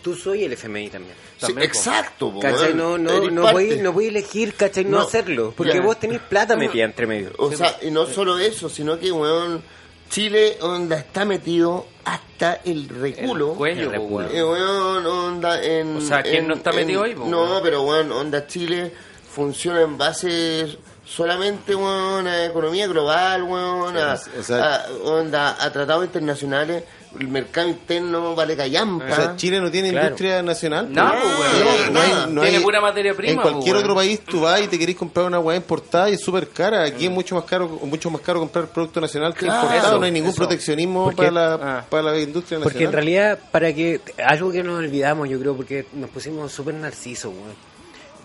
tú 0.00 0.14
soy 0.16 0.44
el 0.44 0.52
FMI 0.54 0.88
también. 0.88 1.14
Sí, 1.38 1.52
po. 1.52 1.60
exacto, 1.60 2.32
po, 2.32 2.40
¿Cachai? 2.40 2.72
weón. 2.72 2.78
No, 2.78 3.20
no, 3.20 3.30
no 3.30 3.42
podéis 3.52 3.82
no 3.82 3.92
podéis 3.92 4.10
elegir, 4.10 4.54
¿cachai? 4.54 4.84
No, 4.84 4.98
No, 4.98 5.02
hacerlo. 5.02 5.52
Porque 5.56 5.74
ya. 5.74 5.80
vos 5.82 5.98
tenés 6.00 6.20
plata 6.20 6.56
metida 6.56 6.84
entre 6.84 7.06
medio. 7.06 7.32
O 7.36 7.52
sea, 7.52 7.76
y 7.82 7.90
no 7.90 8.06
solo 8.06 8.38
eso, 8.38 8.68
sino 8.70 8.98
que, 8.98 9.10
weón, 9.12 9.62
Chile, 10.08 10.58
onda, 10.60 10.98
está 10.98 11.24
metido 11.24 11.86
hasta 12.04 12.60
el 12.64 12.88
reculo. 12.88 13.52
El 13.52 13.56
cuello, 13.56 13.82
El 13.82 13.90
reculo. 13.92 14.16
weón. 14.26 14.36
Eh, 14.36 14.44
weón, 14.44 15.06
onda, 15.06 15.62
en... 15.64 15.96
O 15.96 16.00
sea, 16.00 16.22
¿quién 16.22 16.36
en- 16.36 16.48
no 16.48 16.54
está 16.54 16.70
en- 16.70 16.76
metido 16.76 17.02
ahí, 17.02 17.14
po, 17.14 17.26
No, 17.26 17.42
weón? 17.44 17.62
pero, 17.62 17.82
weón, 17.82 18.12
onda, 18.12 18.46
Chile 18.46 18.92
funciona 19.34 19.80
en 19.80 19.96
base 19.96 20.76
solamente, 21.04 21.74
weón, 21.74 22.26
a 22.26 22.44
economía 22.46 22.86
global, 22.86 23.42
weón, 23.42 23.96
a, 23.96 24.14
o 24.38 24.42
sea- 24.42 24.76
a- 24.76 24.86
onda, 25.04 25.56
a 25.62 25.72
tratados 25.72 26.04
internacionales, 26.06 26.84
el 27.18 27.28
mercado 27.28 27.68
interno 27.68 28.34
vale 28.34 28.56
callampa. 28.56 29.04
O 29.10 29.14
sea, 29.14 29.36
Chile 29.36 29.60
no 29.60 29.70
tiene 29.70 29.90
Claro. 29.90 30.06
industria 30.06 30.42
nacional. 30.42 30.90
No, 30.90 31.10
pues. 31.12 31.24
weón. 31.24 31.92
No, 31.92 31.92
no 31.92 32.00
hay- 32.00 32.32
no 32.32 32.40
Tiene 32.40 32.56
hay- 32.56 32.62
pura 32.62 32.80
materia 32.80 33.12
prima, 33.14 33.32
En 33.32 33.40
cualquier 33.42 33.74
pues, 33.74 33.82
otro 33.84 33.94
país 33.94 34.20
tú 34.20 34.40
vas 34.40 34.62
y 34.62 34.68
te 34.68 34.78
querés 34.78 34.96
comprar 34.96 35.26
una 35.26 35.38
weá 35.38 35.56
importada 35.56 36.08
y 36.08 36.14
es 36.14 36.20
súper 36.22 36.48
cara. 36.48 36.84
Aquí 36.84 37.04
es 37.06 37.10
mucho 37.10 37.34
más 37.34 37.44
caro 37.44 37.68
mucho 37.68 38.08
más 38.10 38.22
caro 38.22 38.38
comprar 38.40 38.66
producto 38.68 38.98
nacional 39.00 39.34
que 39.34 39.40
Claro, 39.40 39.62
importado. 39.64 39.88
eso, 39.88 39.98
no 39.98 40.04
hay 40.06 40.12
ningún 40.12 40.30
eso. 40.30 40.38
proteccionismo 40.38 41.04
Porque- 41.04 41.16
para 41.16 41.30
la, 41.30 41.54
ah. 41.80 41.84
para 41.90 42.02
la 42.04 42.18
industria 42.20 42.58
nacional. 42.58 42.62
Porque 42.72 42.84
en 42.84 42.92
realidad, 42.92 43.38
para 43.50 43.74
que. 43.74 44.00
Algo 44.24 44.50
que 44.50 44.62
nos 44.62 44.78
olvidamos, 44.78 45.28
yo 45.28 45.38
creo, 45.38 45.54
porque 45.54 45.84
nos 45.92 46.08
pusimos 46.08 46.50
súper 46.50 46.74
narcisos, 46.76 47.30
weón. 47.34 47.54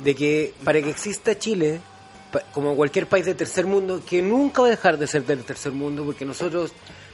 De 0.02 0.16
que 0.16 0.54
para 0.64 0.82
que 0.82 0.92
exista 0.92 1.38
Chile, 1.38 1.82
como 2.54 2.76
cualquier 2.76 3.08
país 3.08 3.26
de 3.26 3.36
tercer 3.36 3.66
mundo, 3.66 4.02
que 4.08 4.22
nunca 4.22 4.62
va 4.62 4.68
a 4.68 4.72
dejar 4.72 4.98
de 4.98 5.08
ser 5.08 5.26
del 5.26 5.44
tercer 5.44 5.72
mundo, 5.72 6.04
porque 6.06 6.26
nosotros, 6.26 6.72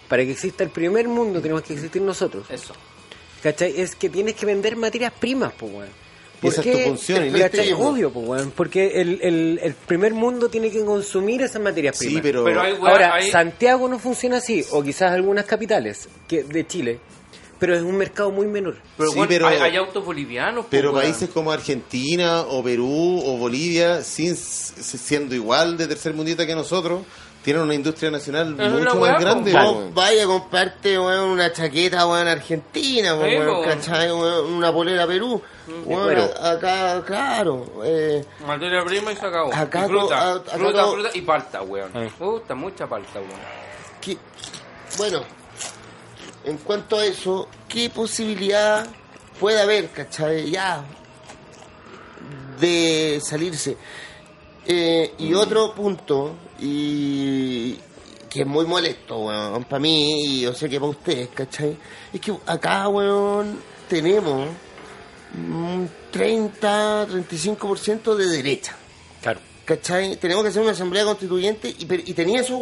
para 0.08 0.24
que 0.24 0.32
exista 0.32 0.64
el 0.64 0.70
primer 0.70 1.08
mundo, 1.08 1.42
tenemos 1.42 1.64
que 1.64 1.74
existir 1.74 2.02
nosotros. 2.02 2.46
Eso. 2.50 2.74
¿Cachai? 3.42 3.80
Es 3.80 3.96
que 3.96 4.10
tienes 4.10 4.36
que 4.36 4.46
vender 4.46 4.76
materias 4.76 5.12
primas, 5.20 5.54
pues, 5.58 5.72
weón. 5.74 6.04
Esa 6.42 6.48
es 6.50 6.56
tu 6.68 6.72
Porque- 6.72 6.84
función, 6.86 7.32
¿cachai? 7.32 7.68
listo. 7.68 7.78
Obvio, 7.80 8.12
pues, 8.12 8.28
weón. 8.28 8.52
Porque 8.52 9.02
el, 9.02 9.20
el, 9.22 9.60
el 9.64 9.74
primer 9.76 10.14
mundo 10.14 10.50
tiene 10.50 10.70
que 10.72 10.84
consumir 10.84 11.42
esas 11.42 11.62
materias 11.62 11.98
Sí, 11.98 12.06
primas. 12.08 12.22
pero, 12.24 12.44
Pero 12.44 12.62
hay- 12.62 12.74
Ahora, 12.82 13.16
hay- 13.16 13.32
Santiago 13.32 13.88
no 13.88 13.98
funciona 14.00 14.38
así, 14.38 14.66
o 14.72 14.82
quizás 14.84 15.12
algunas 15.12 15.46
capitales 15.46 16.10
que 16.28 16.44
de 16.44 16.68
Chile, 16.68 17.00
pero 17.64 17.78
es 17.78 17.82
un 17.82 17.96
mercado 17.96 18.30
muy 18.30 18.46
menor. 18.46 18.76
Pero, 18.98 19.12
Sí, 19.12 19.16
bueno, 19.16 19.30
pero- 19.30 19.48
hay, 19.48 19.58
hay 19.58 19.76
autos 19.78 20.04
bolivianos. 20.04 20.66
pero 20.70 20.92
weón. 20.92 21.02
países 21.04 21.30
como 21.30 21.50
Argentina 21.54 22.42
o 22.42 22.62
Perú 22.62 23.22
o 23.26 23.38
Bolivia, 23.38 24.02
sin 24.02 24.36
siendo 24.36 25.34
igual 25.34 25.78
de 25.78 25.88
tercer 25.88 26.14
mundita 26.14 26.46
que 26.46 26.56
nosotros, 26.56 27.04
tienen 27.42 27.64
una 27.64 27.74
industria 27.74 28.10
nacional 28.12 28.56
Es 28.60 28.72
mucho 28.72 28.96
más 28.96 29.20
grande. 29.22 29.54
weón. 29.54 29.94
vaya 29.94 30.24
a 30.24 30.28
comprarte 30.28 31.00
weón, 31.00 31.30
una 31.30 31.54
chaqueta 31.54 32.06
weón, 32.06 32.28
argentina, 32.28 33.16
weón, 33.16 33.48
po. 33.48 33.62
¿cachai? 33.64 34.12
Weón, 34.12 34.54
una 34.54 34.74
polera 34.74 35.08
Perú. 35.08 35.42
Bueno. 35.86 36.26
acá, 36.42 37.02
claro. 37.06 37.66
Eh, 37.86 38.26
Materia 38.46 38.84
prima 38.84 39.14
y 39.14 39.16
se 39.16 39.26
acabó. 39.26 39.54
Acá 39.54 39.86
y 39.86 39.88
fruta, 39.88 40.08
to- 40.08 40.52
a- 40.52 40.56
acá 40.56 40.86
fruta, 40.92 41.10
y 41.14 41.22
palta, 41.22 41.62
weón. 41.62 41.92
Ah. 41.94 42.08
Puta, 42.20 42.56
mucha 42.56 42.88
palta, 42.88 43.20
weón. 43.20 43.40
¿qué- 44.02 44.18
bueno, 44.98 45.22
en 46.46 46.58
cuanto 46.58 46.98
a 46.98 47.06
eso, 47.06 47.48
¿qué 47.68 47.90
posibilidad 47.90 48.88
puede 49.40 49.62
haber, 49.62 49.90
cachai? 49.90 50.52
Ya, 50.52 50.84
de 52.60 53.22
salirse. 53.24 53.78
Eh, 54.66 55.14
y 55.18 55.34
otro 55.34 55.74
punto, 55.74 56.36
y 56.60 57.74
que 58.30 58.42
es 58.42 58.48
muy 58.48 58.66
molesto, 58.66 59.20
weón, 59.20 59.64
para 59.66 59.80
mí, 59.80 60.26
y 60.26 60.42
yo 60.42 60.54
sé 60.54 60.70
que 60.70 60.80
para 60.80 60.92
ustedes, 60.92 61.30
¿cachai? 61.34 61.78
Es 62.12 62.22
que 62.22 62.34
acá, 62.46 62.88
weón, 62.88 63.60
tenemos 63.88 64.48
un 65.36 65.90
30, 66.12 67.08
35% 67.08 68.16
de 68.16 68.26
derecha. 68.28 68.76
Claro. 69.22 69.40
¿Cachai? 69.66 70.18
Tenemos 70.18 70.44
que 70.44 70.50
hacer 70.50 70.62
una 70.62 70.72
asamblea 70.72 71.06
constituyente 71.06 71.70
y, 71.70 71.88
y 71.90 72.14
tenía 72.14 72.42
esos 72.42 72.60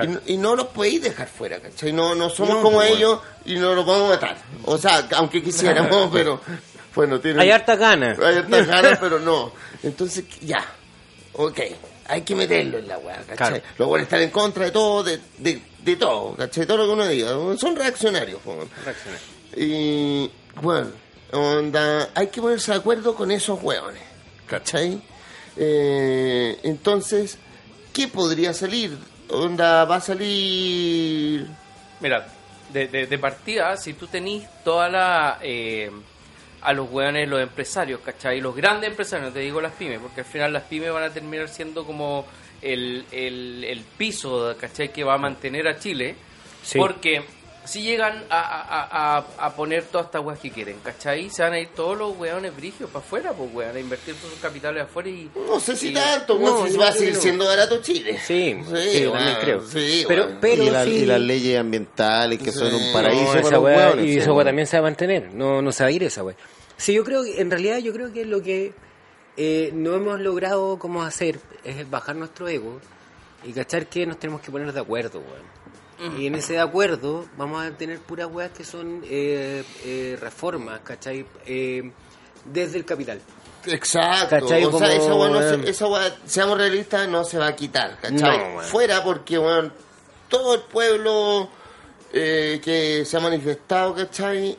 y 0.00 0.06
no- 0.06 0.20
y, 0.26 0.36
no 0.36 0.56
los 0.56 0.66
podéis 0.68 1.02
dejar 1.02 1.28
fuera, 1.28 1.60
¿cachai? 1.60 1.92
No, 1.92 2.14
no 2.14 2.30
somos 2.30 2.56
No, 2.56 2.62
como 2.62 2.76
pues, 2.78 2.90
ellos 2.92 3.20
y 3.44 3.56
no 3.56 3.74
los 3.74 3.84
podemos 3.84 4.08
matar. 4.10 4.36
O 4.64 4.78
sea, 4.78 5.06
aunque 5.16 5.42
quisiéramos, 5.42 6.10
pero 6.12 6.40
bueno, 6.94 7.20
tienen... 7.20 7.40
Hay 7.40 7.50
harta 7.50 7.76
ganas. 7.76 8.18
Hay 8.18 8.36
hartas 8.36 8.66
ganas, 8.66 8.98
pero 9.00 9.18
no. 9.18 9.52
Entonces, 9.82 10.24
ya, 10.40 10.64
ok, 11.34 11.60
hay 12.06 12.22
que 12.22 12.34
meterlo 12.34 12.78
en 12.78 12.88
la 12.88 12.98
weá, 12.98 13.16
¿cachai? 13.18 13.36
Claro. 13.36 13.62
Los 13.78 13.88
buenos 13.88 14.06
están 14.06 14.20
en 14.22 14.30
contra 14.30 14.64
de 14.64 14.70
todo, 14.70 15.02
de, 15.04 15.20
de, 15.38 15.62
de 15.82 15.96
todo, 15.96 16.34
¿cachai? 16.36 16.66
Todo 16.66 16.78
lo 16.78 16.86
que 16.86 16.92
uno 16.92 17.06
diga. 17.06 17.28
Son 17.58 17.76
reaccionarios, 17.76 18.40
po. 18.42 18.56
Y 19.56 20.30
bueno, 20.62 20.88
onda, 21.32 22.10
hay 22.14 22.28
que 22.28 22.40
ponerse 22.40 22.72
de 22.72 22.78
acuerdo 22.78 23.14
con 23.14 23.30
esos 23.30 23.62
hueones, 23.62 24.02
¿cachai? 24.46 25.00
Eh, 25.56 26.58
entonces, 26.62 27.38
¿qué 27.92 28.08
podría 28.08 28.54
salir? 28.54 28.96
Onda, 29.30 29.84
va 29.84 29.96
a 29.96 30.00
salir... 30.00 31.46
Mira, 32.00 32.26
de, 32.72 32.88
de, 32.88 33.06
de 33.06 33.18
partida, 33.18 33.76
si 33.76 33.94
tú 33.94 34.06
tenís 34.06 34.46
toda 34.64 34.88
la... 34.88 35.38
eh, 35.42 35.90
a 36.60 36.72
los 36.72 36.90
hueones, 36.90 37.28
los 37.28 37.40
empresarios, 37.40 38.00
¿cachai? 38.00 38.40
Los 38.40 38.54
grandes 38.56 38.90
empresarios, 38.90 39.28
no 39.28 39.32
te 39.32 39.40
digo 39.40 39.60
las 39.60 39.72
pymes, 39.72 40.00
porque 40.00 40.22
al 40.22 40.26
final 40.26 40.52
las 40.52 40.64
pymes 40.64 40.92
van 40.92 41.04
a 41.04 41.10
terminar 41.10 41.48
siendo 41.48 41.84
como 41.86 42.26
el, 42.60 43.04
el, 43.12 43.62
el 43.62 43.80
piso, 43.96 44.56
¿cachai? 44.60 44.92
Que 44.92 45.04
va 45.04 45.14
a 45.14 45.18
mantener 45.18 45.68
a 45.68 45.78
Chile. 45.78 46.16
Sí. 46.62 46.78
Porque 46.78 47.22
si 47.68 47.82
llegan 47.82 48.24
a, 48.30 48.40
a, 48.40 49.16
a, 49.18 49.46
a 49.46 49.54
poner 49.54 49.84
todas 49.84 50.06
estas 50.06 50.24
weas 50.24 50.38
que 50.40 50.50
quieren, 50.50 50.78
¿cachai? 50.82 51.28
Se 51.30 51.42
van 51.42 51.52
a 51.52 51.60
ir 51.60 51.68
todos 51.68 51.96
los 51.98 52.16
hueones 52.16 52.56
brigios 52.56 52.88
para 52.90 53.04
afuera, 53.04 53.32
pues 53.32 53.50
weón, 53.52 53.76
a 53.76 53.78
invertir 53.80 54.14
todos 54.16 54.32
sus 54.32 54.40
capitales 54.40 54.84
afuera 54.84 55.08
y... 55.08 55.30
No 55.46 55.60
sé 55.60 55.76
si 55.76 55.88
y- 55.90 55.94
tanto, 55.94 56.38
no, 56.38 56.60
no, 56.64 56.66
si 56.68 56.76
va 56.76 56.88
a 56.88 56.92
seguir 56.92 57.14
no. 57.14 57.20
siendo 57.20 57.44
barato 57.46 57.82
Chile. 57.82 58.18
Sí, 58.26 58.56
sí, 58.64 59.06
bueno, 59.06 59.38
creo. 59.40 59.66
sí, 59.66 60.04
pero, 60.08 60.24
bueno. 60.24 60.38
pero 60.40 60.62
y, 60.64 60.70
la- 60.70 60.84
sí, 60.84 60.90
y 60.90 61.06
las 61.06 61.20
leyes 61.20 61.58
ambientales 61.60 62.38
que 62.40 62.50
son 62.52 62.74
un 62.74 62.92
paraíso 62.92 63.32
para 63.32 63.92
esa 63.92 64.00
y 64.00 64.12
sí, 64.14 64.18
esa 64.18 64.32
weón. 64.32 64.46
también 64.46 64.66
se 64.66 64.76
va 64.76 64.80
a 64.80 64.90
mantener, 64.90 65.32
no, 65.34 65.60
no 65.62 65.70
se 65.72 65.82
va 65.84 65.88
a 65.88 65.92
ir 65.92 66.02
esa 66.02 66.24
weá. 66.24 66.36
Sí, 66.76 66.94
yo 66.94 67.04
creo 67.04 67.22
que, 67.24 67.40
en 67.40 67.50
realidad, 67.50 67.78
yo 67.78 67.92
creo 67.92 68.12
que 68.12 68.24
lo 68.24 68.40
que 68.42 68.72
eh, 69.36 69.70
no 69.74 69.94
hemos 69.94 70.20
logrado 70.20 70.78
como 70.78 71.02
hacer 71.02 71.38
es 71.64 71.88
bajar 71.90 72.16
nuestro 72.16 72.48
ego 72.48 72.80
y 73.44 73.52
cachar 73.52 73.86
que 73.86 74.06
nos 74.06 74.18
tenemos 74.18 74.40
que 74.40 74.50
poner 74.50 74.72
de 74.72 74.80
acuerdo, 74.80 75.18
weón. 75.20 75.58
Y 76.18 76.26
en 76.28 76.34
ese 76.36 76.58
acuerdo 76.60 77.26
vamos 77.36 77.64
a 77.64 77.70
tener 77.72 77.98
puras 77.98 78.28
weas 78.30 78.50
que 78.52 78.64
son 78.64 79.02
eh, 79.04 79.64
eh, 79.84 80.16
reformas, 80.20 80.80
¿cachai? 80.84 81.26
Eh, 81.46 81.90
desde 82.44 82.78
el 82.78 82.84
capital. 82.84 83.20
Exacto. 83.66 84.28
¿Cachai? 84.40 84.64
O 84.64 84.78
sea, 84.78 84.92
esa 84.92 85.08
no 85.08 85.16
weón. 85.20 85.64
se- 85.64 85.70
esa 85.70 85.86
weá, 85.88 86.16
seamos 86.24 86.56
realistas, 86.58 87.08
no 87.08 87.24
se 87.24 87.38
va 87.38 87.48
a 87.48 87.56
quitar, 87.56 87.98
¿cachai? 88.00 88.54
No. 88.54 88.60
Fuera 88.60 89.02
porque, 89.02 89.38
weón, 89.38 89.72
todo 90.28 90.54
el 90.54 90.60
pueblo 90.62 91.48
eh, 92.12 92.60
que 92.62 93.04
se 93.04 93.16
ha 93.16 93.20
manifestado, 93.20 93.94
¿cachai? 93.94 94.56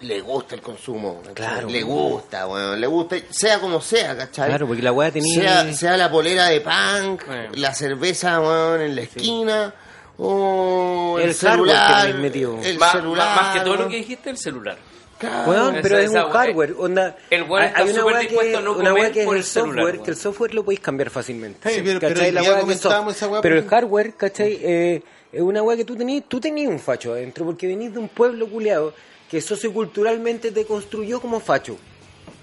Le 0.00 0.20
gusta 0.20 0.54
el 0.54 0.62
consumo. 0.62 1.22
Claro, 1.34 1.68
Le 1.68 1.82
gusta, 1.82 2.46
weón, 2.46 2.80
le 2.80 2.86
gusta, 2.86 3.16
sea 3.30 3.60
como 3.60 3.80
sea, 3.80 4.16
¿cachai? 4.16 4.48
Claro, 4.48 4.66
porque 4.66 4.82
la 4.82 4.92
weá 4.92 5.10
tenía... 5.10 5.62
sea, 5.64 5.72
sea 5.74 5.96
la 5.96 6.10
polera 6.10 6.46
de 6.46 6.60
punk, 6.60 7.26
Bueno. 7.26 7.50
la 7.54 7.74
cerveza, 7.74 8.40
weón, 8.40 8.80
en 8.80 8.94
la 8.96 9.02
esquina, 9.02 9.74
o 10.18 11.18
el, 11.20 11.30
El 11.30 11.34
hardware 11.34 11.68
que 11.68 11.72
celular, 11.74 12.00
tenéis 12.02 12.22
metido. 12.22 12.58
el 12.62 12.78
Más, 12.78 12.92
celular, 12.92 13.36
más- 13.42 13.54
que 13.58 13.60
todo 13.64 13.76
lo 13.76 13.88
que 13.88 13.96
dijiste, 13.96 14.30
el 14.30 14.36
celular. 14.36 14.76
Claro. 15.18 15.50
Weón, 15.50 15.72
Esa- 15.74 15.82
pero 15.82 15.98
es 15.98 16.10
un 16.10 16.30
hardware. 16.30 16.74
Onda, 16.78 17.16
el 17.30 17.42
weón 17.42 17.64
está 17.64 17.78
hay 17.80 17.90
una 17.90 18.00
súper 18.00 18.18
dispuesto 18.18 18.58
a 18.58 18.60
no 18.60 18.72
una 18.74 18.90
comer 18.90 19.12
que 19.12 19.20
es 19.20 19.26
por 19.26 19.34
el 19.36 19.40
el 19.40 19.44
celular, 19.44 19.74
software, 19.84 20.04
que 20.04 20.10
el 20.12 20.16
software 20.16 20.54
lo 20.54 20.64
podéis 20.64 20.80
cambiar 20.80 21.10
fácilmente. 21.10 21.70
Sí, 21.70 21.82
pero- 21.84 23.56
el 23.56 23.68
hardware, 23.68 24.14
¿cachai? 24.14 24.58
Eh, 24.62 25.02
es 25.32 25.40
una 25.40 25.62
weá 25.62 25.76
que 25.76 25.84
tú 25.84 25.96
tenías, 25.96 26.24
tú 26.28 26.38
tenías 26.40 26.68
un 26.70 26.78
facho 26.78 27.12
adentro, 27.12 27.44
porque 27.44 27.66
venís 27.66 27.92
de 27.92 27.98
un 27.98 28.08
pueblo 28.08 28.46
culeado 28.48 28.94
que 29.30 29.40
socioculturalmente 29.40 30.52
te 30.52 30.64
construyó 30.64 31.20
como 31.20 31.40
facho. 31.40 31.76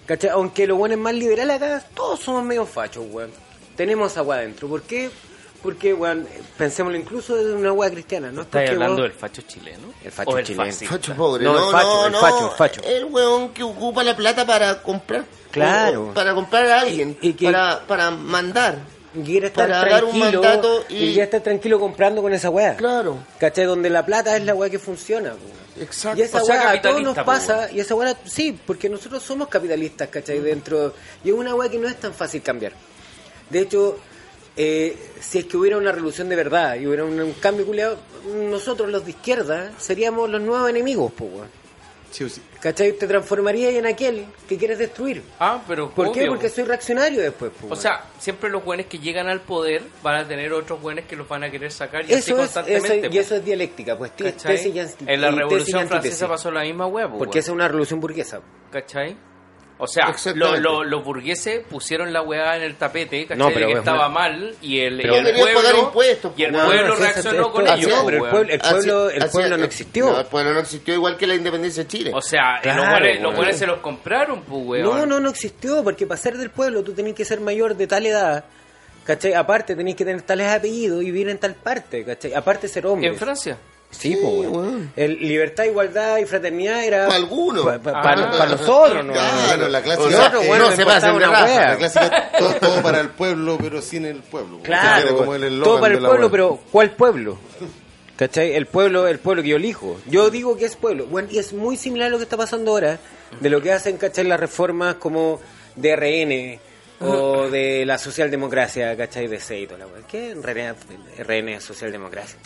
¿Cachai? 0.06 0.30
Aunque 0.32 0.68
los 0.68 0.78
buenos 0.78 1.00
más 1.00 1.16
liberales 1.16 1.56
acá, 1.56 1.84
todos 1.96 2.20
somos 2.20 2.44
medio 2.44 2.66
fachos, 2.66 3.06
weón. 3.10 3.32
Tenemos 3.76 4.16
weá 4.18 4.40
adentro. 4.40 4.68
¿Por 4.68 4.82
qué? 4.84 5.10
Porque, 5.66 5.94
weón, 5.94 6.28
pensémoslo 6.58 6.98
incluso 6.98 7.36
desde 7.36 7.54
una 7.54 7.72
weá 7.74 7.90
cristiana, 7.90 8.32
¿no? 8.32 8.42
es 8.42 8.48
¿Estás 8.48 8.70
hablando 8.70 8.94
vos- 8.98 9.02
del 9.02 9.12
facho 9.12 9.42
chileno? 9.42 9.88
El 10.04 10.12
facho 10.12 10.30
¿O 10.30 10.38
el 10.38 10.46
chileno. 10.46 10.72
Facho 10.72 11.16
pobre, 11.16 11.44
No, 11.44 11.54
no, 11.54 11.66
el 11.66 11.72
facho, 11.72 11.88
no, 11.88 12.06
el 12.08 12.14
facho, 12.16 12.46
el 12.52 12.58
facho. 12.58 12.82
El 12.84 13.06
weón 13.06 13.50
que 13.50 13.64
ocupa 13.64 14.04
la 14.04 14.16
plata 14.16 14.46
para 14.46 14.82
comprar. 14.82 15.26
Claro. 15.52 16.12
Para 16.14 16.34
comprar 16.36 16.66
a 16.68 16.82
alguien. 16.82 17.18
Y- 17.22 17.30
y 17.30 17.34
que- 17.34 17.46
para, 17.48 17.80
para 17.88 18.12
mandar. 18.12 18.78
Y 19.16 19.24
quiere 19.24 19.48
estar 19.48 19.68
Para 19.68 19.90
dar 19.90 20.04
un 20.06 20.20
mandato 20.20 20.86
y... 20.90 20.96
y- 20.96 21.08
quiere 21.14 21.24
estar 21.24 21.42
tranquilo 21.42 21.80
comprando 21.80 22.22
con 22.22 22.32
esa 22.34 22.50
weá. 22.50 22.76
Claro. 22.78 23.18
¿Cachai? 23.40 23.66
Donde 23.66 23.90
la 23.90 24.06
plata 24.06 24.38
es 24.38 24.44
la 24.46 24.54
weá 24.54 24.70
que 24.70 24.78
funciona. 24.80 25.34
Exacto. 25.80 26.20
Y 26.20 26.24
esa 26.24 26.42
O 26.42 26.46
sea, 26.46 26.56
weá 26.62 26.72
a 26.72 26.82
todos 26.82 27.02
nos 27.02 27.18
pasa, 27.20 27.72
y 27.72 27.80
esa 27.80 27.96
weá, 27.96 28.16
sí, 28.26 28.58
porque 28.68 28.88
nosotros 28.90 29.24
somos 29.24 29.48
capitalistas, 29.48 30.10
¿cachai? 30.10 30.40
Dentro, 30.42 30.94
y 31.24 31.30
es 31.30 31.36
una 31.36 31.56
weá 31.56 31.70
que 31.70 31.78
no 31.80 31.88
es 31.88 31.96
tan 32.00 32.14
fácil 32.14 32.42
cambiar. 32.42 32.74
De 33.50 33.60
hecho, 33.62 33.98
eh, 34.58 34.98
si 35.20 35.40
es 35.40 35.46
que 35.46 35.58
hubiera 35.58 35.78
una 35.78 35.92
revolución 35.92 36.30
de 36.30 36.36
verdad 36.36 36.76
y 36.76 36.88
hubiera 36.88 37.04
un, 37.06 37.20
un 37.20 37.34
cambio 37.34 37.66
culiado, 37.66 37.98
nosotros 38.50 38.90
los 38.90 39.04
de 39.06 39.12
izquierda 39.12 39.72
seríamos 39.78 40.30
los 40.30 40.42
nuevos 40.42 40.70
enemigos, 40.70 41.12
po, 41.12 41.26
weón. 41.26 41.66
Sí, 42.12 42.30
sí. 42.30 42.42
¿Cachai? 42.62 42.94
Te 42.94 43.08
transformarías 43.08 43.74
en 43.74 43.86
aquel 43.86 44.26
que 44.48 44.58
quieres 44.58 44.78
destruir. 44.80 45.22
Ah, 45.38 45.62
pero 45.68 45.90
¿Por 45.92 46.14
qué? 46.14 46.26
Porque 46.28 46.48
po. 46.48 46.56
soy 46.56 46.64
reaccionario 46.64 47.20
después. 47.20 47.52
po, 47.60 47.68
O 47.70 47.76
sea, 47.76 48.06
siempre 48.20 48.50
los 48.50 48.64
buenos 48.64 48.86
que 48.86 49.00
llegan 49.00 49.28
al 49.28 49.42
poder 49.42 49.84
van 50.02 50.16
a 50.24 50.26
tener 50.28 50.54
otros 50.54 50.82
buenos 50.82 51.04
que 51.06 51.18
los 51.18 51.28
van 51.28 51.44
a 51.44 51.52
querer 51.52 51.74
sacar 51.74 52.04
y 52.10 52.14
así 52.14 52.32
eso 52.32 52.32
es, 52.32 52.38
constantemente. 52.38 52.88
eso- 53.00 53.06
y 53.08 53.10
po. 53.10 53.20
eso 53.20 53.36
es 53.36 53.44
dialéctica, 53.46 53.98
pues 53.98 54.12
En 54.18 55.22
la 55.22 55.32
Revolución. 55.32 55.88
Francesa 55.90 56.28
pasó 56.30 56.50
la 56.52 56.62
misma 56.62 56.88
hueá, 56.88 57.10
po, 57.12 57.18
Porque 57.18 57.40
esa 57.40 57.52
es 57.52 57.54
una 57.56 57.68
revolución 57.68 58.00
burguesa. 58.00 58.40
¿Cachai? 58.72 59.18
O 59.78 59.88
sea, 59.88 60.06
Exactamente. 60.08 60.62
lo- 60.62 60.84
lo- 60.84 60.84
los 60.86 61.04
burgueses 61.04 61.62
pusieron 61.70 62.14
la 62.14 62.22
weá 62.22 62.56
en 62.56 62.64
el 62.64 62.76
tapete, 62.76 63.24
¿cachai? 63.26 63.38
No, 63.38 63.50
pero 63.54 63.68
que 63.68 63.74
es 63.74 63.80
estaba 63.80 64.06
una- 64.08 64.10
mal 64.10 64.56
y 64.62 64.80
el, 64.80 64.98
Pero 65.02 65.16
y 65.16 65.18
el 65.18 65.36
pueblo, 65.36 65.60
pagar 65.62 65.76
impuestos, 65.76 66.32
y 66.38 66.44
el 66.44 66.52
No, 66.54 66.66
pueblo 66.66 66.88
no, 66.88 66.94
ese- 66.94 67.04
reaccionó 67.04 67.52
con 67.52 67.68
ellos. 67.68 67.90
no, 67.92 67.98
po, 68.00 68.06
pero 68.06 68.24
el 68.26 68.30
pueblo- 68.32 68.54
el 68.54 68.60
pueblo- 68.62 69.10
el 69.10 69.24
así- 69.24 69.32
pueblo 69.34 69.58
no 69.58 69.66
existió. 69.66 70.06
No, 70.06 70.20
el 70.22 70.26
pueblo 70.28 70.54
no 70.54 70.60
existió 70.62 70.94
igual 70.94 71.18
que 71.18 71.28
la 71.28 71.36
independencia 71.36 71.84
de 71.84 71.90
Chile. 71.90 72.12
O 72.14 72.22
sea, 72.22 72.60
Claro, 72.62 72.84
los 73.06 73.20
los 73.22 73.36
buenos 73.36 73.56
se 73.58 73.68
los 73.68 73.80
compraron, 73.80 74.44
pues, 74.44 74.62
weón. 74.66 74.84
No, 74.86 75.06
no, 75.06 75.20
no 75.20 75.30
existió, 75.30 75.84
porque 75.84 76.08
para 76.08 76.22
ser 76.22 76.38
del 76.38 76.52
pueblo 76.52 76.82
tú 76.82 76.94
tenés 76.94 77.14
que 77.14 77.26
ser 77.26 77.42
mayor 77.42 77.76
de 77.76 77.86
tal 77.88 78.06
edad, 78.06 78.46
¿cachai? 79.04 79.34
Aparte 79.34 79.76
tenés 79.76 79.96
que 79.98 80.06
tener 80.06 80.22
tales 80.22 80.48
apellidos 80.48 81.02
y 81.04 81.08
vivir 81.08 81.28
en 81.28 81.38
tal 81.38 81.54
parte, 81.56 82.06
¿cachai? 82.06 82.34
Aparte 82.34 82.70
ser 82.70 82.88
hombre. 82.88 83.10
En 83.10 83.18
Francia. 83.18 83.58
Sí, 83.98 84.16
weón. 84.16 84.56
weón. 84.56 84.92
El 84.96 85.20
libertad, 85.20 85.64
igualdad 85.66 86.18
y 86.18 86.26
fraternidad 86.26 86.84
era... 86.84 87.08
Pa' 87.08 87.16
algunos. 87.16 87.66
Para 87.80 88.12
Ah. 88.14 88.46
nosotros, 88.50 89.06
¿no? 89.06 89.14
Claro, 89.14 89.68
la 89.70 89.82
clásica- 89.82 90.10
Nosotros, 90.10 90.44
eh, 90.44 90.48
bueno, 90.48 90.64
no 90.66 90.70
me 90.72 90.76
se 90.76 91.12
una 91.12 91.28
raza. 91.30 91.66
La 91.70 91.78
clásica, 91.78 92.32
todo, 92.38 92.54
todo 92.56 92.82
para 92.82 93.00
el 93.02 93.10
pueblo, 93.10 93.58
pero 93.62 93.82
sin 93.82 94.06
el 94.06 94.18
pueblo. 94.18 94.60
Claro, 94.64 95.18
como 95.18 95.36
el 95.36 95.62
todo 95.62 95.80
para 95.80 95.94
el 95.94 96.00
pueblo, 96.02 96.30
pero 96.32 96.60
¿cuál 96.72 96.92
pueblo? 96.92 97.38
¿Cachai? 98.16 98.54
El 98.56 98.66
pueblo, 98.68 99.08
el 99.08 99.20
pueblo 99.20 99.44
que 99.44 99.50
yo 99.50 99.56
elijo. 99.58 100.00
Yo 100.08 100.30
digo 100.30 100.56
que 100.56 100.66
es 100.66 100.76
pueblo. 100.78 101.06
Bueno, 101.06 101.28
y 101.32 101.38
es 101.38 101.52
muy 101.52 101.76
similar 101.76 102.08
a 102.08 102.10
lo 102.12 102.18
que 102.18 102.24
está 102.24 102.38
pasando 102.38 102.72
ahora, 102.72 102.98
de 103.42 103.50
lo 103.50 103.62
que 103.62 103.74
hacen, 103.74 103.98
¿cachai? 103.98 104.24
Las 104.26 104.40
reformas 104.40 104.96
como 104.96 105.42
de 105.76 105.96
RN 105.98 106.60
o 107.02 107.50
de 107.50 107.86
la 107.86 107.98
socialdemocracia, 107.98 108.96
¿cachai? 108.96 109.28
De 109.28 109.38
toda 109.68 109.80
la. 109.80 109.86
¿Qué 110.08 110.32
en 110.32 110.42
realidad 110.44 110.78
RN 111.20 111.50
es 111.56 111.64
socialdemocracia? 111.66 112.38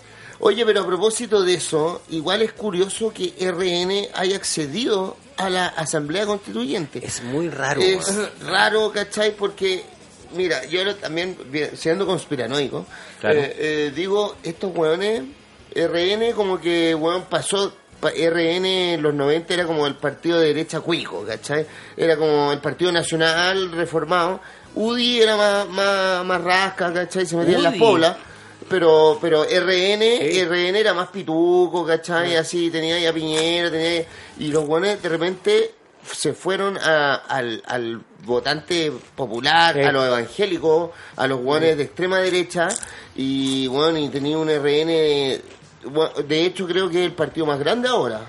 Oye, 0.42 0.66
pero 0.66 0.82
a 0.82 0.86
propósito 0.86 1.42
de 1.44 1.56
eso, 1.56 2.02
igual 2.10 2.42
es 2.42 2.54
curioso 2.54 3.12
que 3.14 3.34
RN 3.40 4.08
haya 4.14 4.38
accedido 4.38 5.18
a 5.38 5.50
la 5.50 5.68
Asamblea 5.68 6.26
Constituyente. 6.26 7.06
Es 7.06 7.22
muy 7.24 7.50
raro. 7.50 7.82
Es 7.82 8.08
raro, 8.42 8.92
¿cachai? 8.92 9.36
Porque, 9.36 9.84
mira, 10.36 10.66
yo 10.66 10.96
también, 10.96 11.38
siendo 11.76 12.06
conspiranoico, 12.06 12.86
Claro. 13.20 13.40
eh, 13.40 13.56
eh, 13.58 13.92
digo, 13.94 14.36
estos 14.44 14.74
hueones, 14.74 15.24
RN 15.76 16.32
como 16.34 16.60
que, 16.60 16.96
hueón, 16.96 17.24
pasó, 17.30 17.74
pa- 18.00 18.12
RN 18.12 18.94
en 18.94 19.02
los 19.02 19.14
90 19.14 19.54
era 19.54 19.66
como 19.66 19.86
el 19.88 19.96
partido 19.96 20.40
de 20.40 20.48
derecha 20.48 20.80
cuico, 20.80 21.26
¿cachai? 21.26 21.66
Era 21.98 22.16
como 22.16 22.54
el 22.54 22.60
Partido 22.60 22.92
Nacional 22.94 23.72
reformado. 23.74 24.40
UDI 24.76 25.22
era 25.22 25.36
más, 25.36 25.68
más, 25.70 26.26
más 26.26 26.42
rasca, 26.42 26.94
¿cachai? 26.94 27.26
Se 27.26 27.36
metía 27.36 27.58
en 27.58 27.64
las 27.64 27.76
poblas. 27.76 28.16
Pero, 28.70 29.18
pero 29.22 29.44
RN, 29.44 30.02
RN 30.48 30.76
era 30.76 30.94
más 30.94 31.10
pituco, 31.10 31.86
¿cachai? 31.86 32.36
Así, 32.36 32.70
tenía 32.70 33.00
ya 33.00 33.12
Piñera, 33.14 33.72
tenía... 33.72 34.06
Y 34.40 34.48
los 34.50 34.66
buenos 34.68 35.02
de 35.02 35.10
repente 35.10 35.72
se 36.12 36.34
fueron 36.34 36.78
a- 36.78 37.16
al, 37.16 37.62
al 37.68 38.02
votante 38.26 38.92
popular, 39.16 39.76
a 39.80 39.92
los 39.92 40.06
evangélicos, 40.08 40.92
a 41.16 41.28
los 41.28 41.40
guanes 41.42 41.78
de 41.78 41.84
extrema 41.84 42.20
derecha, 42.20 42.68
y 43.16 43.68
bueno, 43.68 43.98
y 43.98 44.10
tenía 44.10 44.38
un 44.38 44.50
RN, 44.50 44.88
de 46.28 46.46
hecho 46.46 46.68
creo 46.68 46.90
que 46.90 47.00
es 47.02 47.06
el 47.06 47.14
partido 47.14 47.46
más 47.46 47.60
grande 47.60 47.88
ahora, 47.90 48.22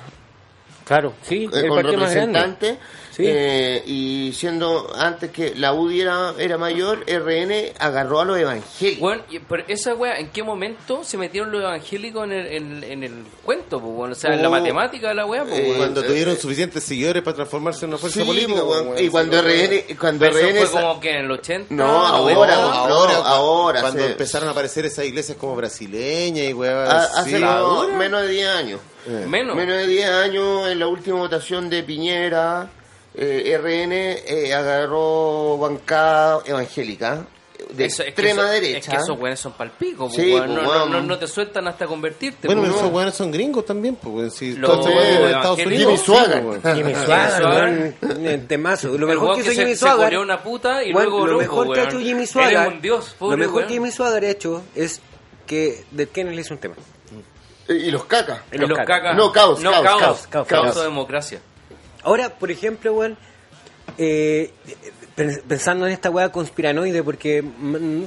Claro, 0.84 1.12
sí, 1.22 1.44
eh, 1.44 1.60
el 1.64 1.68
partido 1.76 1.98
más 2.00 2.14
grande. 2.32 2.78
Sí. 3.10 3.24
eh, 3.26 3.82
y 3.86 4.32
siendo 4.34 4.92
antes 4.96 5.30
que 5.30 5.54
la 5.56 5.72
UDI 5.72 6.00
era, 6.02 6.34
era 6.38 6.58
mayor, 6.58 7.04
RN 7.08 7.72
agarró 7.78 8.20
a 8.20 8.24
los 8.24 8.38
evangélicos. 8.38 9.00
Bueno, 9.00 9.22
pero 9.48 9.64
esa 9.68 9.94
wea, 9.94 10.18
¿en 10.18 10.28
qué 10.30 10.42
momento 10.42 11.02
se 11.02 11.18
metieron 11.18 11.50
los 11.50 11.60
evangélicos 11.60 12.24
en 12.24 12.32
el, 12.32 12.46
en, 12.46 12.84
en 12.84 13.02
el 13.02 13.24
cuento? 13.44 13.80
Pues, 13.80 13.92
bueno? 13.94 14.12
O 14.12 14.14
sea, 14.14 14.32
en 14.32 14.42
la 14.42 14.48
Oh, 14.48 14.52
matemática 14.52 15.08
de 15.08 15.14
la 15.14 15.26
wea, 15.26 15.44
pues, 15.44 15.58
eh. 15.58 15.74
Cuando 15.76 16.02
tuvieron 16.04 16.36
suficientes 16.36 16.84
seguidores 16.84 17.22
para 17.22 17.34
transformarse 17.36 17.84
en 17.84 17.90
una 17.90 17.98
fuerza 17.98 18.20
Sí, 18.20 18.26
política. 18.26 18.60
y 18.98 19.08
cuando 19.08 19.42
sí, 19.42 19.46
RN, 19.48 19.96
cuando 19.98 20.20
Pero 20.26 20.38
eso 20.38 20.46
RN 20.48 20.66
fue 20.66 20.80
como 20.80 21.00
que 21.00 21.10
en 21.10 21.16
el 21.24 21.30
80. 21.30 21.74
No, 21.74 21.86
No, 21.86 22.06
ahora, 22.06 22.54
ahora, 22.54 22.88
no, 22.88 23.24
ahora, 23.24 23.80
cuando 23.80 24.02
se- 24.04 24.10
empezaron 24.12 24.48
a 24.48 24.52
aparecer 24.52 24.86
esas 24.86 25.04
iglesias 25.04 25.36
como 25.36 25.56
brasileñas 25.56 26.48
y 26.48 26.52
weas 26.52 26.88
ha- 26.88 27.20
así. 27.20 27.34
hace 27.34 27.92
menos 27.96 28.22
de 28.22 28.28
10 28.28 28.48
años. 28.48 28.80
Menos. 29.26 29.56
Menos 29.56 29.76
de 29.78 29.86
10 29.86 30.08
años 30.10 30.68
en 30.68 30.78
la 30.78 30.86
última 30.86 31.16
votación 31.18 31.70
de 31.70 31.82
Piñera, 31.82 32.68
eh, 33.14 33.58
RN 33.60 33.92
eh, 33.92 34.54
agarró 34.54 35.58
bancada 35.58 36.40
evangélica 36.46 37.26
de 37.74 37.84
Eso- 37.84 38.02
es 38.02 38.06
que 38.06 38.08
extrema 38.22 38.42
eso- 38.42 38.52
derecha. 38.52 38.78
Es 38.78 38.88
que 38.88 38.96
esos 38.96 39.18
weones 39.18 39.38
son 39.40 39.52
palpicos, 39.52 40.12
Sí, 40.14 40.30
pues, 40.32 40.44
pues, 40.44 40.50
no, 40.50 40.62
no, 40.62 40.86
no, 40.86 41.02
no 41.02 41.18
te 41.18 41.26
sueltan 41.26 41.68
hasta 41.68 41.86
convertirte. 41.86 42.46
Bueno, 42.48 42.62
pues, 42.62 42.74
esos 42.74 42.90
weones 42.90 43.14
son 43.14 43.30
gringos 43.30 43.64
también, 43.66 43.96
pues, 43.96 44.34
si 44.34 44.54
Los. 44.56 44.70
Estados 44.86 45.58
Jimmy 45.58 45.76
Unidos. 45.84 46.02
Jimmy 46.74 46.92
eh, 48.26 48.44
temazo. 48.48 48.96
Lo 48.96 49.06
mejor 49.06 49.36
que 49.36 49.42
que 49.42 49.48
hizo 49.48 49.50
se, 49.50 49.56
Jimmy 49.62 49.70
se 49.72 49.76
Swaggart 49.80 50.04
coreó 50.04 50.22
una 50.22 50.42
puta 50.42 50.82
y 50.82 50.92
Bueno, 50.92 51.10
luego 51.10 51.26
lo 51.26 51.32
loco, 51.32 51.42
mejor 51.42 51.72
que 51.74 51.80
ha 51.80 51.84
hecho 51.84 51.98
Jimmy 52.00 52.22
es 52.24 52.34
un 52.34 52.80
dios, 52.80 53.16
lo 53.20 53.36
mejor 53.36 53.66
que 53.66 53.72
Jimmy 53.74 53.90
Swaggart 53.90 54.24
ha 54.24 54.28
hecho 54.30 54.62
es 54.74 55.00
que 55.46 55.84
de 55.90 56.08
Kenneth 56.08 56.34
le 56.34 56.40
hizo 56.40 56.54
un 56.54 56.60
tema. 56.60 56.74
Y 57.68 57.90
los 57.90 58.04
cacas. 58.04 58.40
En 58.50 58.62
los 58.68 58.78
cacas. 58.78 59.14
No, 59.16 59.30
caos, 59.30 59.60
No, 59.60 59.70
caos, 59.70 59.84
caos. 59.84 59.98
caos, 60.00 60.26
caos, 60.28 60.46
Caos 60.48 60.64
caos. 60.64 60.76
o 60.78 60.82
democracia. 60.82 61.40
Ahora, 62.02 62.30
por 62.38 62.50
ejemplo, 62.50 62.92
weón, 62.94 63.16
eh, 63.98 64.50
pen- 65.16 65.42
pensando 65.46 65.86
en 65.86 65.92
esta 65.92 66.10
weá 66.10 66.30
conspiranoide, 66.32 67.02
porque 67.02 67.42
mm, 67.42 68.02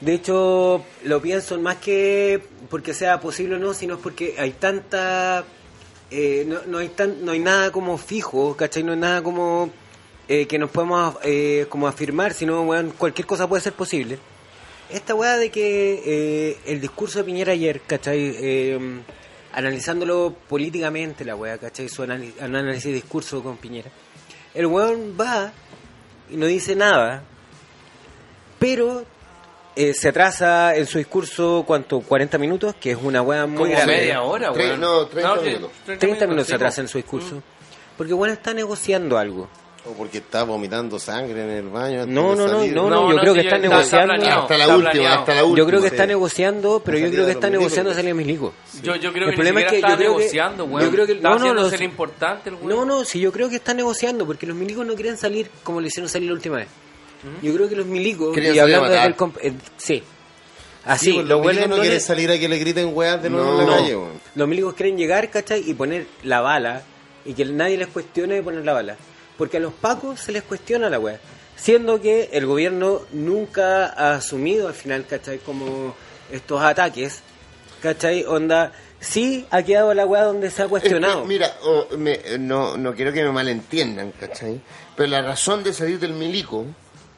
de 0.00 0.12
hecho 0.14 0.84
lo 1.04 1.22
pienso 1.22 1.58
más 1.60 1.76
que 1.76 2.42
porque 2.70 2.92
sea 2.94 3.20
posible 3.20 3.56
o 3.56 3.58
no, 3.58 3.72
sino 3.74 3.98
porque 3.98 4.34
hay 4.38 4.52
tanta. 4.52 5.44
eh, 6.10 6.44
no, 6.46 6.60
no 6.66 6.78
hay 6.78 6.88
tan, 6.88 7.24
no 7.24 7.32
hay 7.32 7.38
nada 7.40 7.70
como 7.72 7.98
fijo, 7.98 8.56
¿cachai? 8.56 8.82
No 8.82 8.92
hay 8.92 8.98
nada 8.98 9.22
como 9.22 9.70
eh, 10.28 10.46
que 10.46 10.58
nos 10.58 10.70
podemos 10.70 11.16
eh, 11.22 11.66
como 11.68 11.86
afirmar, 11.88 12.32
sino 12.34 12.62
weón, 12.62 12.90
cualquier 12.96 13.26
cosa 13.26 13.48
puede 13.48 13.62
ser 13.62 13.72
posible. 13.74 14.18
Esta 14.90 15.14
weá 15.16 15.36
de 15.36 15.50
que 15.50 16.02
eh, 16.06 16.58
el 16.66 16.80
discurso 16.80 17.18
de 17.18 17.24
Piñera 17.24 17.52
ayer, 17.52 17.80
¿cachai? 17.86 18.36
Analizándolo 19.56 20.34
políticamente, 20.48 21.24
la 21.24 21.34
weá, 21.34 21.58
¿cachai? 21.58 21.88
Su 21.88 22.02
anali- 22.04 22.34
análisis 22.40 22.84
de 22.84 22.92
discurso 22.92 23.42
con 23.42 23.56
Piñera. 23.56 23.90
El 24.54 24.66
weón 24.66 25.16
va 25.20 25.50
y 26.30 26.36
no 26.36 26.46
dice 26.46 26.76
nada, 26.76 27.22
pero 28.58 29.04
eh, 29.74 29.92
se 29.94 30.08
atrasa 30.08 30.74
en 30.76 30.86
su 30.86 30.98
discurso, 30.98 31.64
¿cuánto? 31.66 32.00
40 32.00 32.38
minutos, 32.38 32.74
que 32.80 32.92
es 32.92 32.98
una 33.02 33.20
weá 33.22 33.46
muy 33.46 33.70
grande. 33.70 33.96
media 33.96 34.22
hora, 34.22 34.52
weón. 34.52 34.80
no, 34.80 35.06
30 35.06 35.34
que- 35.40 35.44
minutos. 35.46 35.70
30 35.84 36.26
minutos 36.26 36.46
se 36.48 36.54
atrasa 36.54 36.80
en 36.82 36.88
su 36.88 36.98
discurso. 36.98 37.42
Porque 37.96 38.12
bueno 38.12 38.34
está 38.34 38.52
negociando 38.54 39.16
algo. 39.18 39.48
O 39.88 39.92
porque 39.92 40.18
está 40.18 40.42
vomitando 40.44 40.98
sangre 40.98 41.42
en 41.44 41.50
el 41.50 41.68
baño. 41.68 42.06
No, 42.06 42.34
no, 42.34 42.46
no, 42.48 42.66
no, 42.66 42.90
no, 42.90 43.12
yo 43.12 43.18
creo 43.20 43.34
que 43.34 43.40
sí, 43.42 43.46
está 43.46 43.56
está- 43.56 43.68
negociando. 43.68 44.14
Hasta 44.14 44.56
la 44.58 44.64
está 44.64 44.76
última, 44.76 45.14
hasta 45.14 45.34
la 45.34 45.44
última. 45.44 45.58
Yo 45.58 45.66
creo 45.66 45.80
que 45.80 45.88
sí. 45.88 45.94
está 45.94 46.06
negociando, 46.06 46.82
pero 46.84 46.98
yo 46.98 47.10
creo 47.10 47.24
que 47.26 47.32
está 47.32 47.50
negociando 47.50 47.94
salir 47.94 48.10
a 48.10 48.14
Milico. 48.14 48.54
Yo, 48.82 48.96
yo 48.96 49.12
creo 49.12 49.24
El 49.24 49.30
que 49.30 49.36
problema 49.36 49.60
es 49.60 49.66
que 49.68 49.76
está 49.76 49.90
yo 49.90 49.96
creo 49.96 50.08
que- 50.12 50.18
negociando, 50.18 50.64
weón. 50.64 50.82
yo 50.82 50.90
creo 50.90 51.06
que- 51.06 51.12
está 51.12 51.28
no, 51.28 51.34
no, 51.34 51.40
haciendo 51.40 51.62
no, 51.62 51.70
ser 51.70 51.78
sí. 51.78 51.84
importante 51.84 52.50
el. 52.50 52.56
No, 52.68 52.84
no, 52.84 53.04
si 53.04 53.20
yo 53.20 53.32
creo 53.32 53.48
que 53.48 53.56
está 53.56 53.74
negociando, 53.74 54.26
porque 54.26 54.46
los 54.46 54.56
milicos 54.56 54.84
no 54.86 54.94
quieren 54.94 55.16
salir 55.16 55.48
como 55.62 55.80
le 55.80 55.88
hicieron 55.88 56.08
salir 56.08 56.28
la 56.28 56.34
última 56.34 56.56
vez. 56.56 56.68
Yo 57.42 57.52
creo 57.54 57.68
que 57.68 57.76
los 57.76 57.86
milicos, 57.86 58.36
y 58.36 58.40
hablando 58.58 58.66
desde 58.66 58.80
matar. 58.80 59.06
el... 59.06 59.16
comp- 59.16 59.38
eh, 59.42 59.52
sí. 59.76 60.02
Así, 60.84 61.06
Sí, 61.06 61.12
pues, 61.14 61.26
los 61.26 61.40
milicos 61.44 61.68
no 61.68 61.76
no 61.76 61.82
quieren 61.82 62.00
salir 62.00 62.30
a 62.30 62.38
que 62.38 62.48
le 62.48 62.58
griten 62.58 62.90
weas 62.94 63.20
de 63.20 63.28
nuevo 63.30 63.52
No. 63.52 63.62
en 63.62 63.70
la 63.70 63.76
calle. 63.76 63.98
Los 64.36 64.46
milicos 64.48 64.74
quieren 64.74 64.96
llegar, 64.96 65.28
¿cachai? 65.30 65.68
Y 65.68 65.74
poner 65.74 66.06
la 66.22 66.40
bala 66.40 66.82
y 67.24 67.34
que 67.34 67.44
nadie 67.44 67.76
les 67.76 67.88
cuestione 67.88 68.34
de 68.34 68.42
poner 68.42 68.64
la 68.64 68.72
bala. 68.72 68.96
Porque 69.38 69.58
a 69.58 69.60
los 69.60 69.72
pacos 69.72 70.20
se 70.20 70.32
les 70.32 70.42
cuestiona 70.42 70.88
la 70.90 70.98
weá. 70.98 71.18
Siendo 71.56 72.00
que 72.00 72.30
el 72.32 72.46
gobierno 72.46 73.02
nunca 73.12 73.86
ha 73.86 74.14
asumido 74.14 74.68
al 74.68 74.74
final, 74.74 75.06
¿cachai? 75.06 75.38
Como 75.38 75.94
estos 76.30 76.60
ataques, 76.62 77.20
¿cachai? 77.82 78.24
Onda, 78.24 78.72
sí 79.00 79.46
ha 79.50 79.62
quedado 79.62 79.92
la 79.94 80.04
weá 80.06 80.22
donde 80.24 80.50
se 80.50 80.62
ha 80.62 80.64
Es 80.64 80.68
que, 80.68 80.70
cuestionado. 80.70 81.24
mira, 81.24 81.50
oh, 81.62 81.86
me- 81.96 82.20
no, 82.38 82.76
no 82.76 82.94
quiero 82.94 83.12
que 83.12 83.22
me 83.24 83.32
malentiendan, 83.32 84.12
¿cachai? 84.12 84.60
Pero 84.96 85.08
la 85.10 85.22
razón 85.22 85.62
de 85.64 85.72
salir 85.72 85.98
del 85.98 86.12
milico, 86.14 86.64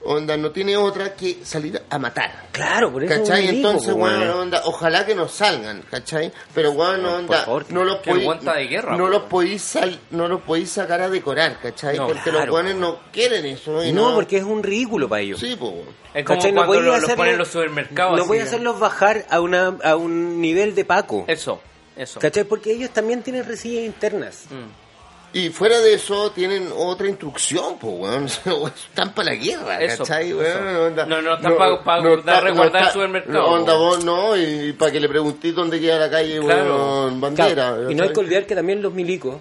onda, 0.09 0.36
no 0.36 0.50
tiene 0.50 0.76
otra 0.76 1.14
que 1.14 1.38
salir 1.44 1.80
a 1.90 1.98
matar. 1.98 2.48
Claro, 2.52 2.92
por 2.92 3.04
eso 3.04 3.12
es 3.14 3.20
¿Cachai? 3.20 3.46
milico, 3.46 3.68
Entonces, 3.68 3.94
bueno, 3.94 4.18
weón. 4.20 4.38
onda, 4.40 4.62
ojalá 4.64 5.04
que 5.06 5.14
nos 5.14 5.32
salgan, 5.32 5.82
¿cachai? 5.90 6.32
Pero, 6.54 6.72
bueno, 6.72 6.96
No, 6.96 7.09
por 7.11 7.18
onda, 7.20 7.44
favor, 7.44 7.66
no 7.70 7.84
los 7.84 7.96
podéis- 7.98 8.26
weón 8.26 8.38
está 8.38 8.54
de 8.54 8.66
guerra, 8.66 8.96
no 8.96 9.09
los 9.09 9.22
podéis 9.24 9.62
sal- 9.62 10.00
no 10.11 10.26
los 10.28 10.42
podéis 10.42 10.70
sacar 10.70 11.00
a 11.02 11.09
decorar, 11.09 11.59
¿cachai? 11.61 11.96
No, 11.96 12.06
Porque 12.06 12.22
claro, 12.30 12.40
los 12.46 12.50
buenos 12.50 12.74
no 12.76 12.98
quieren 13.12 13.44
eso, 13.46 13.84
y 13.84 13.92
No, 13.92 14.14
porque 14.14 14.38
es 14.38 14.44
un 14.44 14.62
ridículo 14.62 15.09
para 15.09 15.22
ellos. 15.22 15.38
Sí, 15.40 15.56
pues. 15.59 15.72
Es 16.14 16.24
como 16.24 16.38
¿Cachai? 16.38 16.52
cuando 16.54 16.66
podía 16.72 16.80
lo, 16.82 16.86
lo 16.88 16.94
hacerlo- 16.96 17.16
ponen 17.16 17.32
en 17.34 17.38
los 17.38 17.48
supermercados. 17.48 18.16
No 18.18 18.26
voy 18.26 18.38
a 18.38 18.42
hacerlos 18.44 18.80
bajar 18.80 19.26
a, 19.30 19.40
una, 19.40 19.76
a 19.84 19.94
un 19.96 20.40
nivel 20.40 20.74
de 20.74 20.84
Paco. 20.84 21.24
Eso, 21.28 21.61
eso. 21.96 22.18
¿Cachai? 22.18 22.44
Porque 22.44 22.72
ellos 22.72 22.90
también 22.90 23.22
tienen 23.22 23.44
resillas 23.44 23.84
internas. 23.84 24.46
Mm. 24.50 24.88
Y 25.33 25.51
fuera 25.51 25.79
de 25.81 25.93
eso 25.95 26.31
tienen 26.33 26.70
otra 26.74 27.07
instrucción, 27.07 27.79
pues, 27.79 27.95
weón. 27.99 28.24
Están 28.89 29.12
para 29.14 29.31
la 29.31 29.35
guerra, 29.37 29.81
Eso, 29.83 30.05
¿cachai? 30.05 30.29
eso. 30.31 30.39
weón? 30.39 30.76
Onda- 30.76 31.07
No, 31.07 31.20
no, 31.20 31.35
están 31.35 31.57
pa- 31.59 31.85
pa 31.85 31.99
guardar- 32.01 32.45
resguardar 32.45 32.85
el 32.85 32.91
supermercado, 32.91 33.35
No, 33.35 33.47
onda 33.47 33.74
vos 33.74 34.05
no, 34.05 34.37
y 34.37 34.72
para 34.72 34.91
que 34.91 35.01
le 35.01 35.09
preguntéis 35.09 35.55
dónde 35.55 35.79
queda 35.81 35.99
la 35.99 36.11
calle, 36.11 36.41
Claro. 36.41 36.76
weón, 36.76 37.20
bandera. 37.20 37.53
Claro, 37.55 37.91
Y 37.91 37.95
no 37.95 38.05
hay 38.05 38.12
que 38.12 38.20
olvidar 38.20 38.47
que 38.47 38.55
también 38.55 38.81
los 38.81 38.95
milicos 38.95 39.37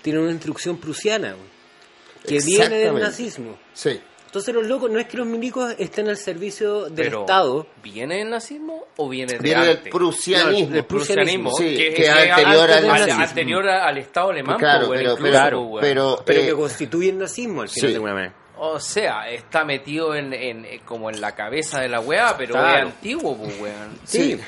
tienen 0.00 0.22
una 0.22 0.30
instrucción 0.32 0.76
prusiana, 0.78 1.32
güey, 1.32 1.48
que 2.24 2.44
viene 2.44 2.76
del 2.78 2.94
nazismo. 3.00 3.58
Sí. 3.74 4.00
Entonces 4.26 4.54
los 4.54 4.64
locos, 4.66 4.90
no 4.90 4.98
es 4.98 5.06
que 5.08 5.16
los 5.18 5.26
milicos 5.26 5.74
estén 5.78 6.08
al 6.08 6.16
servicio 6.16 6.84
del 6.84 6.94
Pero, 6.94 7.20
Estado, 7.22 7.66
¿Viene 7.82 8.16
del 8.18 8.30
nazismo 8.30 8.71
o 8.96 9.08
viene 9.08 9.32
de 9.34 9.38
Viene 9.38 9.66
del 9.66 9.78
prusianismo. 9.78 10.68
No, 10.68 10.74
del 10.74 10.84
prusianismo, 10.84 11.50
Sí, 11.52 11.64
que, 11.76 11.94
que 11.94 12.02
es 12.02 12.12
que 12.12 12.30
anterior 12.30 12.70
al 12.70 13.18
anterior 13.22 13.66
Estado 13.98 14.30
alemán, 14.30 14.58
Claro, 14.58 14.84
po, 14.86 14.90
weón, 14.92 15.00
pero, 15.02 15.12
incluso, 15.12 15.32
pero, 15.80 16.22
pero 16.26 16.40
eh, 16.40 16.46
que 16.46 16.52
constituye 16.54 17.08
el 17.10 17.18
nazismo 17.18 17.62
al 17.62 17.68
final 17.68 17.80
sí. 17.80 17.86
de 17.88 17.94
alguna 17.94 18.14
manera. 18.14 18.34
O 18.64 18.78
sea, 18.78 19.28
está 19.28 19.64
metido 19.64 20.14
en, 20.14 20.32
en- 20.32 20.66
como 20.84 21.10
en 21.10 21.20
la 21.20 21.34
cabeza 21.34 21.80
de 21.80 21.88
la 21.88 21.98
weá, 22.00 22.36
pero 22.36 22.52
Claro. 22.54 22.78
es 22.88 22.94
antiguo, 22.94 23.36
pues 23.36 23.60
weón. 23.60 23.98
Sí. 24.04 24.38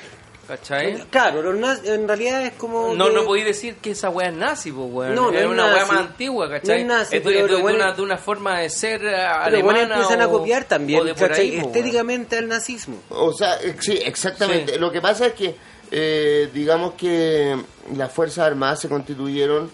¿Cachai? 0.46 1.04
Claro, 1.10 1.52
en 1.54 2.06
realidad 2.08 2.44
es 2.44 2.52
como... 2.54 2.94
No, 2.94 3.06
que- 3.08 3.14
no 3.14 3.24
podéis 3.24 3.46
decir 3.46 3.76
que 3.76 3.92
esa 3.92 4.10
weá 4.10 4.28
es 4.28 4.34
nazi, 4.34 4.70
pues 4.72 4.88
weón. 4.92 5.14
No, 5.14 5.30
no 5.30 5.38
es 5.38 5.46
una 5.46 5.66
weá 5.66 5.86
más 5.86 6.00
antigua, 6.00 6.48
¿cachai? 6.50 6.84
No 6.84 6.92
es 6.94 6.98
nazi, 7.00 7.20
pero 7.20 7.30
es 7.46 7.50
de- 7.50 7.62
bueno 7.62 7.78
de 7.78 7.82
una, 7.82 7.90
es- 7.90 7.96
de 7.96 8.02
una 8.02 8.16
forma 8.18 8.60
de 8.60 8.70
ser 8.70 9.04
eh, 9.04 9.14
Pero 9.46 9.62
bueno, 9.62 9.80
alemana. 9.80 9.94
empiezan 9.94 10.20
a 10.20 10.26
o- 10.28 10.32
copiar 10.32 10.64
también, 10.64 11.00
o 11.00 11.04
de 11.04 11.14
por 11.14 11.28
¿cachai? 11.28 11.44
ahí, 11.46 11.50
po, 11.52 11.56
weón. 11.66 11.66
estéticamente 11.76 12.36
al 12.36 12.48
nazismo. 12.48 12.96
O 13.10 13.32
sea, 13.32 13.56
eh, 13.62 13.74
sí, 13.80 13.92
exactamente. 14.04 14.74
Sí. 14.74 14.78
Lo 14.78 14.92
que 14.92 15.00
pasa 15.00 15.26
es 15.26 15.32
que, 15.34 15.54
eh, 15.90 16.48
digamos 16.52 16.94
que 16.94 17.56
las 17.96 18.12
Fuerzas 18.12 18.46
Armadas 18.46 18.80
se 18.80 18.88
constituyeron 18.88 19.70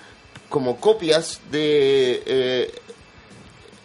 como 0.49 0.77
copias 0.81 1.41
de... 1.51 2.23
eh, 2.27 2.73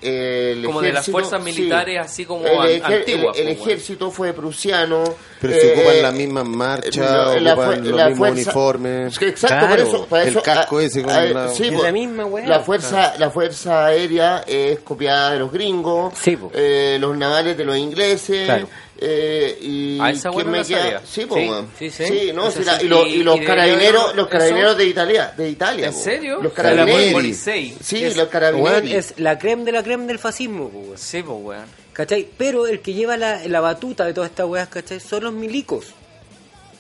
el 0.06 0.64
Como 0.66 0.82
de 0.82 0.93
las 0.93 1.06
fuerzas 1.06 1.43
sí. 1.43 1.51
militares 1.51 1.99
así 1.99 2.26
como 2.26 2.45
el, 2.45 2.58
an- 2.58 2.68
ejer- 2.91 2.99
antiguas, 2.99 3.38
el- 3.38 3.47
el 3.47 3.53
ejército 3.58 4.12
fue 4.12 4.34
prusiano. 4.34 5.03
Pero 5.41 5.53
se 5.53 5.68
eh, 5.68 5.74
ocupan 5.74 5.95
eh, 5.95 6.01
las 6.01 6.14
mismas 6.14 6.45
marchas, 6.45 6.97
no, 6.97 7.39
la 7.39 7.53
ocupan 7.53 7.68
fue- 7.68 7.78
los 7.89 7.97
la 7.97 8.06
mismos 8.10 8.18
fuerza- 8.18 8.41
uniformes. 8.49 9.14
Es 9.14 9.20
que 9.20 9.28
exacto, 9.30 9.66
Claro, 9.68 9.70
por 9.70 9.80
eso, 9.80 10.08
el 10.24 10.28
eso, 10.30 10.41
casco 10.41 10.78
ah, 10.78 10.84
ese 10.84 11.01
con 11.03 11.12
ah, 11.12 11.26
la- 11.26 11.47
sí, 11.49 11.68
Es 11.68 11.74
po, 11.74 11.84
la 11.84 11.91
misma 11.91 12.26
weá. 12.26 12.47
La 12.47 12.60
fuerza, 12.62 13.14
la 13.18 13.30
fuerza 13.30 13.86
aérea 13.88 14.43
es 14.47 14.80
copiada 14.80 15.32
de 15.34 15.39
los 15.39 15.51
gringos, 15.51 16.14
Sí, 16.18 16.36
po. 16.38 16.51
eh, 16.53 16.97
los 16.99 17.16
navales 17.18 17.58
de 17.58 17.66
los 17.66 17.78
ingleses, 17.78 18.45
Claro. 18.45 18.68
Eh, 18.98 19.58
y 19.62 20.00
esa 20.10 20.30
¿quién 20.30 20.36
weá 20.36 20.46
no 20.46 20.52
me 20.52 20.58
la 20.60 20.64
queda? 20.64 20.82
sabía. 20.84 21.02
Sí, 21.06 21.26
po, 21.26 21.36
Sí, 21.36 21.50
weón. 21.50 21.68
sí, 21.78 21.89
sí. 21.89 22.32
no, 22.34 22.48
Eso 22.48 22.60
sí, 22.60 22.66
la- 22.66 22.80
sí. 22.80 22.86
y, 22.86 22.89
los, 22.89 23.08
y 23.08 23.10
Y- 23.16 23.24
los 23.24 23.36
y 23.36 23.39
de- 23.41 23.46
carabineros, 23.46 24.16
los 24.16 24.28
eso- 24.28 24.30
carabineros 24.30 24.78
de 24.78 24.86
Italia, 24.86 25.34
de 25.36 25.50
Italia. 25.50 25.88
¿En 25.88 25.93
po. 25.93 26.00
serio? 26.00 26.39
Los 26.41 26.54
carabineros. 26.54 27.36
Sí, 27.38 27.76
Es- 28.04 28.16
los 28.18 28.28
carabineros. 28.30 28.84
es 28.86 29.14
la 29.20 29.38
creme 29.38 29.64
de 29.66 29.72
la 29.74 29.84
creme 29.84 30.06
del 30.06 30.20
fascismo, 30.20 30.70
po, 30.70 30.78
weón. 30.80 30.98
Sí, 30.98 31.22
pues 31.24 31.38
weón. 31.41 31.66
¿Cachai? 31.93 32.28
Pero 32.38 32.68
el 32.68 32.82
que 32.82 32.93
lleva 32.93 33.16
la, 33.18 33.46
la 33.48 33.62
batuta 33.62 34.06
de 34.06 34.14
todas 34.14 34.30
estas 34.30 34.46
weas, 34.48 34.68
¿cachai? 34.70 35.00
Son 35.00 35.24
los 35.24 35.34
milicos. 35.34 35.93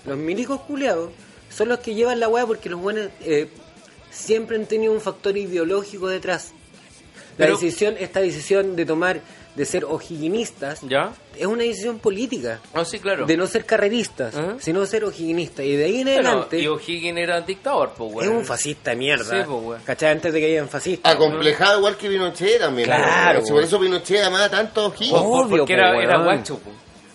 Los 0.05 0.17
milicos 0.17 0.61
culeados 0.61 1.11
son 1.49 1.69
los 1.69 1.79
que 1.79 1.95
llevan 1.95 2.19
la 2.19 2.27
wea 2.27 2.45
porque 2.45 2.69
los 2.69 2.79
buenos 2.81 3.07
eh, 3.21 3.47
siempre 4.11 4.57
han 4.57 4.65
tenido 4.65 4.91
un 4.93 5.01
factor 5.01 5.35
ideológico 5.37 6.07
detrás. 6.09 6.51
La 7.37 7.45
Pero- 7.47 7.57
decisión, 7.57 7.95
esta 7.99 8.19
decisión 8.21 8.75
de 8.75 8.85
tomar, 8.85 9.21
de 9.55 9.65
ser 9.65 9.85
ojiguinistas, 9.85 10.81
¿Ya? 10.81 11.11
es 11.37 11.45
una 11.45 11.63
decisión 11.63 11.99
política. 11.99 12.59
No, 12.73 12.83
sí, 12.83 12.99
claro. 12.99 13.25
De 13.25 13.37
no 13.37 13.47
ser 13.47 13.65
carreristas, 13.65 14.35
sino 14.59 14.85
ser 14.85 15.05
ojiguinistas. 15.05 15.65
Y 15.65 15.75
de 15.77 15.85
ahí 15.85 16.01
en 16.01 16.05
Bueno, 16.07 16.29
adelante 16.29 16.59
y 16.59 16.67
O'Higgins 16.67 17.17
era 17.17 17.39
dictador, 17.41 17.93
pues 17.97 18.09
es 18.11 18.15
weón. 18.17 18.35
un 18.37 18.45
fascista 18.45 18.91
de 18.91 18.97
mierda. 18.97 19.23
Sí, 19.23 19.43
pues, 19.49 19.63
weón. 19.63 19.81
¿Cachai? 19.85 20.11
Antes 20.11 20.33
de 20.33 20.39
que 20.39 20.45
hayan 20.47 20.67
fascistas. 20.69 21.13
Acomplejado 21.15 21.77
igual 21.79 21.95
que 21.97 22.09
Pinochet 22.09 22.59
también. 22.59 22.85
Claro, 22.87 23.41
po. 23.41 23.47
Por 23.53 23.63
eso 23.63 23.79
Pinochet 23.79 24.23
amaba 24.23 24.49
tanto 24.49 24.81
a 24.81 24.87
O'Higgins. 24.87 25.11
Por- 25.11 25.21
por- 25.23 25.45
Obvio, 25.45 25.57
porque 25.59 25.73
era, 25.73 25.93
po, 25.93 26.01
era 26.01 26.13
weón. 26.19 26.23
guacho. 26.35 26.59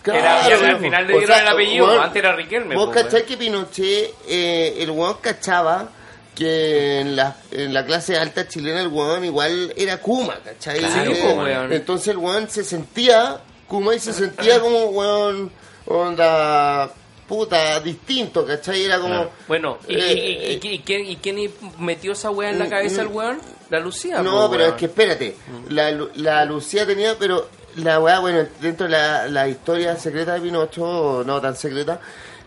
Claro, 0.01 0.19
Era- 0.19 0.43
al 0.71 0.79
final 0.79 1.05
le 1.07 1.13
O 1.13 1.17
dieron 1.19 1.35
sea, 1.35 1.43
el 1.43 1.47
apellido, 1.53 1.85
weón, 1.87 2.03
antes 2.03 2.23
era 2.23 2.35
Riquelme. 2.35 2.73
Vos 2.75 2.85
po, 2.87 2.91
cachai 2.91 3.23
que 3.23 3.37
Pinochet, 3.37 4.15
eh, 4.27 4.75
el 4.79 4.89
weón 4.89 5.17
cachaba 5.21 5.89
que 6.35 6.99
en 7.01 7.15
la, 7.15 7.35
en 7.51 7.73
la 7.73 7.85
clase 7.85 8.17
alta 8.17 8.47
chilena 8.47 8.81
el 8.81 8.87
weón 8.87 9.23
igual 9.25 9.73
era 9.75 9.97
Kuma, 10.01 10.35
¿cachai? 10.43 10.79
Claro, 10.79 11.11
Eh, 11.11 11.19
po, 11.21 11.41
weón. 11.43 11.73
Entonces 11.73 12.07
el 12.09 12.17
weón 12.17 12.49
se 12.49 12.63
sentía 12.63 13.41
Kuma 13.67 13.93
y 13.95 13.99
se 13.99 14.13
sentía 14.13 14.59
como 14.59 14.85
weón, 14.85 15.51
onda, 15.85 16.91
puta, 17.27 17.79
distinto, 17.79 18.45
¿cachai? 18.45 18.83
Era 18.85 18.99
como... 18.99 19.29
Bueno, 19.47 19.77
¿y, 19.87 19.95
Eh, 19.95 20.13
y- 20.13 20.67
y- 20.69 20.73
y- 20.75 20.79
quién, 20.79 21.05
y 21.05 21.15
quién 21.17 21.51
metió 21.79 22.11
esa 22.13 22.29
weá 22.31 22.49
en 22.49 22.59
la 22.59 22.67
cabeza 22.69 23.01
al 23.01 23.07
weón? 23.07 23.39
La 23.69 23.79
Lucía, 23.79 24.21
No, 24.21 24.31
po, 24.31 24.51
pero 24.51 24.63
weón. 24.63 24.73
es 24.75 24.79
que 24.79 24.85
espérate, 24.87 25.35
la, 25.69 25.91
Lu- 25.91 26.09
la 26.15 26.43
Lucía 26.45 26.85
tenía, 26.85 27.15
pero 27.17 27.47
la 27.77 27.99
weá, 28.01 28.19
bueno, 28.19 28.45
dentro 28.59 28.85
de 28.87 28.91
la, 28.91 29.27
la 29.27 29.47
historia 29.47 29.95
secreta 29.97 30.33
de 30.33 30.41
Pinocho, 30.41 31.23
no 31.25 31.39
tan 31.39 31.55
secreta, 31.55 32.01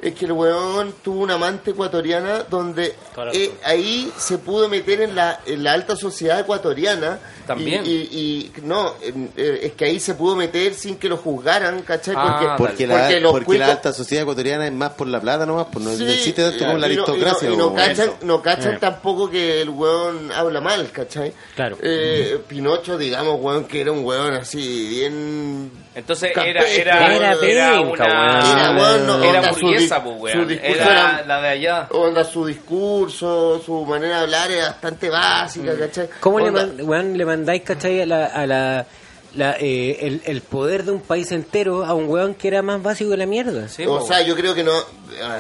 es 0.05 0.15
que 0.15 0.27
el 0.27 0.33
weón 0.33 0.95
tuvo 1.03 1.23
una 1.23 1.35
amante 1.35 1.71
ecuatoriana 1.71 2.43
donde 2.51 2.95
eh, 3.33 3.55
ahí 3.65 4.13
se 4.19 4.37
pudo 4.37 4.69
meter 4.69 5.01
en 5.01 5.15
la, 5.15 5.41
en 5.47 5.65
la 5.65 5.73
alta 5.73 5.97
sociedad 5.97 6.39
ecuatoriana. 6.39 7.19
También. 7.47 7.85
Y, 7.85 7.91
y- 7.91 8.09
y- 8.13 8.53
no, 8.63 8.95
en- 9.03 9.31
eh, 9.37 9.61
es 9.65 9.73
que 9.73 9.85
ahí 9.85 10.01
se 10.01 10.15
pudo 10.15 10.35
meter 10.37 10.75
sin 10.75 10.97
que 10.97 11.09
lo 11.09 11.17
juzgaran, 11.17 11.83
¿cachai? 11.83 12.15
Ah, 12.17 12.55
Porque. 12.59 12.87
Porque, 12.87 12.87
la, 13.21 13.31
porque 13.31 13.59
la 13.59 13.67
alta 13.73 13.93
sociedad 13.93 14.23
ecuatoriana 14.23 14.67
es 14.67 14.73
más 14.73 14.91
por 14.93 15.07
la 15.09 15.21
plata 15.21 15.45
nomás, 15.47 15.67
pues 15.73 15.85
no, 15.85 15.91
no 15.93 15.97
Sí, 15.97 16.05
existe 16.05 16.43
tanto 16.43 16.65
como 16.65 16.79
la 16.79 16.89
y 16.89 16.97
no- 16.97 17.03
y 17.03 17.07
no- 17.07 17.13
aristocracia. 17.13 17.49
Y 17.51 17.57
no, 17.57 17.69
po, 17.69 17.75
weón. 17.75 17.89
cachan, 17.89 18.11
no 18.23 18.43
cachan 18.43 18.75
Eh. 18.75 18.79
tampoco 18.81 19.31
que 19.31 19.61
el 19.61 19.69
weón 19.71 20.33
habla 20.33 20.61
mal, 20.61 20.91
¿cachai? 20.91 21.33
Claro. 21.55 21.77
Eh, 21.83 22.39
Pinocho, 22.49 22.97
digamos, 22.99 23.39
weón, 23.41 23.65
que 23.67 23.81
era 23.81 23.93
un 23.93 24.05
weón 24.05 24.35
así, 24.35 24.89
bien... 24.89 25.85
Entonces 25.95 26.33
era, 26.35 26.43
era, 26.67 26.69
Era 26.69 27.33
era 27.41 27.81
una... 27.81 27.91
weón. 27.93 28.01
Era, 28.01 28.77
weón, 28.77 29.07
no, 29.07 29.23
era 29.23 29.53
su 29.55 29.61
burguesa, 29.61 30.03
pues, 30.03 30.17
su 30.17 30.23
weón. 30.39 30.49
discurso 30.49 30.75
Era 30.83 30.93
era- 31.21 31.27
la 31.27 31.41
de 31.41 31.49
allá. 31.49 31.89
Onda, 31.93 32.25
su 32.25 32.45
discurso, 32.47 33.63
su 33.65 33.85
manera 33.87 34.17
de 34.19 34.23
hablar 34.25 34.51
era 34.51 34.67
bastante 34.71 35.09
básica, 35.09 35.77
¿cachai? 35.79 36.09
¿Cómo 36.21 36.41
le, 36.41 36.51
man- 36.51 36.77
weón, 36.83 37.17
le 37.17 37.25
mandáis, 37.37 37.63
cachai, 37.63 38.01
a 38.03 38.07
la, 38.07 38.27
a 38.27 38.47
la, 38.47 38.87
la, 39.35 39.57
eh, 39.59 39.99
el, 40.03 40.23
el 40.25 40.41
poder 40.43 40.85
de 40.85 40.93
un 40.93 41.01
país 41.01 41.31
entero 41.33 41.85
a 41.85 41.95
un 41.95 42.09
weón 42.09 42.35
que 42.35 42.49
era 42.49 42.63
más 42.63 42.83
básico 42.83 43.11
que 43.11 43.17
la 43.17 43.27
mierda? 43.27 43.69
Sí, 43.69 43.85
o 43.87 44.01
sea, 44.07 44.23
yo 44.23 44.35
creo 44.37 44.55
que 44.55 44.63
no, 44.65 44.73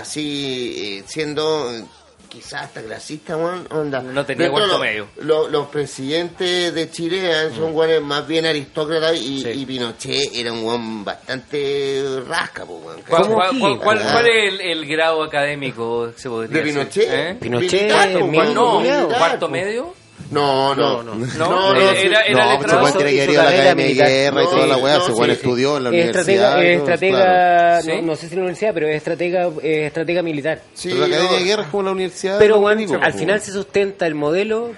así, 0.01 0.99
eh, 0.99 1.05
siendo 1.07 1.73
eh, 1.73 1.85
quizás 2.29 2.63
hasta 2.65 2.83
clasista, 2.83 3.37
weón, 3.37 3.67
onda. 3.71 4.01
No 4.03 4.25
tenía 4.27 4.49
lo- 4.49 4.79
medio. 4.81 5.07
lo- 5.19 5.49
los 5.49 5.69
presidentes 5.69 6.75
de 6.75 6.91
Chile 6.91 7.31
eh, 7.31 7.51
son 7.55 7.73
weones 7.77 8.03
más 8.03 8.27
bien 8.27 8.45
aristócratas 8.47 9.17
y, 9.21 9.43
Sí. 9.43 9.51
y 9.51 9.65
Pinochet 9.67 10.31
era 10.35 10.53
un 10.53 10.65
weón 10.65 11.05
bastante 11.05 12.03
rasca, 12.27 12.65
po, 12.67 12.79
weón. 12.85 13.01
¿Cuál, 13.09 13.23
¿Cómo 13.23 13.35
cuál- 13.37 13.49
aquí? 13.51 13.59
cuál- 13.61 13.79
cuál- 13.79 13.99
Ah. 14.03 14.11
cuál 14.13 14.27
es 14.27 14.53
el, 14.55 14.61
el 14.61 14.87
grado 14.87 15.23
académico 15.23 16.11
se 16.17 16.29
podría 16.29 16.59
¿De 16.59 16.65
decir? 16.65 16.75
Pinochet? 16.81 17.09
¿Eh? 17.13 17.37
Pinochet, 17.41 17.73
Militar, 17.83 18.09
militar, 18.25 18.55
No, 18.55 19.09
¿cuarto 19.17 19.49
medio? 19.49 19.95
No, 20.31 20.75
no, 20.75 21.03
No, 21.03 21.15
no. 21.15 21.27
No, 21.27 21.75
no, 21.75 21.77
era, 21.81 22.23
era, 22.27 22.45
no, 22.47 22.61
letrado. 22.61 22.87
se 22.89 22.99
creer 22.99 23.27
que 23.27 23.33
hizo 23.33 23.41
haría 23.41 23.43
la 23.43 23.51
academia 23.63 23.87
de 23.87 23.95
guerra 23.95 24.43
y 24.43 24.47
toda 24.47 24.67
la 24.67 24.77
weá, 24.79 25.01
se 25.01 25.33
estudió 25.33 25.77
en 25.77 25.85
la 25.85 25.91
Es 25.91 25.95
universidad. 25.95 26.65
estratega, 26.65 27.81
no, 27.85 28.03
no 28.03 28.17
sé 28.17 28.29
si 28.29 28.35
en 28.35 28.39
la 28.41 28.45
universidad, 28.45 28.75
pero 28.75 28.89
es 28.89 28.97
estratega, 28.97 29.49
es 29.63 29.87
estratega 29.87 30.23
militar. 30.23 30.63
Sí, 30.75 30.89
Pero 30.89 31.01
la 31.01 31.07
academia 31.07 31.31
no. 31.33 31.37
de 31.39 31.45
guerra 31.45 31.63
es 31.63 31.69
como 31.69 31.83
la 31.83 31.93
universidad. 31.93 32.39
Pero 32.39 32.59
bueno, 32.61 33.01
al 33.01 33.13
final 33.13 33.41
se 33.41 33.53
sustenta 33.53 34.07
el 34.07 34.15
modelo 34.15 34.73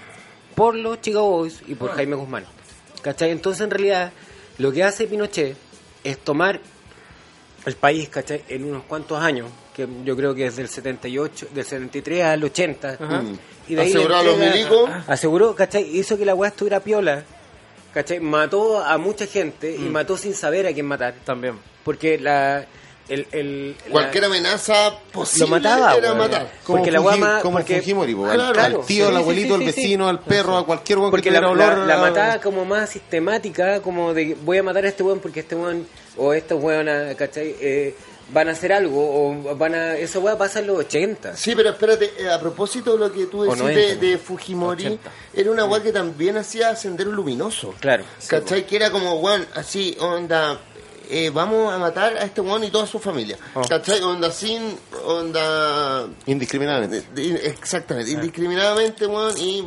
por 0.54 0.74
los 0.74 1.00
Chicago 1.00 1.30
Boys 1.30 1.62
y 1.66 1.74
por 1.74 1.92
Jaime 1.92 2.16
Guzmán. 2.16 2.44
¿Cachai? 3.02 3.30
Entonces, 3.30 3.62
en 3.62 3.70
realidad, 3.70 4.12
lo 4.58 4.72
que 4.72 4.82
hace 4.82 5.06
Pinochet 5.06 5.56
es 6.02 6.18
tomar 6.18 6.60
el 7.66 7.76
país, 7.76 8.08
¿cachai? 8.08 8.42
En 8.48 8.64
unos 8.64 8.84
cuantos 8.84 9.20
años, 9.22 9.48
que 9.74 9.86
yo 10.04 10.16
creo 10.16 10.34
que 10.34 10.46
es 10.46 10.56
del 10.56 10.68
78, 10.68 11.48
del 11.52 11.64
73 11.64 12.24
al 12.24 12.44
80. 12.44 12.98
Y 13.68 13.74
de 13.74 13.82
ahí 13.82 13.88
Aseguró 13.90 14.16
a 14.16 14.22
los 14.22 14.38
milicos. 14.38 14.90
Aseguró, 15.08 15.54
¿cachai? 15.54 15.82
Hizo 15.98 16.16
que 16.16 16.24
la 16.24 16.34
weá 16.34 16.48
estuviera 16.50 16.80
piola, 16.80 17.24
¿cachai? 17.92 18.20
Mató 18.20 18.78
a 18.84 18.96
mucha 18.98 19.26
gente 19.26 19.74
y 19.74 19.80
mató 19.80 20.16
sin 20.16 20.34
saber 20.34 20.66
a 20.66 20.72
quién 20.72 20.86
matar. 20.86 21.14
También. 21.24 21.58
Porque 21.84 22.18
la... 22.18 22.64
El, 23.08 23.24
el, 23.30 23.76
la- 23.86 23.90
Cualquier 23.92 24.24
amenaza 24.24 24.98
posible 25.12 25.46
Lo 25.46 25.50
mataba, 25.56 25.94
era 25.94 26.12
matar. 26.14 26.50
Como 26.64 26.78
porque 26.78 26.90
la 26.90 26.98
Fuji- 26.98 27.02
guama- 27.04 27.40
como 27.40 27.58
porque- 27.58 27.78
Fujimori, 27.78 28.14
po, 28.16 28.26
al- 28.26 28.52
Claro, 28.52 28.60
al 28.80 28.86
tío, 28.86 29.04
sí, 29.06 29.10
al 29.12 29.16
abuelito, 29.18 29.46
sí, 29.46 29.54
al 29.54 29.60
sí, 29.60 29.72
sí. 29.72 29.80
vecino, 29.82 30.08
al 30.08 30.18
perro, 30.20 30.56
a 30.58 30.66
cualquier 30.66 30.98
weón 30.98 31.10
que 31.12 31.16
Porque 31.16 31.30
la, 31.30 31.40
tuviera 31.40 31.54
la, 31.68 31.72
olor. 31.74 31.86
la 31.86 31.94
a- 31.94 31.98
mataba 31.98 32.40
como 32.40 32.64
más 32.64 32.90
sistemática, 32.90 33.80
como 33.80 34.12
de 34.12 34.36
voy 34.42 34.58
a 34.58 34.64
matar 34.64 34.84
a 34.86 34.88
este 34.88 35.04
weón 35.04 35.20
porque 35.20 35.38
este 35.38 35.54
weón 35.54 35.86
o 36.16 36.32
estos 36.32 36.62
weón, 36.62 36.86
¿cachai? 37.16 37.54
Eh, 37.60 37.94
van 38.32 38.48
a 38.48 38.52
hacer 38.52 38.72
algo 38.72 38.98
o 39.00 39.54
van 39.56 39.74
a... 39.74 39.96
Esa 39.96 40.18
weá 40.18 40.36
pasa 40.36 40.58
en 40.58 40.66
los 40.66 40.78
80. 40.78 41.36
Sí, 41.36 41.54
pero 41.54 41.70
espérate, 41.70 42.12
eh, 42.18 42.28
a 42.30 42.40
propósito 42.40 42.92
de 42.94 42.98
lo 42.98 43.12
que 43.12 43.26
tú 43.26 43.42
decís 43.44 43.58
90, 43.58 43.96
de, 44.04 44.18
Fujimori, 44.18 44.86
80. 44.86 45.10
era 45.34 45.50
una 45.50 45.64
weá 45.64 45.82
que 45.82 45.92
también 45.92 46.36
hacía 46.36 46.74
Sendero 46.74 47.12
Luminoso. 47.12 47.74
Claro. 47.80 48.04
¿Cachai? 48.26 48.66
Que 48.66 48.76
era 48.76 48.90
como, 48.90 49.14
weón, 49.20 49.46
así, 49.54 49.96
onda, 50.00 50.58
eh, 51.08 51.30
vamos 51.30 51.72
a 51.72 51.78
matar 51.78 52.16
a 52.16 52.22
este 52.24 52.40
weón 52.40 52.64
y 52.64 52.70
toda 52.70 52.86
su 52.86 52.98
familia. 52.98 53.38
Oh. 53.54 53.62
¿Cachai? 53.62 54.00
Onda 54.02 54.30
sin, 54.32 54.76
onda... 55.04 56.08
Indiscriminadamente. 56.26 57.06
de- 57.14 57.32
de- 57.32 57.46
exactamente, 57.46 58.10
indiscriminadamente, 58.10 59.06
weón, 59.06 59.36
y 59.38 59.64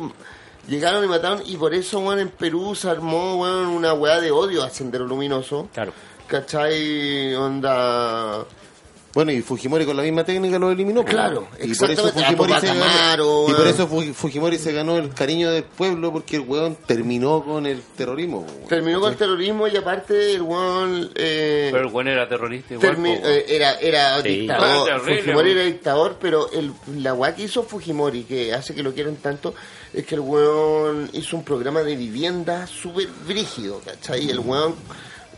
Llegaron 0.68 1.02
y 1.02 1.08
mataron, 1.08 1.42
y 1.46 1.56
por 1.56 1.74
eso, 1.74 1.98
weón, 2.00 2.20
en 2.20 2.28
Perú 2.28 2.74
se 2.76 2.88
armó, 2.88 3.36
weón, 3.40 3.68
una 3.68 3.94
weá 3.94 4.20
de 4.20 4.30
odio 4.30 4.62
a 4.62 4.68
Sendero 4.70 5.06
Luminoso. 5.06 5.68
Claro. 5.72 5.92
¿Cachai? 6.30 7.34
Onda. 7.34 8.44
Bueno, 9.12 9.32
y 9.32 9.42
Fujimori 9.42 9.84
con 9.84 9.96
la 9.96 10.04
misma 10.04 10.22
técnica 10.22 10.56
lo 10.60 10.70
eliminó. 10.70 11.02
pues. 11.02 11.12
Claro, 11.12 11.48
y 11.60 11.74
por 11.74 11.90
eso 11.90 12.06
exactamente. 12.06 12.20
Fujimori 12.36 12.52
Ah, 12.52 12.60
se 12.60 12.66
pues, 12.68 12.78
ganó, 12.78 12.84
Bacamaro, 12.86 13.42
y 13.48 13.50
por 13.50 13.60
weón. 13.62 13.68
eso 13.74 13.88
Fu- 13.88 14.14
Fujimori 14.14 14.58
se 14.58 14.72
ganó 14.72 14.96
el 14.98 15.12
cariño 15.12 15.50
del 15.50 15.64
pueblo 15.64 16.12
porque 16.12 16.36
el 16.36 16.42
weón 16.42 16.76
terminó 16.86 17.42
con 17.44 17.66
el 17.66 17.82
terrorismo. 17.96 18.46
weón. 18.46 18.68
Terminó 18.68 19.00
con 19.00 19.10
el 19.10 19.18
terrorismo 19.18 19.66
y 19.66 19.76
aparte 19.76 20.34
el 20.34 20.42
weón. 20.42 21.10
Eh, 21.16 21.70
Pero 21.72 21.86
el 21.86 21.90
buen 21.92 22.06
era 22.06 22.28
terrorista 22.28 22.74
igual. 22.74 22.96
weón. 22.98 23.06
eh, 23.24 23.44
era 23.48 23.72
era 23.80 24.22
Sí. 24.22 24.28
dictador. 24.28 24.68
Ah, 24.68 24.84
terrible, 24.84 25.22
Fujimori 25.22 25.48
weón. 25.48 25.58
era 25.58 25.66
dictador, 25.66 26.16
pero 26.20 26.52
el, 26.52 26.72
la 27.02 27.12
weá 27.14 27.34
que 27.34 27.42
hizo 27.42 27.64
Fujimori, 27.64 28.22
que 28.22 28.54
hace 28.54 28.76
que 28.76 28.82
lo 28.84 28.94
quieran 28.94 29.16
tanto, 29.16 29.54
es 29.92 30.06
que 30.06 30.14
el 30.14 30.20
weón 30.20 31.10
hizo 31.14 31.36
un 31.36 31.42
programa 31.42 31.80
de 31.82 31.96
vivienda 31.96 32.64
súper 32.68 33.08
brígido, 33.26 33.80
¿cachai? 33.84 34.30
El 34.30 34.38
weón. 34.38 34.76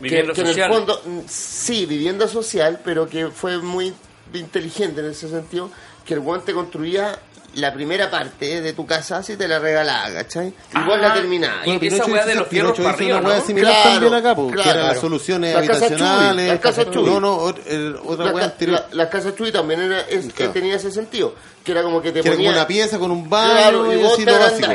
Que, 0.09 0.31
que 0.33 0.41
en 0.41 0.47
el 0.47 0.67
fondo, 0.69 1.01
mm, 1.05 1.19
sí, 1.27 1.85
vivienda 1.85 2.27
social, 2.27 2.79
pero 2.83 3.07
que 3.07 3.27
fue 3.27 3.57
muy 3.59 3.93
inteligente 4.33 5.01
en 5.01 5.11
ese 5.11 5.29
sentido, 5.29 5.69
que 6.05 6.13
el 6.15 6.19
weón 6.19 6.43
te 6.43 6.53
construía 6.53 7.17
la 7.55 7.71
primera 7.71 8.09
parte 8.09 8.61
de 8.61 8.73
tu 8.73 8.83
casa 8.87 9.21
si 9.21 9.37
te 9.37 9.47
la 9.47 9.59
regalaba, 9.59 10.11
¿cachai? 10.11 10.47
Y 10.47 10.79
vos 10.87 10.99
la 10.99 11.11
Ah, 11.11 11.13
terminabas. 11.13 11.67
y 11.67 11.85
esa 11.87 12.05
weá 12.05 12.25
de 12.25 12.33
los 12.33 12.47
fierros 12.47 12.75
para 12.79 12.89
arriba, 12.89 13.19
una 13.19 13.37
¿no? 13.37 13.45
similar 13.45 13.71
Claro, 13.73 13.91
también 13.91 14.13
acá, 14.15 14.35
po, 14.35 14.47
que 14.47 14.53
claro. 14.55 14.71
eran 14.71 14.87
las 14.87 14.99
soluciones 14.99 15.53
Las 15.53 15.69
habitacionales. 15.69 16.45
Chuy, 16.45 16.47
las 16.51 16.59
casas 16.59 16.89
Chuy. 16.91 17.03
No, 17.03 17.19
no, 17.19 17.35
otra 17.37 18.31
La 18.33 18.43
anterior. 18.45 18.79
la- 18.89 18.95
las 19.03 19.09
casas 19.09 19.35
Chuy 19.35 19.51
también 19.51 19.81
era, 19.81 19.99
es- 20.01 20.33
Claro. 20.33 20.51
que 20.51 20.59
tenía 20.59 20.75
ese 20.77 20.89
sentido, 20.91 21.35
que 21.63 21.71
era 21.73 21.83
como 21.83 22.01
que 22.01 22.11
te 22.11 22.21
que 22.21 22.27
era 22.29 22.35
como 22.37 22.47
ponía... 22.47 22.51
una 22.59 22.67
pieza 22.67 22.97
con 22.97 23.11
un 23.11 23.29
baño 23.29 23.51
Claro, 23.53 23.93
y 23.93 24.01
y 24.01 24.03
así 24.03 24.25
lo 24.25 24.39
básico. 24.39 24.67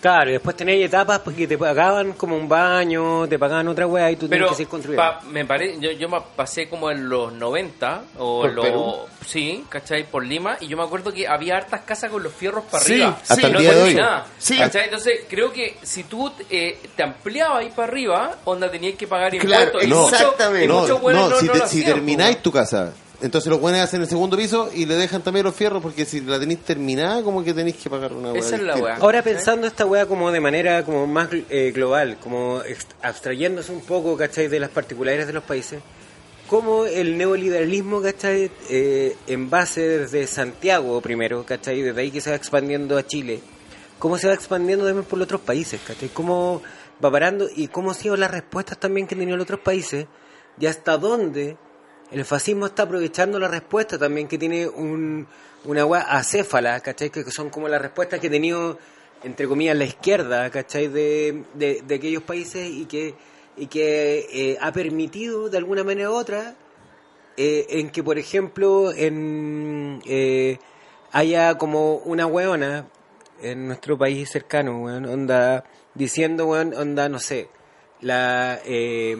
Claro, 0.00 0.30
y 0.30 0.34
después 0.34 0.56
tenéis 0.56 0.84
etapas 0.86 1.18
porque 1.20 1.46
te 1.48 1.58
pagaban 1.58 2.12
como 2.12 2.36
un 2.36 2.48
baño, 2.48 3.26
te 3.28 3.38
pagaban 3.38 3.66
otra 3.68 3.86
weá 3.86 4.10
y 4.10 4.16
tú 4.16 4.28
Pero 4.28 4.30
tenías 4.46 4.50
que 4.50 4.54
seguir 4.56 4.68
construyendo. 4.68 5.02
pa- 5.02 5.20
me 5.28 5.44
parece, 5.44 5.80
yo, 5.80 5.90
yo 5.92 6.08
me 6.08 6.18
pasé 6.36 6.68
como 6.68 6.90
en 6.90 7.08
los 7.08 7.32
90 7.32 8.02
o 8.18 8.40
¿Por 8.42 8.50
en 8.50 8.54
los 8.54 8.64
Perú? 8.64 8.94
sí, 9.26 9.64
¿cachai? 9.68 10.04
Por 10.04 10.24
Lima 10.24 10.56
y 10.60 10.68
yo 10.68 10.76
me 10.76 10.84
acuerdo 10.84 11.12
que 11.12 11.26
había 11.26 11.56
hartas 11.56 11.80
casas 11.80 12.10
con 12.10 12.22
los 12.22 12.32
fierros 12.32 12.64
para 12.70 12.84
Sí, 12.84 12.92
arriba. 12.94 13.18
hasta 13.28 13.46
el 13.48 13.52
no 13.52 13.58
día 13.58 13.70
de 13.70 13.76
tenía 13.76 13.88
hoy. 13.90 13.94
nada, 13.96 14.26
Sí. 14.38 14.56
¿cachai? 14.58 14.84
Entonces 14.84 15.20
creo 15.28 15.52
que 15.52 15.76
si 15.82 16.04
tú 16.04 16.30
eh, 16.48 16.78
te 16.94 17.02
ampliabas 17.02 17.58
ahí 17.58 17.70
para 17.74 17.88
arriba, 17.88 18.36
onda 18.44 18.70
tenías 18.70 18.94
que 18.96 19.06
pagar 19.08 19.32
Claro, 19.38 19.64
impuestos. 19.80 19.82
y 20.12 20.14
exactamente. 20.14 20.64
y 20.64 20.68
No, 20.68 20.80
muchos 20.82 21.02
no, 21.02 21.28
no, 21.28 21.36
si, 21.38 21.46
no 21.46 21.52
te- 21.54 21.58
lo 21.58 21.66
si 21.66 21.80
hacían, 21.80 21.94
termináis 21.94 22.40
tu 22.40 22.52
casa, 22.52 22.92
entonces 23.20 23.50
los 23.50 23.60
buenos 23.60 23.80
hacen 23.80 24.00
el 24.00 24.06
segundo 24.06 24.36
piso 24.36 24.70
y 24.72 24.86
le 24.86 24.94
dejan 24.94 25.22
también 25.22 25.44
los 25.44 25.54
fierros 25.54 25.82
porque 25.82 26.04
si 26.04 26.20
la 26.20 26.38
tenéis 26.38 26.60
terminada, 26.60 27.22
como 27.22 27.42
que 27.42 27.52
tenéis 27.52 27.76
que 27.76 27.90
pagar 27.90 28.12
una 28.12 28.32
weá 28.32 28.40
Esa 28.40 28.56
es 28.56 28.62
la 28.62 28.76
weá. 28.76 28.96
Ahora 28.96 29.22
pensando 29.22 29.66
esta 29.66 29.84
weá 29.86 30.06
como 30.06 30.30
de 30.30 30.40
manera 30.40 30.84
como 30.84 31.06
más 31.06 31.28
eh, 31.50 31.72
global, 31.74 32.18
como 32.22 32.62
abstrayéndose 33.02 33.72
un 33.72 33.80
poco, 33.80 34.16
¿cachai? 34.16 34.46
De 34.46 34.60
las 34.60 34.70
particularidades 34.70 35.26
de 35.26 35.32
los 35.32 35.42
países, 35.42 35.82
cómo 36.46 36.86
el 36.86 37.18
neoliberalismo, 37.18 38.00
¿cachai? 38.00 38.52
Eh, 38.70 39.16
en 39.26 39.50
base 39.50 39.80
desde 39.80 40.26
Santiago 40.28 41.00
primero, 41.00 41.44
¿cachai? 41.44 41.82
Desde 41.82 42.00
ahí 42.00 42.12
que 42.12 42.20
se 42.20 42.30
va 42.30 42.36
expandiendo 42.36 42.96
a 42.96 43.04
Chile, 43.04 43.40
cómo 43.98 44.16
se 44.16 44.28
va 44.28 44.34
expandiendo 44.34 44.84
también 44.84 45.04
por 45.04 45.18
los 45.18 45.26
otros 45.26 45.40
países, 45.40 45.80
¿cachai? 45.84 46.08
Cómo 46.08 46.62
va 47.04 47.10
parando 47.10 47.48
y 47.54 47.66
cómo 47.66 47.90
han 47.90 47.96
sido 47.96 48.16
las 48.16 48.30
respuestas 48.30 48.78
también 48.78 49.08
que 49.08 49.16
han 49.16 49.20
tenido 49.20 49.36
los 49.36 49.44
otros 49.44 49.60
países 49.60 50.06
y 50.60 50.66
hasta 50.66 50.96
dónde 50.96 51.56
el 52.10 52.24
fascismo 52.24 52.66
está 52.66 52.84
aprovechando 52.84 53.38
la 53.38 53.48
respuesta 53.48 53.98
también 53.98 54.28
que 54.28 54.38
tiene 54.38 54.66
un, 54.66 55.26
una 55.64 55.84
weá 55.84 56.02
acéfala, 56.02 56.80
¿cachai? 56.80 57.10
Que 57.10 57.30
son 57.30 57.50
como 57.50 57.68
las 57.68 57.82
respuestas 57.82 58.20
que 58.20 58.28
ha 58.28 58.30
tenido, 58.30 58.78
entre 59.22 59.46
comillas, 59.46 59.76
la 59.76 59.84
izquierda, 59.84 60.50
¿cachai? 60.50 60.88
De, 60.88 61.44
de, 61.54 61.94
aquellos 61.94 62.22
países 62.22 62.68
y 62.68 62.86
que, 62.86 63.14
y 63.56 63.66
que 63.66 64.26
eh, 64.32 64.58
ha 64.60 64.72
permitido 64.72 65.48
de 65.50 65.58
alguna 65.58 65.84
manera 65.84 66.10
u 66.10 66.14
otra 66.14 66.54
eh, 67.36 67.66
en 67.70 67.90
que, 67.90 68.02
por 68.02 68.18
ejemplo, 68.18 68.92
en, 68.92 70.00
eh, 70.06 70.58
haya 71.12 71.58
como 71.58 71.96
una 71.96 72.26
weona 72.26 72.86
en 73.42 73.68
nuestro 73.68 73.98
país 73.98 74.30
cercano, 74.30 74.82
weón, 74.82 75.04
onda, 75.04 75.64
diciendo, 75.94 76.46
weón, 76.46 76.74
onda, 76.74 77.08
no 77.08 77.18
sé, 77.18 77.48
la... 78.00 78.60
Eh, 78.64 79.18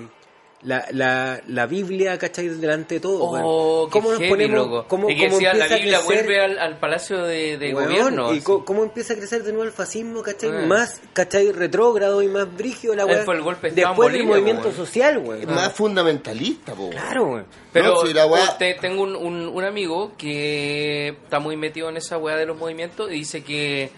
la, 0.63 0.85
la, 0.91 1.41
la 1.47 1.67
Biblia, 1.67 2.19
¿cachai? 2.19 2.49
Delante 2.49 2.97
de 2.97 3.01
todo. 3.01 3.21
Oh, 3.23 3.89
¿Cómo 3.91 4.11
nos 4.11 4.19
heavy, 4.19 4.31
ponemos? 4.31 4.59
loco. 4.67 4.85
¿Cómo, 4.89 5.09
Y 5.09 5.15
que 5.17 5.27
cómo 5.27 5.35
decía, 5.37 5.55
la 5.55 5.67
empieza 5.67 5.75
a 5.75 5.79
Biblia 5.79 5.99
crecer- 6.01 6.05
vuelve 6.27 6.41
al, 6.41 6.59
al 6.59 6.79
palacio 6.79 7.23
de, 7.23 7.59
de 7.59 7.75
Weón, 7.75 7.89
gobierno. 7.89 8.35
y 8.35 8.41
co- 8.41 8.65
cómo 8.65 8.83
empieza 8.83 9.13
a 9.13 9.17
crecer 9.17 9.45
de 9.45 9.53
nuevo 9.53 9.65
el 9.65 9.71
fascismo, 9.73 10.21
¿cachai? 10.23 10.67
Más, 10.67 11.01
¿cachai? 11.13 11.53
Retrógrado 11.53 12.23
y 12.23 12.29
más 12.29 12.53
brígido 12.57 12.97
la 12.97 13.07
weá. 13.07 13.25
fue 13.25 13.37
el 13.37 13.43
golpe 13.43 13.71
Después 13.71 14.13
del 14.13 14.25
movimiento 14.25 14.71
po, 14.71 14.73
social, 14.75 15.19
weón. 15.19 15.43
Es 15.43 15.47
más 15.49 15.73
fundamentalista, 15.73 16.75
po. 16.75 16.91
Claro, 16.91 17.25
weón. 17.27 17.47
Pero 17.73 17.95
No, 17.95 18.07
si 18.07 18.13
la 18.13 18.27
weá- 18.27 18.57
te- 18.59 18.75
tengo 18.81 19.05
un, 19.05 19.15
un, 19.15 19.47
un 19.49 19.65
amigo 19.65 20.13
que 20.19 21.09
está 21.23 21.39
muy 21.39 21.57
metido 21.57 21.89
en 21.89 21.99
esa 21.99 22.19
weá 22.19 22.37
de 22.37 22.47
los 22.47 22.59
movimientos 22.59 23.11
y 23.11 23.15
dice 23.15 23.45
que, 23.45 23.91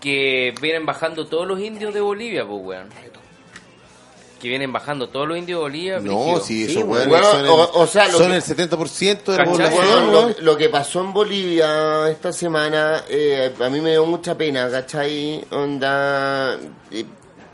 que 0.00 0.52
vienen 0.60 0.84
bajando 0.84 1.26
todos 1.26 1.46
los 1.46 1.60
indios 1.60 1.94
de 1.94 2.00
Bolivia, 2.00 2.44
pues 2.44 2.60
weón. 2.60 2.88
Que 4.42 4.48
vienen 4.48 4.72
bajando 4.72 5.08
todos 5.08 5.28
los 5.28 5.38
indios 5.38 5.58
de 5.60 5.62
Bolivia. 5.62 6.00
No, 6.00 6.40
Sí, 6.40 6.64
esos 6.64 6.82
weones 6.82 7.08
Bueno, 7.08 7.30
son, 7.30 7.40
el, 7.44 7.46
o- 7.50 7.70
o 7.74 7.86
sea, 7.86 8.10
son 8.10 8.28
que- 8.30 8.36
el 8.36 8.42
70% 8.42 9.30
de 9.32 9.38
la 9.38 9.44
población. 9.44 9.84
Bueno, 9.86 10.10
lo, 10.10 10.34
lo 10.40 10.56
que 10.56 10.68
pasó 10.68 11.00
en 11.00 11.12
Bolivia 11.12 12.08
esta 12.10 12.32
semana, 12.32 13.04
eh, 13.08 13.54
a 13.60 13.68
mí 13.68 13.80
me 13.80 13.92
dio 13.92 14.04
mucha 14.04 14.36
pena, 14.36 14.68
¿cachai? 14.68 15.44
Onda, 15.52 16.58
eh, 16.90 17.04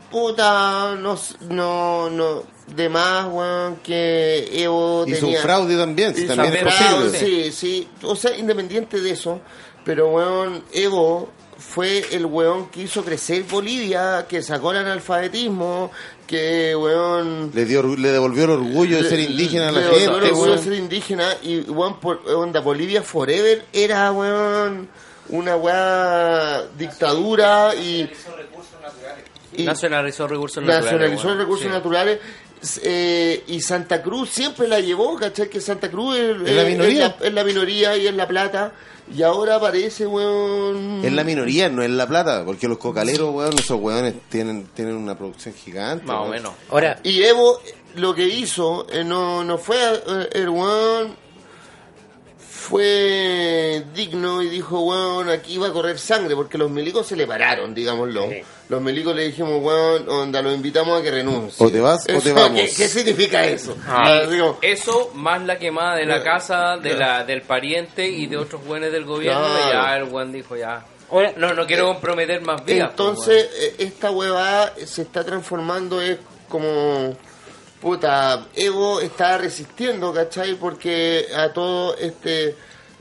puta, 0.09 0.95
no, 0.99 1.15
no, 1.49 2.09
no, 2.09 2.43
de 2.75 2.89
más, 2.89 3.27
weón, 3.31 3.75
que 3.83 4.49
Evo 4.63 5.05
Hizo 5.07 5.19
tenía... 5.19 5.37
un 5.37 5.43
fraude 5.43 5.77
también, 5.77 6.15
si 6.15 6.25
también 6.25 6.55
es 6.55 6.63
posible. 6.63 7.19
Sí, 7.19 7.51
sí, 7.51 7.87
o 8.03 8.15
sea, 8.15 8.35
independiente 8.35 8.99
de 8.99 9.11
eso, 9.11 9.39
pero 9.85 10.09
weón, 10.09 10.63
Evo 10.73 11.29
fue 11.59 12.05
el 12.11 12.25
weón 12.25 12.69
que 12.69 12.81
hizo 12.83 13.03
crecer 13.03 13.43
Bolivia, 13.43 14.25
que 14.27 14.41
sacó 14.41 14.71
el 14.71 14.77
analfabetismo, 14.77 15.91
que 16.25 16.75
weón... 16.75 17.51
Le, 17.53 17.65
dio, 17.65 17.83
le 17.83 18.09
devolvió 18.11 18.45
el 18.45 18.49
orgullo 18.51 18.97
de 18.97 19.03
Le- 19.03 19.09
ser 19.09 19.19
indígena 19.19 19.69
a 19.69 19.71
la 19.71 19.79
le 19.81 19.85
devolvió 19.85 20.05
el 20.07 20.21
gente, 20.21 20.29
orgullo 20.31 20.51
de 20.53 20.63
ser 20.63 20.73
indígena 20.73 21.27
y 21.43 21.59
weón, 21.61 21.99
por, 21.99 22.21
onda, 22.33 22.59
Bolivia 22.61 23.03
Forever 23.03 23.65
era 23.73 24.11
weón 24.11 24.87
una 25.29 25.55
weá 25.57 26.63
dictadura 26.77 27.75
y, 27.75 28.09
y 29.53 29.63
Nacionalizó 29.63 30.27
recursos 30.27 30.63
naturales. 30.63 30.85
nacionalizó 30.85 31.27
weón. 31.27 31.37
recursos 31.39 31.65
Sí. 31.67 31.71
naturales 31.71 32.19
eh, 32.83 33.43
y 33.47 33.61
Santa 33.61 34.01
Cruz 34.01 34.29
siempre 34.29 34.67
la 34.67 34.79
llevó, 34.79 35.15
¿cachai? 35.17 35.49
Que 35.49 35.61
Santa 35.61 35.89
Cruz 35.89 36.17
es, 36.17 36.35
Es 36.49 36.55
la 36.55 36.63
minoría. 36.63 37.05
es 37.07 37.19
la, 37.21 37.27
es 37.27 37.33
la 37.33 37.43
minoría 37.43 37.97
y 37.97 38.07
es 38.07 38.13
la 38.13 38.27
plata 38.27 38.73
y 39.15 39.23
ahora 39.23 39.55
aparece 39.55 40.05
weón 40.05 41.01
Es 41.03 41.11
la 41.11 41.23
minoría, 41.23 41.69
no 41.69 41.81
es 41.81 41.89
la 41.89 42.07
plata, 42.07 42.43
porque 42.45 42.67
los 42.67 42.77
cocaleros, 42.77 43.33
weón, 43.33 43.57
esos 43.57 43.79
weones 43.81 44.13
tienen, 44.29 44.67
tienen 44.75 44.95
una 44.95 45.17
producción 45.17 45.55
gigante. 45.55 46.05
Más 46.05 46.27
o 46.27 46.27
menos. 46.27 46.53
Ahora, 46.69 46.99
Y 47.03 47.23
Evo 47.23 47.59
lo 47.95 48.13
que 48.13 48.27
hizo 48.27 48.85
eh, 48.91 49.03
no, 49.03 49.43
no 49.43 49.57
fue 49.57 49.77
eh, 49.77 50.29
el 50.33 50.49
weón 50.49 51.15
fue 52.59 53.83
digno 53.93 54.41
y 54.41 54.49
dijo, 54.49 54.79
weón, 54.81 55.29
aquí 55.29 55.57
va 55.57 55.67
a 55.67 55.71
correr 55.73 55.97
sangre, 55.99 56.35
porque 56.35 56.57
los 56.57 56.69
milicos 56.69 57.07
se 57.07 57.15
le 57.15 57.25
pararon, 57.25 57.73
digámoslo. 57.73 58.29
Sí. 58.29 58.41
Los 58.69 58.81
milicos 58.81 59.15
le 59.15 59.23
dijimos, 59.27 59.63
weón, 59.63 60.07
onda, 60.09 60.41
lo 60.41 60.53
invitamos 60.53 60.99
a 60.99 61.03
que 61.03 61.11
renuncie. 61.11 61.65
O 61.65 61.71
te 61.71 61.79
vas 61.79 62.03
o 62.03 62.05
te 62.07 62.17
Eso, 62.17 62.33
vamos. 62.35 62.59
¿Qué, 62.61 62.67
qué 62.75 62.87
significa 62.87 63.43
eso? 63.45 63.75
Ah, 63.87 64.03
Ah, 64.21 64.25
digo, 64.27 64.57
Eso, 64.61 65.11
más 65.15 65.41
la 65.43 65.57
quemada 65.57 65.95
de 65.95 66.05
la 66.05 66.17
Eh, 66.17 66.23
casa, 66.23 66.77
de 66.77 66.95
claro. 66.95 66.99
la 67.19 67.23
del 67.25 67.41
pariente 67.41 68.07
y 68.07 68.27
de 68.27 68.37
otros 68.37 68.63
buenos 68.65 68.91
del 68.91 69.05
gobierno, 69.05 69.41
Claro. 69.45 69.71
ya 69.71 69.95
el 69.97 70.03
buen 70.05 70.31
dijo 70.31 70.55
ya. 70.55 70.85
No, 71.37 71.53
no 71.55 71.65
quiero 71.65 71.87
comprometer 71.87 72.41
más 72.41 72.63
vidas. 72.63 72.91
pues, 72.95 73.09
Entonces, 73.09 73.49
eh, 73.57 73.75
esta 73.79 74.11
huevada 74.11 74.73
se 74.85 75.01
está 75.01 75.23
transformando, 75.23 75.99
es 76.01 76.17
como. 76.47 77.15
Puta, 77.81 78.47
Evo 78.55 78.99
está 78.99 79.37
resistiendo, 79.37 80.13
¿cachai? 80.13 80.55
Porque 80.55 81.27
a 81.35 81.53
todo 81.53 81.95
este 81.95 82.55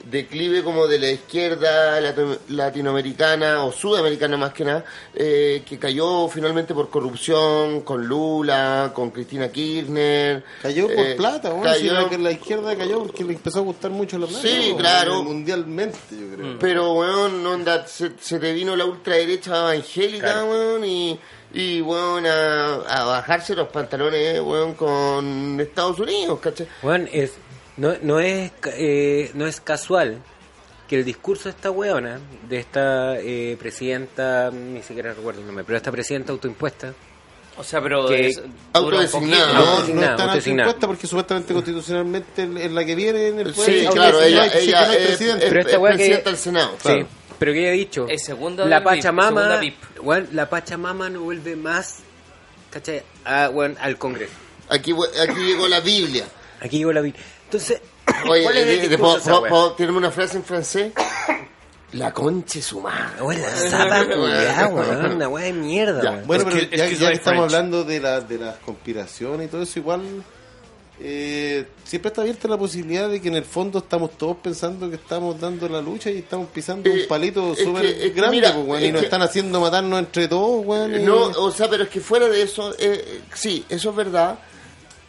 declive 0.09 0.63
como 0.63 0.87
de 0.87 0.99
la 1.01 1.11
izquierda 1.11 2.01
latinoamericana 2.49 3.65
o 3.65 3.73
sudamericana 3.73 4.37
más 4.37 4.53
que 4.53 4.65
nada, 4.65 4.85
eh, 5.15 5.63
que 5.69 5.79
cayó 5.79 6.29
finalmente 6.29 6.73
por 6.73 6.89
corrupción 6.89 7.81
con 7.83 8.07
Lula, 8.07 8.93
con 8.95 9.11
Cristina 9.11 9.49
Kirchner. 9.51 10.45
Cayó 10.63 10.87
por 10.87 11.05
eh, 11.07 11.15
plata, 11.17 11.51
weón. 11.51 11.63
cayó- 11.65 12.03
Si 12.05 12.09
que 12.11 12.19
la 12.19 12.31
izquierda 12.31 12.77
cayó 12.77 13.01
porque 13.03 13.25
le 13.25 13.33
empezó 13.35 13.59
a 13.59 13.63
gustar 13.63 13.91
mucho 13.91 14.17
la 14.19 14.27
plata. 14.27 14.47
Sí, 14.47 14.75
claro. 14.79 15.23
Mundialmente, 15.25 15.99
yo 16.13 16.37
creo. 16.37 16.59
Pero, 16.59 16.93
weón, 16.95 17.45
onda, 17.47 17.87
se, 17.87 18.13
se 18.21 18.39
te 18.39 18.53
vino 18.53 18.77
la 18.77 18.85
ultraderecha 18.87 19.73
evangélica, 19.73 20.45
weón, 20.45 20.85
y, 20.85 21.19
y 21.53 21.81
weón, 21.81 22.27
a, 22.27 22.75
a 22.87 23.05
bajarse 23.05 23.55
los 23.55 23.69
pantalones, 23.69 24.41
weón, 24.41 24.75
con 24.75 25.59
Estados 25.61 25.99
Unidos, 25.99 26.39
¿cachai? 26.41 26.69
weón, 26.83 27.09
es, 27.13 27.33
no, 27.77 27.95
no, 28.03 28.21
es, 28.21 28.51
ca- 28.61 28.71
eh, 28.75 29.31
no 29.35 29.47
es 29.47 29.61
casual 29.61 30.19
que 30.89 30.97
el 30.97 31.05
discurso 31.05 31.45
de 31.45 31.51
esta 31.51 31.71
weona, 31.71 32.19
de 32.49 32.59
esta 32.59 33.19
eh, 33.21 33.57
presidenta, 33.59 34.51
ni 34.51 34.83
siquiera 34.83 35.13
recuerdo 35.15 35.41
el 35.41 35.47
nombre, 35.47 35.65
pero 35.65 35.77
esta 35.77 35.91
presidenta 35.93 36.33
autoimpuesta, 36.33 36.93
O 37.59 37.65
sea, 37.65 37.83
pero 37.83 38.07
Que- 38.09 38.29
es- 38.29 38.41
Autodesignada, 38.73 39.47
poquito. 39.47 39.55
¿no? 39.55 39.61
No, 39.61 39.65
no 39.65 39.71
Autodesignada, 39.73 40.11
está 40.13 40.23
autodesignada. 40.25 40.75
porque 40.87 41.07
supuestamente 41.07 41.53
constitucionalmente 41.55 42.49
es 42.65 42.73
la 42.73 42.85
que 42.85 42.95
viene 42.95 43.27
en 43.29 43.41
el 43.41 43.53
poder. 43.53 43.81
Sí, 43.81 43.87
claro, 43.93 44.23
ella, 44.23 44.47
es, 44.47 44.53
presidenta 44.53 46.31
del 46.31 46.39
Senado. 46.39 46.77
Sí, 46.83 47.05
pero 47.39 47.53
que 47.53 47.69
ha 47.69 47.73
dicho, 47.73 48.07
Es 48.09 48.25
segunda 48.25 48.65
la 48.65 48.83
Pachamama, 48.83 49.57
VIP. 49.59 49.77
weón, 50.03 50.29
la 50.33 50.49
Pachamama 50.51 51.09
no 51.11 51.21
vuelve 51.21 51.57
más, 51.57 51.99
¿cachai? 52.71 53.03
A, 53.25 53.49
weón, 53.51 53.77
al 53.81 53.97
Congreso. 53.99 54.33
Aquí, 54.69 54.93
aquí 55.21 55.41
llegó 55.41 55.67
la 55.69 55.81
Biblia. 55.81 56.25
Aquí 56.61 56.79
llegó 56.79 56.93
la 56.93 57.01
vi- 57.01 57.15
Entonces, 57.45 57.81
Oye, 58.29 58.43
¿cuál 58.43 58.57
es 58.57 58.67
el 58.67 58.69
eh, 58.85 58.89
discurso 58.89 59.23
¿puedo, 59.23 59.49
puedo- 59.49 59.77
puedo 59.77 59.97
una 59.99 60.11
frase 60.11 60.37
en 60.39 60.45
francés? 60.45 60.93
La 61.93 62.13
concha 62.13 62.59
es 62.59 62.67
su 62.67 62.81
madre. 62.81 63.39
La 63.39 63.49
zapa 63.71 64.69
weón, 64.69 65.13
una 65.17 65.29
weá 65.29 65.45
de 65.47 65.53
mierda, 65.55 66.03
Ya. 66.03 66.23
Bueno, 66.27 66.45
pero 66.45 66.57
ya, 66.59 66.63
es 66.63 66.69
que 66.91 66.97
ya 66.97 66.99
soy 66.99 67.07
que 67.09 67.13
estamos 67.15 67.45
hablando 67.45 67.85
de, 67.85 68.01
la, 68.01 68.21
de 68.21 68.39
las 68.39 68.57
conspiraciones 68.59 69.47
y 69.47 69.51
todo 69.51 69.63
eso, 69.63 69.79
igual 69.79 70.03
eh, 71.01 71.65
siempre 71.85 72.09
está 72.09 72.23
abierta 72.23 72.49
la 72.49 72.59
posibilidad 72.59 73.09
de 73.09 73.21
que 73.21 73.29
en 73.29 73.37
el 73.37 73.45
fondo 73.45 73.79
estamos 73.79 74.19
todos 74.19 74.37
pensando 74.39 74.89
que 74.91 74.97
estamos 74.97 75.39
dando 75.41 75.69
la 75.69 75.81
lucha 75.81 76.11
y 76.11 76.19
estamos 76.19 76.49
pisando 76.49 76.89
Eh, 76.91 77.03
un 77.03 77.09
palito 77.09 77.55
súper 77.55 78.13
grande, 78.13 78.37
mira, 78.37 78.55
pues, 78.55 78.83
es 78.83 78.89
y 78.89 78.93
nos 78.93 79.01
que- 79.01 79.07
están 79.07 79.23
haciendo 79.23 79.61
matarnos 79.61 79.99
entre 80.01 80.27
todos, 80.29 80.65
y- 80.65 80.99
No, 81.05 81.27
o 81.27 81.51
sea, 81.53 81.69
pero 81.71 81.85
es 81.85 81.89
que 81.89 82.01
fuera 82.01 82.29
de 82.29 82.43
eso, 82.43 82.75
eh, 82.79 83.21
sí, 83.35 83.65
eso 83.69 83.91
es 83.91 83.97
verdad, 83.97 84.39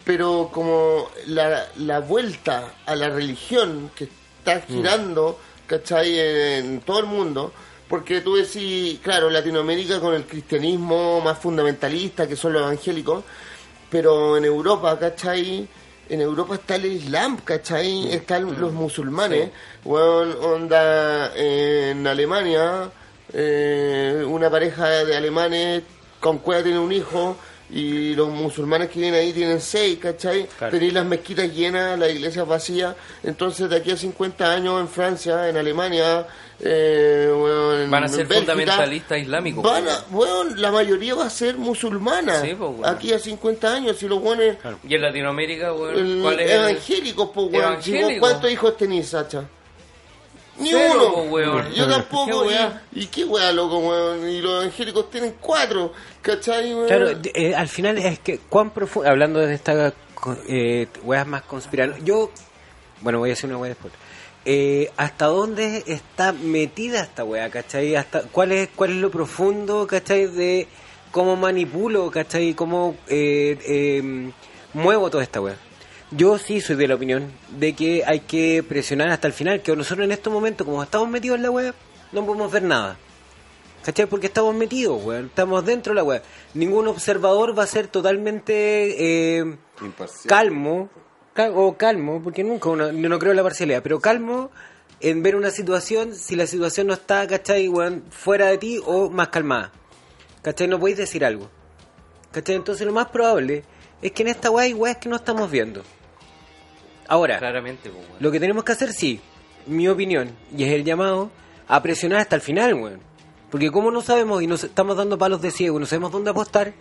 pero 0.06 0.50
como 0.54 1.10
la, 1.28 1.68
la 1.78 2.00
vuelta 2.00 2.76
a 2.86 2.96
la 2.96 3.10
religión 3.10 3.92
que 3.96 4.06
está 4.40 4.62
girando, 4.62 5.40
¿cachai? 5.68 6.20
En 6.20 6.82
todo 6.82 7.00
el 7.00 7.06
mundo, 7.08 7.52
porque 7.88 8.22
tú 8.22 8.36
decís, 8.36 9.00
claro, 9.04 9.30
Latinoamérica 9.30 10.00
con 10.00 10.14
el 10.14 10.26
cristianismo 10.26 11.22
más 11.22 11.38
fundamentalista, 11.40 12.28
que 12.28 12.36
son 12.36 12.54
los 12.54 12.62
evangélicos, 12.62 13.24
pero 13.90 14.38
en 14.38 14.46
Europa, 14.46 14.98
¿cachai? 15.00 15.68
En 16.10 16.22
Europa 16.22 16.56
está 16.56 16.76
el 16.76 16.86
Islam, 16.86 17.38
¿cachai? 17.44 18.12
Están 18.14 18.60
los 18.60 18.74
musulmanes. 18.74 19.52
Weón, 19.86 20.36
onda, 20.42 21.32
en 21.36 22.06
Alemania, 22.08 22.90
eh, 23.34 24.24
una 24.28 24.50
pareja 24.50 24.88
de 25.06 25.16
alemanes 25.16 25.84
con 26.20 26.40
cueva 26.40 26.64
tiene 26.64 26.80
un 26.80 26.92
hijo 26.92 27.38
y 27.72 28.16
los 28.16 28.30
musulmanes 28.30 28.90
que 28.90 29.00
vienen 29.00 29.20
ahí 29.20 29.32
tienen 29.34 29.62
seis, 29.62 30.00
¿cachai? 30.00 30.48
Claro. 30.58 30.72
Tenéis 30.74 30.94
las 30.94 31.06
mezquitas 31.06 31.54
llenas, 31.54 32.00
las 32.00 32.10
iglesias 32.12 32.48
vacías. 32.48 32.96
Entonces, 33.24 33.70
de 33.70 33.76
aquí 33.78 33.92
a 33.92 33.98
50 33.98 34.52
años 34.52 34.80
en 34.82 34.88
Francia, 34.88 35.48
en 35.50 35.56
Alemania, 35.58 36.26
eh, 36.60 37.30
en 37.84 37.92
Van 37.92 38.04
a 38.04 38.08
ser 38.08 38.26
Bélgica, 38.28 38.54
fundamentalistas 38.54 39.20
islámicos. 39.20 39.64
Van 39.64 39.88
a, 39.88 40.04
weón, 40.12 40.62
la 40.62 40.72
mayoría 40.72 41.16
va 41.16 41.26
a 41.26 41.30
ser 41.30 41.58
musulmana. 41.58 42.42
Sí, 42.42 42.56
pues, 42.58 42.72
weón. 42.72 42.86
Aquí 42.86 43.14
a 43.14 43.20
50 43.20 43.74
años, 43.74 43.98
si 43.98 44.08
los 44.08 44.20
buenos 44.22 44.56
Y 44.88 44.96
en 44.96 45.02
Latinoamérica, 45.02 45.74
weón, 45.74 45.96
el- 45.98 46.22
¿cuál 46.22 46.40
es 46.40 46.52
el- 46.52 46.58
evangélicos, 46.62 47.30
pues, 47.34 47.54
Evangélico. 47.54 48.20
¿Cuántos 48.20 48.52
hijos 48.52 48.78
tenís, 48.78 49.10
Sacha? 49.10 49.44
Ni 50.60 50.70
Cero, 50.70 50.94
uno. 50.96 51.14
po, 51.14 51.22
weón. 51.24 51.72
Yo 51.74 51.88
tampoco. 51.88 52.26
Qué 52.44 52.48
weá. 52.50 52.84
y, 52.92 53.04
y 53.04 53.08
qué 53.08 53.24
weá, 53.26 53.52
loco, 53.52 53.80
weón. 53.80 54.28
Y 54.30 54.42
los 54.42 54.64
evangélicos 54.64 55.10
tienen 55.10 55.36
cuatro. 55.40 55.94
¿Cachai, 56.22 56.74
weón? 56.74 56.88
Claro, 56.88 57.10
eh, 57.34 57.56
al 57.56 57.68
final 57.68 57.98
es 57.98 58.20
que 58.20 58.40
cuán 58.40 58.72
profundo, 58.72 59.10
hablando 59.10 59.40
de 59.40 59.54
esta 59.54 59.94
eh, 60.48 60.88
weas 61.04 61.26
más 61.28 61.44
conspiradas, 61.44 62.04
yo, 62.04 62.30
bueno, 63.02 63.20
voy 63.20 63.30
a 63.30 63.34
hacer 63.34 63.50
una 63.50 63.58
wea 63.60 63.70
después. 63.70 63.94
Eh, 64.46 64.90
¿Hasta 64.98 65.26
dónde 65.26 65.84
está 65.88 66.32
metida 66.32 67.02
esta 67.02 67.24
wea, 67.24 67.50
cachai? 67.50 67.96
Hasta, 67.96 68.24
¿cuál, 68.24 68.52
es, 68.52 68.70
¿Cuál 68.76 68.92
es 68.92 68.96
lo 68.98 69.12
profundo, 69.12 69.86
cachai, 69.86 70.28
de 70.28 70.68
cómo 71.12 71.36
manipulo, 71.36 72.10
cachai? 72.10 72.54
¿Cómo 72.54 72.96
eh, 73.08 73.58
eh, 73.68 74.32
muevo 74.74 75.10
toda 75.10 75.24
esta 75.24 75.42
wea? 75.42 75.56
Yo 76.12 76.38
sí 76.40 76.60
soy 76.60 76.76
de 76.76 76.88
la 76.88 76.96
opinión 76.96 77.32
de 77.52 77.74
que 77.74 78.04
hay 78.06 78.22
que 78.22 78.64
presionar 78.68 79.10
hasta 79.10 79.28
el 79.28 79.34
final, 79.34 79.62
que 79.62 79.76
nosotros 79.76 80.06
en 80.06 80.12
estos 80.12 80.34
momentos, 80.34 80.66
como 80.66 80.82
estamos 80.82 81.08
metidos 81.08 81.38
en 81.38 81.44
la 81.44 81.52
web, 81.52 81.74
no 82.12 82.26
podemos 82.26 82.52
ver 82.52 82.64
nada. 82.64 82.98
¿Cachai? 83.84 84.08
Porque 84.08 84.28
estamos 84.28 84.54
metidos, 84.56 85.02
weón. 85.04 85.28
Estamos 85.28 85.64
dentro 85.66 85.92
de 85.92 85.96
la 85.96 86.04
web. 86.04 86.22
Ningún 86.56 86.88
observador 86.88 87.58
va 87.58 87.64
a 87.64 87.68
ser 87.68 87.88
totalmente 87.88 89.38
eh, 89.40 89.56
calmo, 90.28 90.90
cal- 91.34 91.54
o 91.56 91.78
calmo, 91.78 92.22
porque 92.22 92.44
nunca 92.44 92.70
uno, 92.70 92.92
no 92.92 93.20
creo 93.20 93.32
en 93.32 93.38
la 93.38 93.44
parcialidad, 93.44 93.82
pero 93.84 94.00
calmo 94.00 94.52
en 95.00 95.24
ver 95.24 95.36
una 95.38 95.50
situación 95.52 96.14
si 96.16 96.36
la 96.36 96.46
situación 96.48 96.88
no 96.88 96.94
está, 96.94 97.26
¿cachai? 97.28 97.70
weón, 97.70 98.04
fuera 98.10 98.48
de 98.48 98.58
ti 98.58 98.82
o 98.84 99.10
más 99.12 99.30
calmada. 99.30 99.72
¿Cachai? 100.42 100.68
No 100.68 100.80
podéis 100.80 100.98
decir 100.98 101.24
algo. 101.24 101.50
¿Cachai? 102.32 102.56
Entonces 102.56 102.86
lo 102.86 102.94
más 102.94 103.08
probable 103.10 103.64
es 104.02 104.12
que 104.12 104.24
en 104.24 104.30
esta 104.30 104.50
weá 104.50 104.66
hay 104.66 104.74
weas 104.74 104.98
que 104.98 105.08
no 105.08 105.16
estamos 105.16 105.50
viendo. 105.52 105.84
Ahora, 107.10 107.40
Claramente, 107.40 107.90
pues, 107.90 108.06
lo 108.20 108.32
que 108.32 108.40
tenemos 108.40 108.64
que 108.64 108.72
hacer, 108.72 108.94
sí, 108.94 109.20
mi 109.66 109.88
opinión, 109.88 110.30
y 110.56 110.64
es 110.64 110.72
el 110.72 110.84
llamado, 110.84 111.32
a 111.68 111.82
presionar 111.82 112.22
hasta 112.22 112.36
el 112.36 112.42
final, 112.42 112.76
weón. 112.76 113.02
Porque 113.50 113.72
como 113.72 113.90
no 113.90 114.02
sabemos 114.02 114.44
y 114.44 114.48
nos 114.48 114.64
estamos 114.64 114.96
dando 114.96 115.18
palos 115.18 115.42
de 115.42 115.50
ciego 115.50 115.78
y 115.78 115.80
no 115.80 115.86
sabemos 115.88 116.12
dónde 116.12 116.30
apostar, 116.30 116.74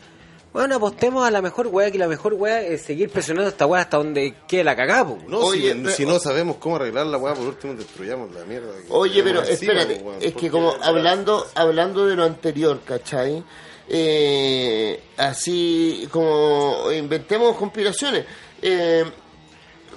bueno, 0.53 0.77
apostemos 0.77 1.27
a 1.27 1.31
la 1.31 1.41
mejor 1.41 1.69
weá, 1.69 1.91
que 1.91 1.99
la 1.99 2.09
mejor 2.09 2.35
weá 2.35 2.61
es 2.61 2.83
seguir 2.83 3.11
presionando 3.11 3.49
esta 3.49 3.67
weá 3.67 3.83
hasta 3.83 3.97
donde 3.97 4.35
quede 4.47 4.65
la 4.65 4.77
cagada. 4.77 5.17
No, 5.27 5.39
Oye, 5.39 5.75
si, 5.93 6.05
no 6.05 6.19
sabemos 6.19 6.57
cómo 6.57 6.77
arreglar 6.77 7.07
la 7.07 7.17
weá, 7.17 7.35
por 7.35 7.47
último 7.47 7.75
destruyamos 7.75 8.35
la 8.35 8.45
mierda. 8.45 8.69
que 8.77 8.87
Oye, 8.91 9.23
pero 9.23 9.45
encima, 9.45 9.73
espérate, 9.73 10.27
es 10.27 10.35
que 10.35 10.51
como 10.51 10.75
hablando 10.83 11.47
hablando 11.55 12.07
de 12.07 12.17
lo 12.17 12.25
anterior, 12.25 12.81
¿cachai? 12.85 13.43
Eh, 13.89 15.01
así 15.17 16.07
como 16.11 16.93
inventemos 16.93 17.57
conspiraciones. 17.57 18.27
Eh, 18.61 19.05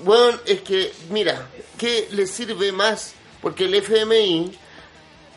bueno, 0.04 0.40
es 0.46 0.62
que, 0.62 0.92
mira, 1.10 1.48
¿qué 1.78 2.08
le 2.12 2.28
sirve 2.28 2.72
más? 2.72 3.14
Porque 3.42 3.66
el 3.66 3.76
FMI, 3.76 4.58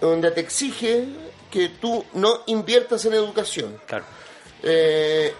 donde 0.00 0.30
te 0.30 0.40
exige 0.40 1.04
que 1.50 1.68
tú 1.68 2.04
no 2.14 2.42
inviertas 2.46 3.04
en 3.04 3.14
educación. 3.14 3.80
Claro. 3.86 4.04
Eh, 4.62 5.32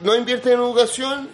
no 0.00 0.14
inviertes 0.14 0.52
en 0.52 0.58
educación, 0.58 1.28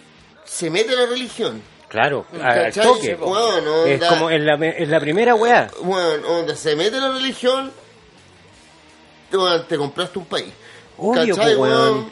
se 0.45 0.69
mete 0.69 0.95
la 0.95 1.05
religión. 1.05 1.61
Claro, 1.87 2.25
al 2.41 2.71
toque. 2.73 3.15
Bueno, 3.15 3.85
Es 3.85 3.95
onda- 4.01 4.09
como 4.09 4.29
en 4.29 4.45
la, 4.45 4.53
en 4.55 4.91
la 4.91 4.99
primera 4.99 5.33
weá. 5.35 5.69
bueno, 5.81 6.17
donde 6.27 6.55
se 6.55 6.75
mete 6.75 6.97
la 6.99 7.11
religión, 7.11 7.71
te 9.67 9.77
compraste 9.77 10.19
un 10.19 10.25
país. 10.25 10.51
Obvio, 11.01 11.35
¿Cachai, 11.35 11.55
weón. 11.55 12.11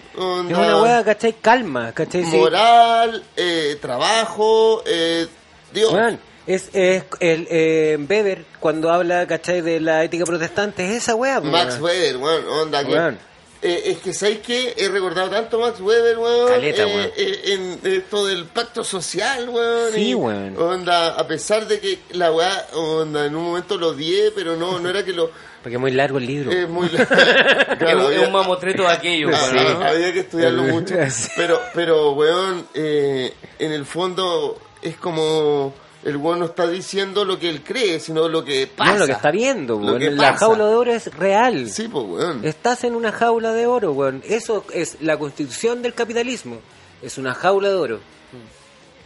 Es 0.49 0.57
una 0.57 0.81
weá, 0.81 1.03
¿cachai? 1.03 1.33
Calma, 1.33 1.91
¿cachai? 1.91 2.23
Moral, 2.23 3.23
eh, 3.35 3.77
trabajo, 3.81 4.81
eh, 4.85 5.27
Dios. 5.73 5.91
Weón, 5.91 6.19
es, 6.45 6.69
es 6.73 7.03
el 7.19 7.47
eh, 7.49 7.97
Weber 8.09 8.45
cuando 8.59 8.91
habla, 8.91 9.27
¿cachai? 9.27 9.61
De 9.61 9.79
la 9.79 10.03
ética 10.03 10.23
protestante, 10.25 10.85
es 10.85 11.03
esa 11.03 11.15
weá, 11.15 11.41
Max. 11.41 11.79
Weber, 11.81 12.17
weón, 12.17 12.47
onda 12.47 12.85
que... 12.85 12.93
Weón. 12.93 13.19
Eh, 13.61 13.81
es 13.85 13.97
que 13.97 14.13
sabéis 14.13 14.39
que 14.39 14.75
he 14.77 14.87
recordado 14.89 15.29
tanto 15.31 15.59
Max 15.59 15.79
Weber, 15.79 16.17
weón, 16.19 16.47
Caleta, 16.47 16.83
eh, 16.83 16.85
weón. 16.85 17.11
eh, 17.17 17.41
en 17.83 17.91
esto 17.91 18.25
del 18.27 18.45
pacto 18.45 18.83
social, 18.83 19.49
weón. 19.49 19.93
Sí, 19.93 20.09
y, 20.09 20.13
weón. 20.13 20.55
Onda, 20.61 21.07
a 21.15 21.27
pesar 21.27 21.67
de 21.67 21.79
que 21.79 21.97
la 22.11 22.31
weá, 22.31 22.67
onda, 22.73 23.25
en 23.25 23.35
un 23.35 23.43
momento 23.45 23.77
lo 23.77 23.89
odié, 23.89 24.31
pero 24.35 24.55
no, 24.55 24.77
no 24.79 24.89
era 24.89 25.03
que 25.03 25.11
lo... 25.13 25.31
Porque 25.63 25.75
es 25.75 25.81
muy 25.81 25.91
largo 25.91 26.19
el 26.19 26.27
libro. 26.27 26.51
Es 26.51 26.69
muy... 26.69 26.87
Claro, 27.79 28.07
un- 28.07 28.13
es 28.13 28.19
un 28.27 28.31
mamotreto 28.31 28.83
de 28.83 28.89
aquello, 28.89 29.29
Ah. 29.33 29.87
Había 29.89 30.13
que 30.13 30.19
estudiarlo 30.19 30.63
mucho. 30.63 30.95
Pero, 31.35 31.59
pero 31.73 32.11
weón, 32.11 32.67
eh, 32.75 33.33
en 33.59 33.71
el 33.71 33.85
fondo 33.85 34.59
es 34.83 34.97
como 34.97 35.73
el 36.07 36.17
weón 36.17 36.39
no 36.39 36.45
está 36.45 36.67
diciendo 36.67 37.23
lo 37.25 37.37
que 37.37 37.49
él 37.49 37.63
cree, 37.63 37.99
sino 37.99 38.27
lo 38.27 38.43
que 38.43 38.65
pasa. 38.67 38.93
No, 38.93 38.99
lo 38.99 39.05
que 39.05 39.11
está 39.11 39.29
viendo, 39.31 39.73
Lo 39.75 39.85
weón. 39.87 39.99
que 39.99 40.09
La 40.11 40.31
pasa. 40.33 40.45
jaula 40.45 40.65
de 40.67 40.75
oro 40.75 40.91
es 40.93 41.13
real. 41.15 41.69
Sí, 41.69 41.87
pues 41.87 42.05
weón. 42.07 42.45
Estás 42.45 42.83
en 42.83 42.95
una 42.95 43.11
jaula 43.11 43.53
de 43.53 43.67
oro, 43.67 43.91
weón. 43.91 44.23
Eso 44.25 44.63
es 44.73 44.97
la 45.01 45.17
constitución 45.17 45.81
del 45.81 45.93
capitalismo. 45.93 46.59
Es 47.01 47.17
una 47.17 47.33
jaula 47.33 47.69
de 47.69 47.75
oro. 47.75 47.99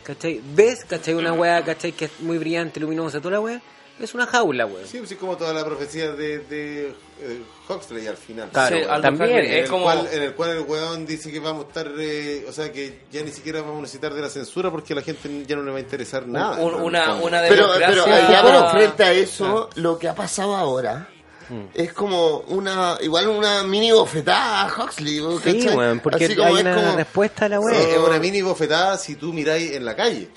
¿Cachai? 0.03 0.41
¿Ves? 0.55 0.83
¿Cachai? 0.85 1.13
Una 1.13 1.33
weá, 1.33 1.63
¿cachai? 1.63 1.91
Que 1.91 2.05
es 2.05 2.11
muy 2.21 2.37
brillante, 2.37 2.79
luminosa, 2.79 3.19
toda 3.19 3.31
la 3.35 3.39
weá. 3.41 3.61
Es 3.99 4.15
una 4.15 4.25
jaula, 4.25 4.65
weón. 4.65 4.87
Sí, 4.87 4.97
pues 4.97 5.11
es 5.11 5.17
como 5.17 5.37
toda 5.37 5.53
la 5.53 5.63
profecía 5.63 6.11
de, 6.13 6.39
de 6.39 6.87
eh, 7.21 7.41
Huxley 7.69 8.07
al 8.07 8.17
final. 8.17 8.49
Claro, 8.51 8.75
Sí, 8.77 8.83
también. 9.01 9.29
Huxley, 9.29 9.45
En 9.45 9.53
es 9.53 9.63
el, 9.65 9.69
como... 9.69 9.83
cual, 9.83 10.09
en 10.11 10.21
el 10.23 10.33
cual 10.33 10.49
el 10.51 10.59
weón 10.61 11.05
dice 11.05 11.31
que 11.31 11.39
vamos 11.39 11.65
a 11.65 11.67
estar, 11.67 11.91
eh, 11.99 12.45
o 12.49 12.51
sea, 12.51 12.71
que 12.71 13.01
ya 13.11 13.21
ni 13.21 13.31
siquiera 13.31 13.61
vamos 13.61 13.77
a 13.77 13.81
necesitar 13.81 14.13
de 14.13 14.21
la 14.21 14.29
censura 14.29 14.71
porque 14.71 14.93
a 14.93 14.95
la 14.95 15.01
gente 15.03 15.45
ya 15.45 15.55
no 15.55 15.61
le 15.63 15.71
va 15.71 15.77
a 15.77 15.81
interesar 15.81 16.25
nada. 16.27 16.57
un- 16.57 16.69
en 16.73 16.77
el 16.79 16.83
una, 16.83 17.13
una 17.15 17.41
Pero, 17.47 17.67
pero 17.75 18.03
allá, 18.05 18.39
Ah. 18.39 18.43
pero 18.43 18.69
frente 18.71 19.03
a 19.03 19.11
eso, 19.11 19.69
lo 19.75 19.99
que 19.99 20.07
ha 20.07 20.15
pasado 20.15 20.55
ahora 20.55 21.07
Hmm. 21.49 21.65
es 21.73 21.91
como 21.91 22.37
una, 22.47 22.97
igual 23.01 23.27
una 23.27 23.61
mini 23.63 23.91
bofetada 23.91 24.61
a 24.61 24.83
Huxley, 24.83 25.17
Sí, 25.43 25.67
weón, 25.67 25.99
porque 25.99 26.25
Así 26.25 26.35
como 26.35 26.47
hay 26.47 26.55
es 26.55 26.61
una 26.61 26.75
como- 26.75 26.95
respuesta 26.95 27.45
a 27.45 27.49
la 27.49 27.57
Sí, 27.57 27.63
weá. 27.65 27.79
es 27.81 27.97
una 27.97 28.19
mini 28.19 28.41
bofetada 28.41 28.97
si 28.97 29.15
tú 29.15 29.33
miráis 29.33 29.73
en 29.73 29.83
la 29.83 29.95
calle. 29.95 30.29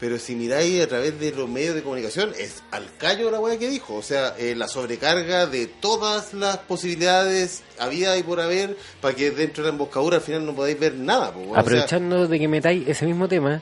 Pero 0.00 0.18
si 0.18 0.36
miráis 0.36 0.82
a 0.82 0.86
través 0.86 1.18
de 1.18 1.32
los 1.32 1.48
medios 1.48 1.74
de 1.74 1.82
comunicación, 1.82 2.32
es 2.38 2.62
al 2.70 2.86
callo 2.98 3.30
la 3.30 3.40
weá 3.40 3.58
que 3.58 3.68
dijo. 3.68 3.94
O 3.96 4.02
sea, 4.02 4.34
eh, 4.38 4.54
la 4.56 4.68
sobrecarga 4.68 5.46
de 5.46 5.66
todas 5.66 6.34
las 6.34 6.58
posibilidades 6.58 7.62
había 7.78 8.16
y 8.16 8.22
por 8.22 8.40
haber 8.40 8.76
para 9.00 9.14
que 9.14 9.30
dentro 9.30 9.64
de 9.64 9.70
la 9.70 9.72
emboscadura 9.72 10.18
al 10.18 10.22
final 10.22 10.46
no 10.46 10.54
podáis 10.54 10.78
ver 10.78 10.94
nada. 10.94 11.32
po, 11.32 11.44
sea, 11.52 11.60
Aprovechando 11.60 12.28
de 12.28 12.38
que 12.38 12.48
metáis 12.48 12.86
ese 12.86 13.06
mismo 13.06 13.26
tema, 13.26 13.60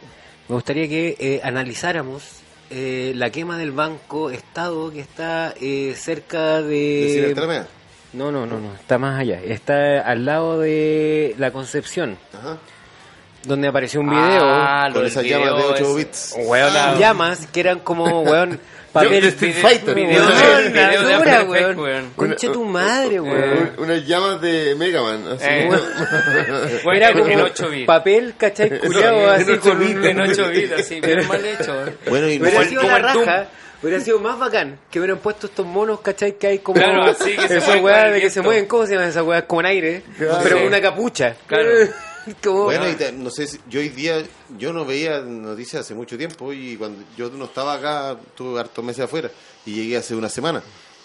me 0.49 0.55
gustaría 0.55 0.89
que 0.89 1.17
eh, 1.19 1.41
analizáramos 1.43 2.23
eh, 2.69 3.13
la 3.15 3.31
quema 3.31 3.59
del 3.59 3.73
banco 3.73 4.31
Estado 4.31 4.93
que 4.93 5.01
está 5.01 5.55
eh, 5.61 5.95
cerca 5.97 6.63
de... 6.63 7.33
Tramea. 7.35 7.67
No, 8.13 8.33
no, 8.33 8.47
no, 8.47 8.61
no, 8.61 8.75
está 8.75 8.99
más 8.99 9.21
allá. 9.21 9.41
Está 9.43 10.01
al 10.01 10.25
lado 10.25 10.59
de 10.59 11.35
la 11.39 11.51
Concepción, 11.51 12.19
Ajá. 12.33 12.59
Donde 13.47 13.69
apareció 13.69 14.01
un 14.01 14.11
video. 14.11 14.43
Ah, 14.45 14.89
Con 14.93 15.07
esas 15.07 15.25
llamas 15.25 15.57
de 15.57 15.63
8 15.63 15.75
ese. 15.85 15.95
bits. 15.95 16.35
Weón, 16.39 16.75
la- 16.75 16.97
llamas 16.99 17.47
que 17.53 17.61
eran 17.61 17.79
como, 17.81 18.23
weón, 18.23 18.59
papel 18.93 19.23
de 19.23 19.29
Street 19.29 19.55
Fighter. 19.55 19.95
Video, 19.95 20.27
Video- 20.27 20.73
video 20.73 21.03
de 21.09 21.17
dura, 21.17 21.43
weón. 21.45 21.79
weón. 21.79 22.11
Conche 22.17 22.49
tu 22.49 22.65
madre, 22.65 23.21
weón. 23.21 23.73
Un- 23.79 23.85
Unas 23.85 24.07
llamas 24.07 24.41
de 24.41 24.75
Mega 24.77 25.03
Man. 25.03 25.25
Así. 25.33 25.45
Eh. 25.49 25.69
Bueno, 26.85 26.93
Era 26.97 27.11
en- 27.11 27.19
como 27.19 27.31
en 27.33 27.41
8 27.41 27.69
bits. 27.71 27.87
papel, 27.87 28.35
¿cachai? 28.39 28.79
Culeado 28.79 29.35
en 29.35 29.41
así 29.43 29.51
8 29.53 29.61
con 29.61 29.79
bits, 29.79 29.95
un... 29.97 30.05
en 30.07 30.21
8 30.21 30.49
bits, 30.53 30.73
así, 30.73 31.01
bien 31.01 31.29
mal 31.29 31.45
hecho. 31.45 31.73
weón. 31.73 31.97
Bueno, 32.09 32.29
y 32.29 32.41
Hubiera 32.41 32.65
sido 32.65 32.83
la 32.83 32.99
raja, 32.99 33.47
hubiera 33.83 34.01
sido 34.01 34.19
más 34.21 34.39
bacán 34.39 34.79
que 34.91 34.99
hubieran 34.99 35.19
puesto 35.19 35.47
estos 35.47 35.67
monos, 35.67 36.01
¿cachai? 36.01 36.33
Que 36.39 36.47
hay 36.47 36.59
como 36.61 36.79
Claro, 36.81 37.05
así 37.05 37.37
que 37.37 37.49
se 37.49 37.59
esas 37.59 37.67
mueven 37.81 37.85
weas 37.85 38.13
de 38.15 38.21
que 38.21 38.31
se 38.31 38.41
mueven, 38.43 38.67
¿cómo 38.67 38.87
se 38.87 38.95
llaman 38.95 39.09
esas 39.11 39.23
weas? 39.25 39.43
Con 39.45 39.67
aire, 39.67 40.03
Claro. 40.17 40.39
pero 40.43 40.57
con 40.57 40.67
una 40.67 40.81
capucha. 40.81 41.37
Claro. 41.47 41.69
Bueno, 42.65 42.89
y 42.91 42.95
te- 42.95 43.13
no 43.13 43.31
sé, 43.31 43.47
si- 43.47 43.59
yo 43.69 43.81
hoy 43.81 43.89
día, 43.91 44.23
yo 44.59 44.73
no 44.73 44.85
veía 44.85 45.21
noticias 45.21 45.83
hace 45.83 45.95
mucho 45.95 46.17
tiempo 46.19 46.53
y 46.53 46.77
cuando 46.77 47.03
yo 47.17 47.31
no 47.31 47.45
estaba 47.47 47.75
acá, 47.75 48.19
tuve 48.37 48.59
hartos 48.61 48.85
meses 48.85 49.05
afuera 49.05 49.31
y 49.65 49.73
llegué 49.75 49.97
hace 49.97 50.15
una 50.15 50.29
semana. 50.29 50.63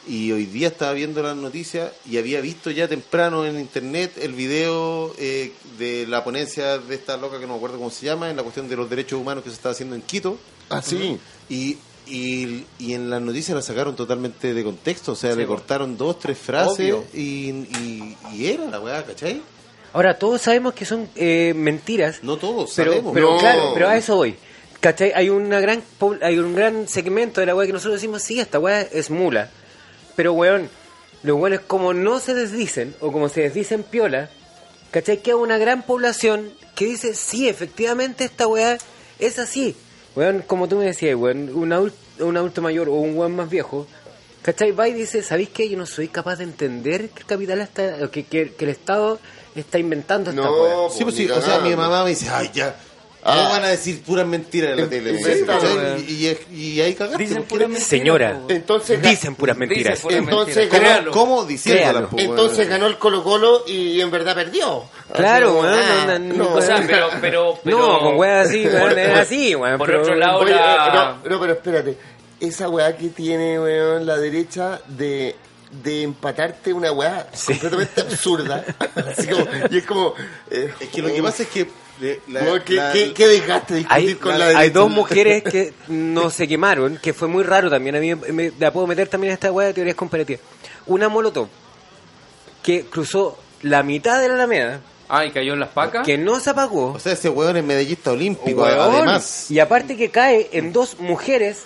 Y 0.07 0.31
hoy 0.31 0.47
día 0.47 0.69
estaba 0.69 0.93
viendo 0.93 1.21
las 1.21 1.35
noticias 1.37 1.91
y 2.09 2.17
había 2.17 2.41
visto 2.41 2.71
ya 2.71 2.87
temprano 2.87 3.45
en 3.45 3.59
internet 3.59 4.13
el 4.19 4.33
video 4.33 5.13
eh, 5.19 5.51
de 5.77 6.07
la 6.07 6.23
ponencia 6.23 6.79
de 6.79 6.95
esta 6.95 7.17
loca 7.17 7.35
que 7.39 7.45
no 7.45 7.53
me 7.53 7.57
acuerdo 7.57 7.77
cómo 7.77 7.91
se 7.91 8.07
llama, 8.07 8.29
en 8.31 8.35
la 8.35 8.41
cuestión 8.41 8.67
de 8.67 8.75
los 8.75 8.89
derechos 8.89 9.19
humanos 9.21 9.43
que 9.43 9.51
se 9.51 9.57
está 9.57 9.69
haciendo 9.69 9.95
en 9.95 10.01
Quito. 10.01 10.39
Así. 10.69 10.95
Y, 11.49 11.77
y, 12.07 12.65
y 12.79 12.93
en 12.93 13.11
las 13.11 13.21
noticias 13.21 13.55
la 13.55 13.61
sacaron 13.61 13.95
totalmente 13.95 14.55
de 14.55 14.63
contexto, 14.63 15.11
o 15.11 15.15
sea, 15.15 15.35
le 15.35 15.45
cortaron 15.45 15.95
dos, 15.95 16.17
tres 16.19 16.35
frases 16.39 16.79
y, 17.13 17.49
y, 17.49 18.17
y 18.33 18.45
era 18.47 18.65
la 18.65 18.79
weá, 18.79 19.05
¿cachai? 19.05 19.39
Ahora, 19.93 20.17
todos 20.17 20.41
sabemos 20.41 20.73
que 20.73 20.85
son 20.85 21.09
eh, 21.15 21.53
mentiras, 21.55 22.23
No 22.23 22.37
todos 22.37 22.73
pero, 22.75 22.91
sabemos. 22.91 23.13
pero 23.13 23.31
No. 23.33 23.37
claro, 23.39 23.71
pero 23.73 23.89
a 23.89 23.97
eso 23.97 24.15
voy. 24.15 24.35
¿Cachai? 24.79 25.11
Hay, 25.13 25.29
una 25.29 25.59
gran, 25.59 25.83
hay 26.21 26.39
un 26.39 26.55
gran 26.55 26.87
segmento 26.87 27.39
de 27.39 27.45
la 27.47 27.55
wea 27.55 27.67
que 27.67 27.73
nosotros 27.73 27.95
decimos, 27.95 28.23
sí, 28.23 28.39
esta 28.39 28.57
wea 28.57 28.81
es 28.81 29.09
mula. 29.11 29.49
Pero, 30.15 30.33
weón, 30.33 30.69
los 31.23 31.37
weones 31.37 31.59
como 31.59 31.93
no 31.93 32.19
se 32.19 32.33
desdicen, 32.33 32.95
o 32.99 33.11
como 33.11 33.29
se 33.29 33.41
desdicen 33.41 33.83
piola, 33.83 34.29
¿cachai? 34.91 35.17
Que 35.21 35.31
hay 35.31 35.37
una 35.37 35.57
gran 35.59 35.83
población 35.83 36.51
que 36.73 36.85
dice, 36.85 37.13
sí, 37.13 37.47
efectivamente 37.47 38.23
esta 38.23 38.47
weá 38.47 38.77
es 39.19 39.37
así. 39.39 39.75
Weón, 40.15 40.43
como 40.47 40.67
tú 40.67 40.77
me 40.77 40.85
decías, 40.85 41.15
weón, 41.15 41.49
un, 41.53 41.69
adul- 41.69 41.93
un 42.19 42.37
adulto 42.37 42.61
mayor 42.63 42.89
o 42.89 42.93
un 42.93 43.15
weón 43.15 43.35
más 43.35 43.49
viejo, 43.51 43.85
¿cachai? 44.41 44.71
Va 44.71 44.87
y 44.87 44.93
dice, 44.93 45.21
¿sabéis 45.21 45.49
qué? 45.49 45.69
Yo 45.69 45.77
no 45.77 45.85
soy 45.85 46.07
capaz 46.07 46.37
de 46.37 46.45
entender 46.45 47.09
que 47.09 47.19
el 47.19 47.25
capital 47.27 47.61
está, 47.61 48.09
que, 48.09 48.23
que, 48.25 48.53
que 48.53 48.65
el 48.65 48.71
Estado 48.71 49.19
está 49.55 49.77
inventando 49.79 50.29
esta 50.31 50.41
No, 50.41 50.51
weá. 50.63 50.89
Sí, 50.95 51.03
pues 51.03 51.15
sí, 51.15 51.29
o 51.29 51.41
sea, 51.41 51.59
mi 51.59 51.75
mamá 51.75 52.03
me 52.03 52.11
dice, 52.11 52.29
ay, 52.29 52.49
ya. 52.53 52.75
Ah. 53.23 53.35
¿Cómo 53.37 53.49
van 53.51 53.65
a 53.65 53.67
decir 53.67 54.01
puras 54.01 54.25
mentiras 54.25 54.71
en 54.71 54.77
la 54.77 54.83
In- 54.85 54.89
tele? 54.89 55.11
invéntalo, 55.11 55.59
¿cachai? 55.61 55.77
weón. 55.77 56.05
y, 56.07 56.27
y, 56.55 56.55
y 56.55 56.81
ahí 56.81 56.95
cagaste. 56.95 57.19
Dicen 57.21 57.35
porque- 57.37 57.49
puras 57.49 57.67
mentiras. 57.69 57.87
Señora. 57.87 58.29
weón. 58.31 58.45
Entonces, 58.49 58.99
Dicen 59.03 59.35
puras 59.35 59.57
mentiras. 59.57 59.93
Dicen 59.93 60.01
puras 60.01 60.19
Entonces, 60.23 60.55
mentiras. 60.55 60.69
¿cómo- 60.81 60.81
Créalo. 60.81 61.11
¿Cómo? 61.11 61.45
Diciéndolas, 61.45 62.09
pues. 62.09 62.23
Entonces 62.25 62.67
ganó 62.67 62.87
el 62.87 62.97
Colo 62.97 63.23
Colo 63.23 63.63
y 63.67 64.01
en 64.01 64.09
verdad 64.09 64.33
perdió. 64.33 64.85
Claro, 65.13 65.53
weón, 65.59 65.67
ah, 65.67 66.05
no, 66.07 66.19
no, 66.19 66.33
no. 66.49 66.53
O 66.55 66.61
sea, 66.63 66.83
pero, 66.87 67.09
pero, 67.21 67.59
pero 67.63 67.77
no, 67.77 67.99
con 67.99 68.15
weas 68.17 68.47
así, 68.47 68.65
weón, 68.65 68.81
Por- 68.89 68.97
es 68.99 69.19
así, 69.19 69.53
weón. 69.55 69.77
por 69.77 69.87
pero- 69.87 70.01
otro 70.01 70.15
lado, 70.15 70.39
Oye, 70.39 70.51
la- 70.55 70.87
eh, 70.87 71.19
no, 71.23 71.29
no, 71.29 71.39
pero 71.39 71.53
espérate. 71.53 71.97
Esa 72.39 72.69
weá 72.69 72.97
que 72.97 73.09
tiene, 73.09 73.59
weón, 73.59 74.07
la 74.07 74.17
derecha 74.17 74.81
de, 74.87 75.35
de 75.71 76.03
empatarte 76.03 76.73
una 76.73 76.91
weá 76.91 77.27
completamente 77.45 78.01
absurda. 78.01 78.65
Así 79.17 79.27
como, 79.27 79.45
y 79.69 79.77
es 79.77 79.85
como... 79.85 80.13
eh, 80.49 80.73
Es 80.79 80.89
que 80.89 81.01
lo 81.01 81.07
que 81.13 81.23
pasa 81.23 81.43
es 81.43 81.49
que... 81.49 81.67
la- 82.27 82.63
¿qué, 82.63 82.73
la- 82.73 82.91
qué, 82.91 83.13
qué 83.13 83.27
desgaste 83.27 83.75
discutir 83.75 84.09
Hay, 84.09 84.15
con 84.15 84.37
la 84.37 84.45
hay 84.47 84.53
derecha? 84.55 84.73
dos 84.79 84.89
mujeres 84.89 85.43
que 85.43 85.73
no 85.87 86.29
se 86.29 86.47
quemaron, 86.47 86.97
que 87.01 87.13
fue 87.13 87.27
muy 87.27 87.43
raro 87.43 87.69
también. 87.69 87.95
A 87.95 87.99
mí 87.99 88.13
me, 88.15 88.51
la 88.59 88.71
puedo 88.73 88.85
meter 88.87 89.07
también 89.07 89.31
en 89.31 89.35
esta 89.35 89.51
weá 89.51 89.67
de 89.67 89.73
teorías 89.73 89.95
comparativas. 89.95 90.41
Una 90.87 91.07
molotov 91.09 91.47
que 92.63 92.85
cruzó 92.85 93.37
la 93.61 93.83
mitad 93.83 94.19
de 94.21 94.27
la 94.27 94.33
Alameda, 94.35 94.81
Ah, 95.13 95.25
y 95.25 95.31
cayó 95.31 95.53
en 95.53 95.59
las 95.59 95.69
pacas. 95.69 96.05
que 96.05 96.17
no 96.17 96.39
se 96.39 96.51
apagó. 96.51 96.93
O 96.93 96.99
sea, 96.99 97.11
ese 97.11 97.27
weón 97.27 97.57
es 97.57 97.63
medallista 97.65 98.11
olímpico, 98.11 98.61
weón, 98.63 98.79
además. 98.79 99.51
Y 99.51 99.59
aparte 99.59 99.97
que 99.97 100.09
cae 100.09 100.49
en 100.53 100.71
dos 100.71 100.99
mujeres 100.99 101.63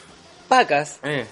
pacas 0.48 0.98
Eh. 1.04 1.26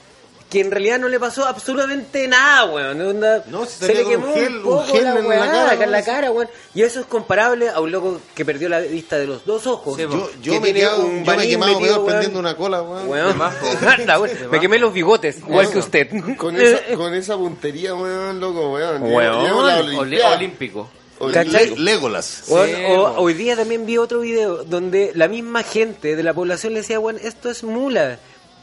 Que 0.54 0.62
en 0.62 0.72
realidad 0.72 1.00
no 1.00 1.10
le 1.10 1.20
pasó 1.20 1.46
absolutamente 1.46 2.28
nada, 2.28 2.66
weón. 2.66 3.02
Onda, 3.02 3.44
No, 3.48 3.66
se 3.66 3.88
salía 3.88 4.04
le 4.04 4.08
quemó 4.10 4.28
un 4.28 4.34
gel- 4.36 4.56
un 4.58 4.64
poco 4.64 4.80
un 4.82 4.86
gel 4.88 5.04
la 5.04 5.10
en 5.20 5.28
la 5.28 5.36
cara, 5.48 5.74
en 5.74 5.80
la 5.92 5.98
weón. 5.98 6.06
cara, 6.06 6.32
weón. 6.32 6.50
Y 6.76 6.84
eso 6.84 7.00
es 7.02 7.06
comparable 7.08 7.70
a 7.70 7.80
un 7.82 7.92
loco 7.92 8.22
que 8.36 8.46
perdió 8.46 8.70
la 8.70 8.80
vista 8.80 9.18
de 9.18 9.26
los 9.28 9.44
dos 9.46 9.68
ojos. 9.68 9.96
Sí, 9.98 10.04
Yo, 10.04 10.10
que 10.10 10.40
yo 10.42 10.52
me, 10.54 10.58
he 10.58 10.62
tiene 10.74 10.80
quedado- 10.82 11.06
un 11.06 11.24
yo 11.26 11.36
me 11.36 11.44
he 11.44 11.50
quemado 11.50 11.74
metido, 11.80 11.96
weón. 11.96 12.06
prendiendo 12.06 12.40
una 12.40 12.56
cola, 12.56 12.82
weón. 12.84 13.08
Weón. 13.10 13.42
Anda, 13.88 14.20
weón. 14.20 14.38
Me 14.52 14.60
quemé 14.60 14.78
los 14.80 14.94
bigotes, 14.94 15.40
igual 15.40 15.70
que 15.72 15.80
usted. 15.80 16.08
Con 16.38 16.56
esa, 16.62 16.80
con 16.96 17.14
esa 17.16 17.36
puntería, 17.36 17.96
weón, 17.96 18.40
loco, 18.40 18.72
weón. 18.74 19.02
Weón. 19.04 20.16
Olímpico. 20.38 20.90
¿Cachai? 21.32 21.70
Le- 21.70 21.78
Legolas. 21.78 22.44
Weón, 22.50 22.68
Sí, 22.68 22.76
o- 22.90 23.14
po. 23.16 23.22
hoy 23.22 23.34
día 23.34 23.56
también 23.56 23.86
vi 23.86 23.98
otro 23.98 24.20
video 24.22 24.64
donde 24.66 25.12
la 25.16 25.28
misma 25.28 25.64
gente 25.64 26.16
de 26.16 26.24
la 26.24 26.34
población 26.34 26.74
le 26.74 26.82
decía, 26.82 27.00
bueno, 27.00 27.20
esto 27.24 27.50
es 27.50 27.64
mula. 27.64 28.20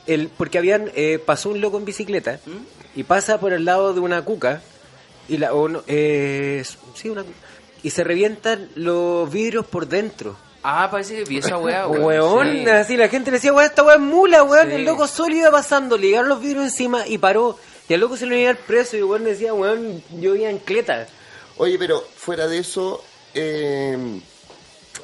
El, 0.06 0.28
porque 0.28 0.58
habían 0.58 0.90
eh, 0.94 1.18
pasó 1.24 1.50
un 1.50 1.60
loco 1.60 1.78
en 1.78 1.84
bicicleta 1.84 2.40
y 2.96 3.04
pasa 3.04 3.38
por 3.38 3.52
el 3.52 3.64
lado 3.64 3.92
de 3.94 4.00
una 4.00 4.22
cuca 4.24 4.62
y 5.28 5.36
la 5.36 5.52
o 5.54 5.68
no, 5.68 5.82
eh, 5.86 6.64
sí, 6.94 7.08
una 7.08 7.22
cu- 7.22 7.30
y 7.82 7.90
se 7.90 8.02
revientan 8.04 8.68
los 8.74 9.30
vidrios 9.30 9.66
por 9.66 9.86
dentro. 9.86 10.36
Ah, 10.62 10.88
parece 10.90 11.16
que 11.16 11.24
vi 11.24 11.38
esa 11.38 11.56
weá, 11.58 11.86
weón. 11.88 12.04
Weón, 12.04 12.52
Sí. 12.64 12.68
así 12.68 12.96
la 12.96 13.08
gente 13.08 13.30
le 13.30 13.36
decía, 13.38 13.52
weón, 13.52 13.68
esta 13.68 13.82
weá 13.82 13.94
es 13.94 14.00
mula, 14.00 14.42
weón. 14.42 14.68
Sí. 14.68 14.74
El 14.74 14.84
loco 14.84 15.06
solo 15.06 15.34
iba 15.34 15.50
pasando, 15.50 15.96
le 15.96 16.08
llegaron 16.08 16.28
los 16.28 16.40
vidrios 16.42 16.64
encima 16.64 17.06
y 17.06 17.18
paró. 17.18 17.58
Y 17.88 17.94
al 17.94 18.00
loco 18.00 18.16
se 18.16 18.26
lo 18.26 18.36
iba 18.36 18.50
a 18.50 18.54
dar 18.54 18.62
preso 18.64 18.96
y 18.96 19.00
el 19.00 19.04
weón 19.04 19.24
decía, 19.24 19.54
weón, 19.54 20.02
yo 20.18 20.34
iba 20.34 20.50
en 20.50 20.58
cleta. 20.58 21.06
Oye, 21.56 21.78
pero 21.78 22.02
fuera 22.16 22.46
de 22.46 22.58
eso, 22.58 23.02
eh, 23.34 24.20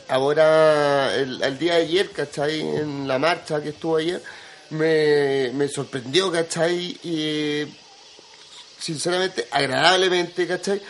ahora, 0.09 1.15
el, 1.15 1.59
día 1.59 1.75
de 1.75 1.83
ayer, 1.83 2.11
¿cachai? 2.11 2.61
En 2.61 3.09
la 3.09 3.19
marcha 3.19 3.61
que 3.63 3.71
estuvo 3.71 3.97
ayer, 3.97 4.23
me, 4.71 5.51
me 5.55 5.69
sorprendió, 5.69 6.31
¿cachai? 6.33 6.97
Y, 7.03 7.65
sinceramente, 8.79 9.47
agradablemente, 9.51 10.47
¿cachai? 10.47 10.81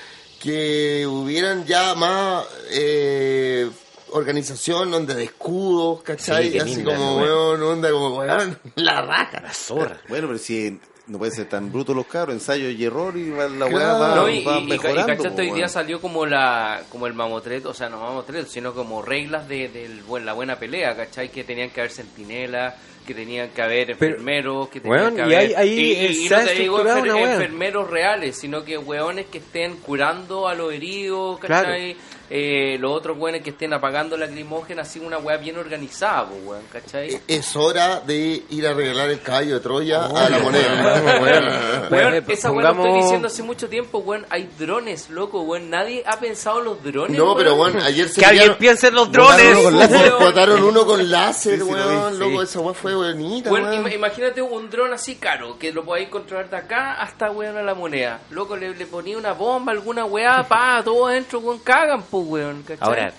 Que 0.40 1.06
hubieran 1.06 1.64
ya 1.64 1.94
más 1.94 2.44
eh, 2.70 3.68
organización, 4.10 4.92
onda 4.92 5.14
de 5.14 5.24
escudos, 5.24 6.02
¿cachai? 6.02 6.50
Sí, 6.52 6.58
Así 6.58 6.76
linda 6.76 6.94
como, 6.94 7.16
weón, 7.18 7.62
onda 7.62 7.90
como, 7.90 8.16
weón, 8.18 8.58
la 8.76 9.02
raja. 9.02 9.40
La 9.40 9.52
zorra. 9.52 10.00
Bueno, 10.08 10.26
pero 10.28 10.38
si 10.38 10.78
no 11.06 11.18
puede 11.18 11.32
ser 11.32 11.48
tan 11.48 11.70
bruto 11.72 11.94
los 11.94 12.06
cabros, 12.06 12.34
ensayo 12.34 12.68
y 12.68 12.84
error 12.84 13.16
y 13.16 13.30
va- 13.30 13.48
la 13.48 13.66
weá 13.66 13.78
Claro. 13.78 13.98
va, 14.00 14.14
No, 14.16 14.28
y, 14.28 14.44
va 14.44 14.58
y, 14.58 14.64
mejorando. 14.66 15.24
y 15.44 15.48
hoy 15.48 15.50
día 15.52 15.68
salió 15.68 16.00
como 16.00 16.26
la 16.26 16.82
como 16.90 17.06
el 17.06 17.14
mamotreto, 17.14 17.70
o 17.70 17.74
sea, 17.74 17.88
no 17.88 17.98
mamotreto, 18.00 18.48
sino 18.50 18.74
como 18.74 19.02
reglas 19.02 19.48
de, 19.48 19.68
del 19.68 20.02
buen- 20.02 20.26
la 20.26 20.32
buena 20.32 20.58
pelea, 20.58 20.96
¿cachai? 20.96 21.30
Que 21.30 21.44
tenían 21.44 21.70
que 21.70 21.80
haber 21.80 21.92
centinelas, 21.92 22.74
que 23.06 23.14
tenían 23.14 23.50
que 23.50 23.62
haber 23.62 23.90
enfermeros, 23.92 24.68
que 24.68 24.80
tenían 24.80 24.98
que 25.16 25.22
y 25.22 25.34
haber... 25.34 25.50
y, 25.68 25.80
y- 25.80 26.06
y 26.06 26.14
se 26.28 26.34
no 26.34 26.40
te 26.48 26.54
digo 26.62 26.78
enfer- 27.00 27.12
enfermeros 27.34 27.90
reales, 27.90 28.36
sino 28.36 28.64
que 28.64 28.76
weones 28.76 29.26
que 29.26 29.38
estén 29.38 29.76
curando 29.76 30.48
a 30.48 30.54
los 30.54 30.72
heridos, 30.72 31.38
¿cachai? 31.38 31.96
Eh, 32.28 32.76
los 32.80 32.92
otros 32.92 33.16
weones 33.18 33.42
que 33.42 33.50
estén 33.50 33.72
apagando 33.72 34.16
lacrimógena, 34.16 34.82
así 34.82 34.98
una 34.98 35.18
weá 35.18 35.36
bien 35.36 35.56
organizada, 35.58 36.26
pues, 36.26 36.40
weón, 36.44 36.62
¿cachai? 36.72 37.20
Es 37.28 37.54
hora 37.56 38.00
de 38.00 38.42
ir 38.50 38.66
a 38.66 38.74
regalar 38.74 39.10
el 39.10 39.20
caballo 39.20 39.54
de 39.54 39.60
Troya 39.60 40.06
a 40.06 40.28
la 40.28 40.38
moneda. 40.40 41.20
Weón, 41.20 41.44
Weón, 41.90 42.14
esa 42.28 42.50
weón 42.50 42.62
lo 42.64 42.68
estoy 42.70 42.84
pongamos- 42.84 43.02
diciendo 43.04 43.26
hace 43.28 43.42
mucho 43.42 43.68
tiempo, 43.68 43.98
weón. 43.98 44.26
Hay 44.30 44.48
drones, 44.58 45.08
loco, 45.10 45.42
weón. 45.42 45.70
Nadie 45.70 46.02
ha 46.06 46.18
pensado 46.18 46.58
en 46.58 46.64
los 46.64 46.82
drones. 46.82 47.16
No, 47.16 47.24
weón. 47.26 47.36
pero 47.38 47.54
bueno, 47.56 47.80
ayer 47.84 48.08
se 48.08 48.20
Que 48.20 48.26
alguien 48.26 48.56
piense 48.58 48.88
en 48.88 48.94
los 48.94 49.10
drones. 49.12 49.46
uno 49.56 49.62
con 49.62 49.78
láser, 49.78 50.08
Weón. 50.12 50.18
botaron 50.24 50.62
uno 50.64 50.86
con 50.86 51.10
láser, 51.10 51.58
Sí, 51.58 51.64
sí, 51.64 51.70
lo 51.70 51.76
weón, 51.76 52.18
loco, 52.18 52.42
esa 52.42 52.60
weá 52.60 52.74
fue 52.74 52.94
bonita, 52.94 53.50
Weón, 53.52 53.68
weón. 53.68 53.84
ima- 53.86 53.94
imagínate 53.94 54.42
un 54.42 54.68
dron 54.70 54.92
así 54.92 55.16
caro, 55.16 55.58
que 55.58 55.72
lo 55.72 55.84
podáis 55.84 56.08
controlar 56.08 56.50
de 56.50 56.56
acá 56.56 56.94
hasta 57.00 57.30
weón 57.30 57.56
a 57.56 57.62
la 57.62 57.74
moneda. 57.74 58.20
Loco, 58.30 58.56
le, 58.56 58.74
le 58.74 58.86
ponía 58.86 59.16
una 59.16 59.32
bomba, 59.32 59.72
alguna 59.72 60.04
weá, 60.04 60.42
pa, 60.48 60.82
todo 60.84 61.06
adentro, 61.06 61.38
weón, 61.40 61.58
cagan, 61.60 62.02
pues, 62.02 62.15
weón. 62.24 62.62
¿cachai? 62.62 62.78
Ahora, 62.80 63.12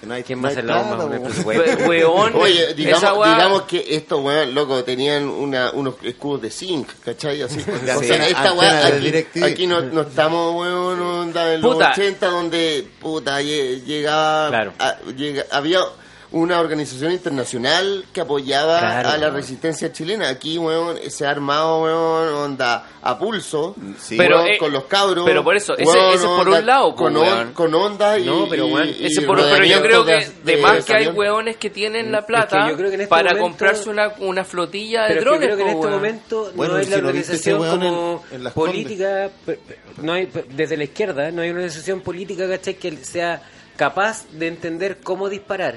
Que 0.00 0.06
no 0.06 0.14
hay, 0.14 0.22
¿Quién 0.22 0.38
no 0.38 0.44
va 0.44 0.48
a 0.48 0.50
hay 0.50 0.56
hacer 0.58 0.64
la 0.64 0.76
bomba 0.82 0.96
con 1.04 1.12
el 1.12 1.20
presupuesto? 1.22 1.84
Weón, 1.88 2.32
Oye, 2.36 2.74
digamos, 2.74 3.02
esa 3.02 3.14
weá- 3.14 3.34
digamos 3.34 3.62
que 3.62 3.84
estos 3.88 4.20
weón, 4.24 4.54
loco, 4.54 4.84
tenían 4.84 5.28
una, 5.28 5.72
unos 5.72 5.94
escudos 6.04 6.42
de 6.42 6.50
zinc, 6.50 6.88
¿cachai? 7.04 7.42
Así. 7.42 7.58
O 7.96 8.02
sea, 8.02 8.28
esta 8.28 8.52
weá, 8.52 8.86
aquí, 9.44 9.66
no, 9.66 9.80
no 9.80 10.02
estamos, 10.02 10.54
weón, 10.54 11.00
onda 11.00 11.54
en 11.54 11.60
los 11.60 11.74
Puta. 11.74 11.90
80 11.90 12.26
donde, 12.28 12.86
puta, 13.00 13.40
lle- 13.42 13.82
llegaba, 13.84 14.48
Claro. 14.50 14.72
a- 14.78 14.98
llega- 15.16 15.46
había 15.50 15.80
una 16.30 16.60
organización 16.60 17.12
internacional 17.12 18.04
que 18.12 18.20
apoyaba 18.20 18.80
Claro, 18.80 19.08
a 19.08 19.16
la 19.16 19.30
resistencia 19.30 19.90
chilena. 19.92 20.28
Aquí, 20.28 20.58
weón, 20.58 20.98
se 21.08 21.26
ha 21.26 21.30
armado, 21.30 21.82
weón, 21.84 22.34
onda, 22.34 22.86
a 23.00 23.18
pulso, 23.18 23.74
Sí. 23.98 24.16
Pero, 24.18 24.36
weón, 24.36 24.48
eh, 24.48 24.58
con 24.58 24.70
los 24.72 24.84
cabros. 24.84 25.24
pero 25.24 25.42
por 25.42 25.56
eso, 25.56 25.72
ese- 25.78 25.84
weón, 25.90 26.08
ese 26.14 26.24
es 26.24 26.30
por 26.30 26.48
un 26.48 26.66
lado, 26.66 26.94
con, 26.94 27.14
pues, 27.14 27.32
on- 27.32 27.52
con 27.54 27.74
onda 27.74 28.18
y... 28.18 28.26
No, 28.26 28.46
pero, 28.48 28.66
weón, 28.66 28.88
y- 28.88 29.06
Ese 29.06 29.22
y 29.22 29.24
por- 29.26 29.38
pero 29.38 29.64
yo 29.64 29.80
creo 29.80 30.04
que 30.04 30.12
de- 30.12 30.32
de 30.44 30.56
más 30.58 30.84
que 30.84 30.94
hay 30.94 31.08
hueones 31.08 31.56
que 31.56 31.70
tienen 31.70 32.12
la 32.12 32.18
Es 32.18 32.24
que 32.24 32.32
plata 32.32 32.68
yo 32.68 32.76
creo 32.76 32.88
que 32.90 32.94
en 32.96 33.00
este 33.02 33.08
para 33.10 33.30
momento- 33.30 33.42
comprarse 33.48 33.88
una, 33.88 34.12
una 34.18 34.44
flotilla 34.44 35.04
de 35.04 35.14
Pero 35.14 35.20
drones. 35.30 35.46
creo 35.46 35.56
que 35.56 35.62
en 35.62 35.68
po, 35.68 35.72
este 35.74 35.86
weón. 35.86 35.94
momento 35.96 36.52
Bueno, 36.54 36.72
no 36.74 36.78
hay 36.78 36.84
si 36.84 36.90
la 36.90 36.96
organización 36.98 37.62
en- 37.64 37.70
como 37.94 38.24
en 38.30 38.44
Las 38.44 38.52
política, 38.52 39.30
no 40.02 40.12
hay, 40.12 40.28
desde 40.50 40.76
la 40.76 40.84
izquierda 40.84 41.30
no 41.30 41.40
hay 41.40 41.48
una 41.50 41.60
organización 41.60 42.02
política 42.02 42.46
¿cachai? 42.48 42.74
que 42.74 42.96
sea 43.04 43.40
capaz 43.76 44.26
de 44.32 44.48
entender 44.48 44.98
cómo 45.02 45.28
disparar, 45.28 45.76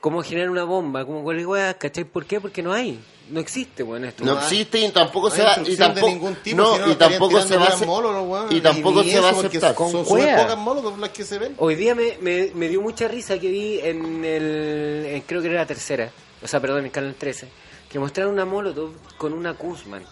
cómo 0.00 0.22
generar 0.22 0.50
una 0.50 0.64
bomba, 0.64 1.04
cómo 1.04 1.22
cualquier 1.22 1.46
weá, 1.46 1.74
¿cachai? 1.74 2.04
¿Por 2.04 2.24
qué? 2.26 2.40
Porque 2.40 2.62
no 2.62 2.72
hay, 2.72 2.98
no 3.30 3.40
existe, 3.40 3.82
weón, 3.82 4.04
esto. 4.04 4.24
No 4.24 4.38
existe 4.38 4.80
y 4.80 4.90
tampoco 4.90 5.28
no 5.28 5.34
se 5.34 5.42
va 5.42 5.56
y 5.66 5.76
tampoco 5.76 6.06
ningún 6.08 6.34
tipo, 6.36 6.56
no, 6.56 6.78
no, 6.78 6.92
y 6.92 6.94
tampoco 6.94 7.40
se 7.42 7.56
va 7.56 7.66
a 7.66 8.46
y 8.50 8.60
tampoco 8.60 9.02
se 9.04 9.20
va 9.20 9.28
a 9.28 9.32
aceptar. 9.32 9.74
Son 9.74 10.04
cuea. 10.04 10.36
pocas 10.42 10.58
molos 10.58 10.98
las 10.98 11.10
que 11.10 11.24
se 11.24 11.38
ven. 11.38 11.54
Hoy 11.58 11.74
día 11.74 11.94
me, 11.94 12.16
me, 12.20 12.50
me 12.54 12.68
dio 12.68 12.80
mucha 12.80 13.08
risa 13.08 13.38
que 13.38 13.48
vi 13.48 13.80
en 13.80 14.24
el, 14.24 15.06
en- 15.08 15.22
creo 15.22 15.40
que 15.42 15.48
era 15.48 15.60
la 15.60 15.66
tercera, 15.66 16.10
o 16.42 16.46
sea, 16.48 16.60
perdón, 16.60 16.84
en 16.84 16.90
Canal 16.90 17.14
13, 17.14 17.48
que 17.90 17.98
mostraron 17.98 18.32
una 18.34 18.44
Molotov 18.44 18.92
con 19.16 19.32
una 19.32 19.54
Kuzman. 19.54 20.02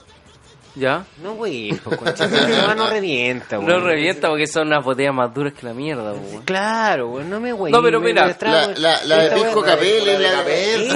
¿Ya? 0.78 1.06
No, 1.22 1.34
güey, 1.36 1.72
pues, 1.72 1.96
concha, 1.98 2.26
no 2.74 2.86
revienta, 2.90 3.56
güey. 3.56 3.66
No 3.78 3.80
revienta 3.80 4.28
porque 4.28 4.46
son 4.46 4.66
unas 4.68 4.84
botellas 4.84 5.14
más 5.14 5.32
duras 5.32 5.54
que 5.54 5.64
la 5.64 5.72
mierda, 5.72 6.12
weón. 6.12 6.42
Claro, 6.44 7.08
güey, 7.08 7.24
no 7.24 7.40
me 7.40 7.50
güey. 7.52 7.72
No, 7.72 7.82
pero 7.82 7.98
me- 7.98 8.08
mira, 8.08 8.26
me 8.26 8.34
trago- 8.34 8.72
la- 8.76 9.02
la- 9.02 9.04
la 9.04 9.16
de 9.24 9.30
Pisco 9.30 9.62
Capel 9.62 10.06
es 10.08 10.20
la- 10.20 10.42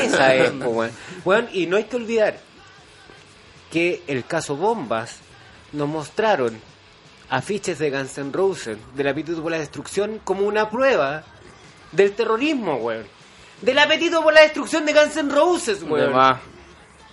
Esa 0.04 0.34
es, 0.34 0.58
güey. 0.62 0.90
Güey, 1.24 1.44
y 1.62 1.66
no 1.66 1.78
hay 1.78 1.84
que 1.84 1.96
olvidar 1.96 2.36
que 3.72 4.02
el 4.06 4.24
caso 4.24 4.56
Bombas 4.56 5.18
nos 5.72 5.88
mostraron 5.88 6.60
afiches 7.28 7.78
de 7.78 7.90
Guns 7.90 8.18
N' 8.18 8.32
Roses 8.32 8.76
del 8.94 9.08
apetito 9.08 9.40
por 9.42 9.52
la 9.52 9.58
destrucción 9.58 10.20
como 10.24 10.42
una 10.46 10.68
prueba 10.68 11.22
del 11.92 12.12
terrorismo, 12.12 12.76
güey. 12.78 13.00
Del 13.62 13.78
apetito 13.78 14.22
por 14.22 14.32
la 14.34 14.42
destrucción 14.42 14.84
de 14.84 14.92
Guns 14.92 15.16
N' 15.16 15.32
Roses, 15.34 15.84
güey. 15.84 16.02
De 16.02 16.08
más. 16.08 16.40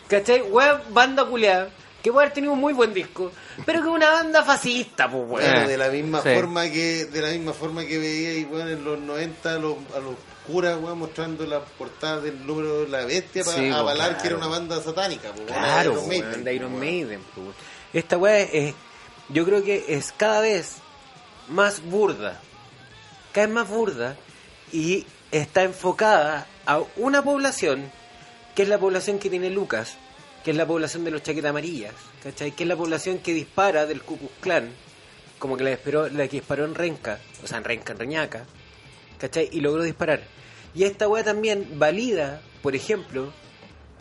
¿Cachai? 0.08 0.42
Weón, 0.42 0.82
banda 0.90 1.26
culeada. 1.26 1.70
Que 2.08 2.12
puede 2.14 2.26
haber 2.28 2.34
tenido 2.34 2.54
un 2.54 2.60
muy 2.60 2.74
buen 2.74 2.94
disco. 2.94 3.32
Pero 3.66 3.82
que 3.82 3.88
es 3.90 3.94
una 3.94 4.10
banda 4.12 4.44
fascista, 4.44 5.10
pues, 5.12 5.24
weón. 5.28 5.30
Bueno, 5.52 5.62
Eh, 5.62 5.68
de 5.68 5.78
la 5.78 5.90
misma 5.90 6.22
sí. 6.22 6.30
forma 6.34 6.64
que 6.70 7.06
de 7.06 7.22
la 7.22 7.30
misma 7.32 7.52
forma 7.54 7.86
que 7.86 7.98
veía 7.98 8.34
y 8.34 8.46
bueno, 8.46 8.70
en 8.70 8.84
los 8.86 9.00
90 9.00 9.54
a 9.54 9.58
los, 9.58 9.76
a 9.96 10.00
los 10.00 10.16
curas 10.48 10.78
weón, 10.82 11.00
mostrando 11.00 11.46
la 11.46 11.60
portada 11.60 12.22
del 12.22 12.48
número 12.48 12.84
de 12.84 12.88
la 12.88 13.04
bestia 13.06 13.44
para 13.44 13.58
Sí, 13.58 13.70
po, 13.70 13.76
avalar 13.76 14.08
claro. 14.10 14.22
que 14.22 14.28
era 14.28 14.38
una 14.38 14.48
banda 14.48 14.82
satánica 14.82 15.34
po, 15.34 15.44
Claro, 15.46 15.92
Iron 15.92 15.98
weón, 15.98 16.08
Maiden, 16.08 16.44
de 16.46 16.54
Iron 16.56 16.70
weón. 16.72 16.80
Maiden. 16.80 17.20
pues, 17.36 17.44
weón. 17.48 17.56
Esta 17.94 18.18
weá 18.18 18.40
es, 18.40 18.74
yo 19.30 19.44
creo 19.46 19.64
que 19.64 19.84
es 19.90 20.14
cada 20.16 20.40
vez 20.40 20.76
más 21.50 21.82
burda. 21.84 22.40
Cada 23.34 23.48
vez 23.48 23.54
más 23.56 23.68
burda. 23.68 24.16
Y 24.72 25.06
está 25.32 25.64
enfocada 25.64 26.48
a 26.66 26.80
una 26.96 27.22
población 27.22 27.92
que 28.56 28.64
es 28.64 28.70
la 28.70 28.78
población 28.80 29.20
que 29.20 29.30
tiene 29.30 29.50
Lucas, 29.50 29.96
que 30.44 30.52
es 30.52 30.58
la 30.58 30.66
población 30.66 31.04
de 31.04 31.12
los 31.12 31.24
chaquetas 31.24 31.50
amarillas, 31.50 31.94
¿cachai? 32.24 32.52
Que 32.52 32.64
es 32.64 32.70
la 32.70 32.76
población 32.76 33.20
que 33.20 33.34
dispara 33.34 33.86
del 33.86 34.02
Ku 34.02 34.18
Klux 34.18 34.34
Klan, 34.42 34.70
como 35.40 35.58
que 35.58 35.64
la, 35.64 35.70
disparó, 35.72 36.08
la 36.10 36.28
que 36.28 36.38
disparó 36.38 36.66
en 36.66 36.76
Renca, 36.76 37.20
o 37.44 37.48
sea, 37.48 37.58
en 37.58 37.64
Renca, 37.64 37.94
en 37.94 38.00
Reñaca, 38.00 38.46
¿cachai? 39.20 39.50
Y 39.52 39.62
logró 39.62 39.84
disparar. 39.84 40.22
Y 40.74 40.84
esta 40.84 41.08
weá 41.08 41.24
también 41.24 41.80
valida, 41.80 42.42
por 42.62 42.76
ejemplo, 42.76 43.32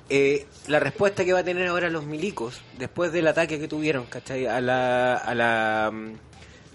eh, 0.09 0.47
la 0.69 0.79
respuesta 0.79 1.25
que 1.25 1.33
va 1.33 1.41
a 1.41 1.45
tener 1.45 1.67
ahora 1.67 1.91
los 1.91 2.05
milicos 2.05 2.61
después 2.79 3.13
del 3.13 3.27
ataque 3.27 3.59
que 3.59 3.67
tuvieron, 3.67 4.07
¿cachai? 4.07 4.47
A 4.47 4.61
la, 4.61 5.17
a 5.17 5.35
la, 5.35 5.91
mm, 5.93 6.13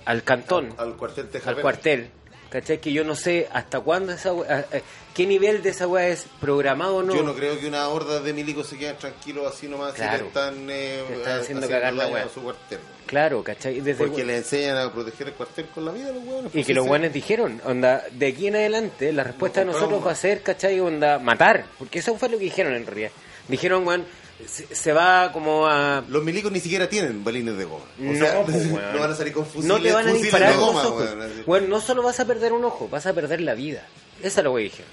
al 0.06 0.24
cantón, 0.24 0.74
al 0.78 0.98
cuartel 0.98 1.30
al 1.46 1.62
cuartel, 1.62 2.10
¿cachai? 2.52 2.80
Que 2.80 2.92
yo 2.94 3.04
no 3.04 3.16
sé 3.16 3.48
hasta 3.52 3.80
cuándo 3.80 4.12
esa 4.12 4.32
weá- 4.34 4.66
eh, 4.72 4.84
qué 5.16 5.26
nivel 5.26 5.64
de 5.64 5.70
esa 5.70 5.88
weá 5.88 6.08
es 6.10 6.28
programado 6.40 6.98
o 6.98 7.02
no. 7.04 7.16
Yo 7.16 7.24
no 7.24 7.34
creo 7.34 7.60
que 7.60 7.66
una 7.68 7.88
horda 7.88 8.20
de 8.20 8.34
milicos 8.34 8.68
se 8.68 8.78
queden 8.78 8.98
tranquilos 8.98 9.52
así 9.52 9.68
nomás 9.68 9.94
Claro. 9.94 10.20
si 10.20 10.26
están, 10.28 10.70
eh, 10.70 11.04
están 11.18 11.38
eh, 11.38 11.42
haciendo 11.42 11.68
cagar 11.68 11.94
la 11.94 12.04
a 12.06 12.30
su 12.30 12.44
cuartel. 12.44 12.80
Claro, 13.08 13.44
¿cachai? 13.44 13.82
Desde 13.82 14.06
Porque 14.06 14.24
le 14.24 14.38
enseñan 14.38 14.78
a 14.78 14.94
proteger 14.94 15.28
el 15.30 15.34
cuartel 15.34 15.66
con 15.74 15.84
la 15.86 15.92
vida 15.92 16.12
los 16.12 16.24
hueones. 16.24 16.52
Y 16.52 16.54
pues, 16.54 16.68
que 16.68 16.74
los 16.74 16.86
guanes 16.86 17.12
dijeron, 17.12 17.60
onda, 17.66 18.04
de 18.12 18.28
aquí 18.28 18.48
en 18.48 18.56
adelante 18.56 19.12
la 19.12 19.24
respuesta 19.24 19.62
de 19.62 19.66
No 19.66 19.74
nosotros 19.74 20.06
va 20.06 20.12
a 20.12 20.16
ser, 20.16 20.42
¿cachai? 20.44 20.80
Onda, 20.80 21.18
matar. 21.20 21.66
Porque 21.80 22.00
eso 22.00 22.16
fue 22.18 22.30
lo 22.30 22.38
que 22.38 22.46
dijeron 22.46 22.74
en 22.74 22.86
realidad. 22.86 23.12
Dijeron, 23.50 23.86
weón, 23.86 24.06
se, 24.48 24.74
se 24.74 24.94
va 24.94 25.32
como 25.32 25.66
a... 25.68 26.04
Los 26.08 26.24
milicos 26.24 26.52
ni 26.52 26.60
siquiera 26.60 26.88
tienen 26.90 27.24
balines 27.24 27.58
de 27.58 27.66
goma. 27.66 27.86
O 28.00 28.04
No, 28.04 28.14
sea, 28.16 28.42
pues, 28.44 28.66
no 28.94 29.00
van 29.00 29.12
a 29.12 29.16
salir 29.16 29.34
con 29.34 29.46
fusiles, 29.46 29.68
no 29.68 29.80
te 29.82 29.92
van 29.92 30.08
a 30.08 30.14
disparar 30.14 30.56
goma, 30.58 30.84
los 30.84 30.92
ojos. 30.92 31.10
Bueno, 31.46 31.68
no 31.68 31.80
solo 31.82 32.04
vas 32.04 32.20
a 32.20 32.26
perder 32.26 32.54
un 32.54 32.64
ojo, 32.66 32.88
vas 32.90 33.06
a 33.06 33.14
perder 33.14 33.42
la 33.42 33.54
vida. 33.54 33.86
Esa 34.22 34.42
es 34.42 34.44
lo 34.44 34.56
que 34.56 34.62
dijeron. 34.64 34.92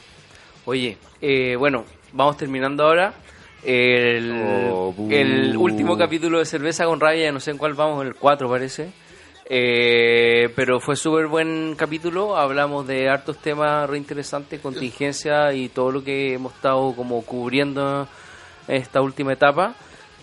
Oye, 0.65 0.97
eh, 1.21 1.57
bueno, 1.57 1.85
vamos 2.13 2.37
terminando 2.37 2.85
ahora. 2.85 3.15
El, 3.65 4.33
Oh, 4.71 4.95
el 5.11 5.57
último 5.57 5.99
capítulo 5.99 6.39
de 6.39 6.45
Cerveza 6.47 6.85
con 6.85 7.01
Raya, 7.01 7.33
no 7.33 7.41
sé 7.41 7.51
en 7.51 7.59
cuál 7.59 7.75
vamos, 7.75 8.03
en 8.03 8.09
el 8.09 8.15
4 8.15 8.49
parece. 8.49 8.91
Eh, 9.51 10.51
pero 10.55 10.79
fue 10.79 10.95
súper 10.95 11.27
buen 11.27 11.75
capítulo, 11.75 12.37
hablamos 12.37 12.87
de 12.87 13.09
hartos 13.09 13.39
temas 13.39 13.89
reinteresantes, 13.89 14.61
contingencia 14.61 15.53
y 15.55 15.71
todo 15.71 15.91
lo 15.91 16.05
que 16.05 16.35
hemos 16.35 16.53
estado 16.55 16.95
como 16.95 17.23
cubriendo 17.23 18.03
en 18.03 18.09
esta 18.69 19.01
última 19.01 19.33
etapa. 19.33 19.75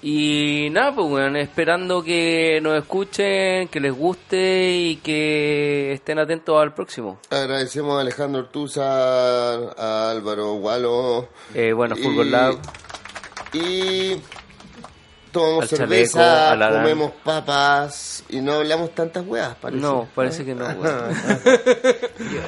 Y 0.02 0.70
nada, 0.72 0.94
pues 0.94 1.10
bueno, 1.10 1.40
esperando 1.40 2.04
que 2.04 2.60
nos 2.62 2.78
escuchen, 2.78 3.68
que 3.70 3.80
les 3.80 3.92
guste 3.92 4.72
y 4.72 4.96
que 4.98 5.94
estén 5.94 6.20
atentos 6.20 6.62
al 6.62 6.76
próximo. 6.76 7.18
Agradecemos 7.32 7.98
a 7.98 8.02
Alejandro 8.02 8.42
Ortuza, 8.42 9.72
a 9.72 10.12
Álvaro 10.12 10.54
Gualo. 10.56 11.30
Eh, 11.56 11.74
bueno, 11.74 11.96
Fútbol 11.96 12.30
Lab. 12.30 12.58
Y 13.54 14.18
tomamos 15.40 15.64
Al 15.64 15.70
cerveza, 15.70 16.20
Chaleco, 16.58 16.74
comemos 16.82 17.12
papas 17.24 18.24
y 18.30 18.38
no 18.42 18.54
hablamos 18.54 18.96
tantas 18.96 19.26
weas, 19.28 19.56
parece. 19.56 19.82
No, 19.82 20.08
parece 20.16 20.46
que 20.46 20.56
no. 20.56 20.66
weón. 20.66 21.16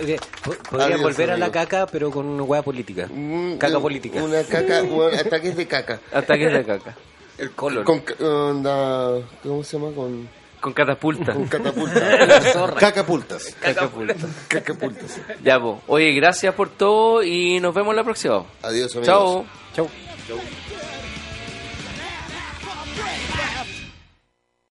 Yo- 0.07 0.15
po- 0.43 0.55
Podrían 0.69 0.91
Adiós, 0.93 1.01
volver 1.01 1.31
a 1.31 1.37
la 1.37 1.51
caca, 1.51 1.85
pero 1.87 2.09
con 2.11 2.25
una 2.25 2.43
hueá 2.43 2.61
política. 2.61 3.07
Mm, 3.13 3.57
Caca 3.57 3.79
política. 3.79 4.23
Una 4.23 4.41
caca, 4.43 4.81
bueno, 4.83 5.17
ataques 5.19 5.55
de 5.55 5.67
caca. 5.67 5.99
Ataques 6.13 6.51
de 6.53 6.65
caca. 6.65 6.95
El 7.37 7.51
colon. 7.51 7.83
Con, 7.83 8.01
onda, 8.25 9.19
¿cómo 9.43 9.63
se 9.63 9.77
llama? 9.77 9.93
Con, 9.95 10.27
Con 10.59 10.73
catapulta. 10.73 11.33
con 11.33 11.45
catapulta. 11.47 11.99
Cacapultas. 12.79 13.55
Catapulta. 13.61 14.15
Cacapultas. 14.47 15.19
Ya, 15.43 15.59
pues. 15.59 15.75
Oye, 15.87 16.13
gracias 16.13 16.55
por 16.55 16.69
todo 16.69 17.21
y 17.21 17.59
nos 17.59 17.75
vemos 17.75 17.93
la 17.95 18.03
próxima. 18.03 18.43
Adiós, 18.63 18.95
amigos. 18.95 19.05
Chao. 19.05 19.45
Chau. 19.75 19.87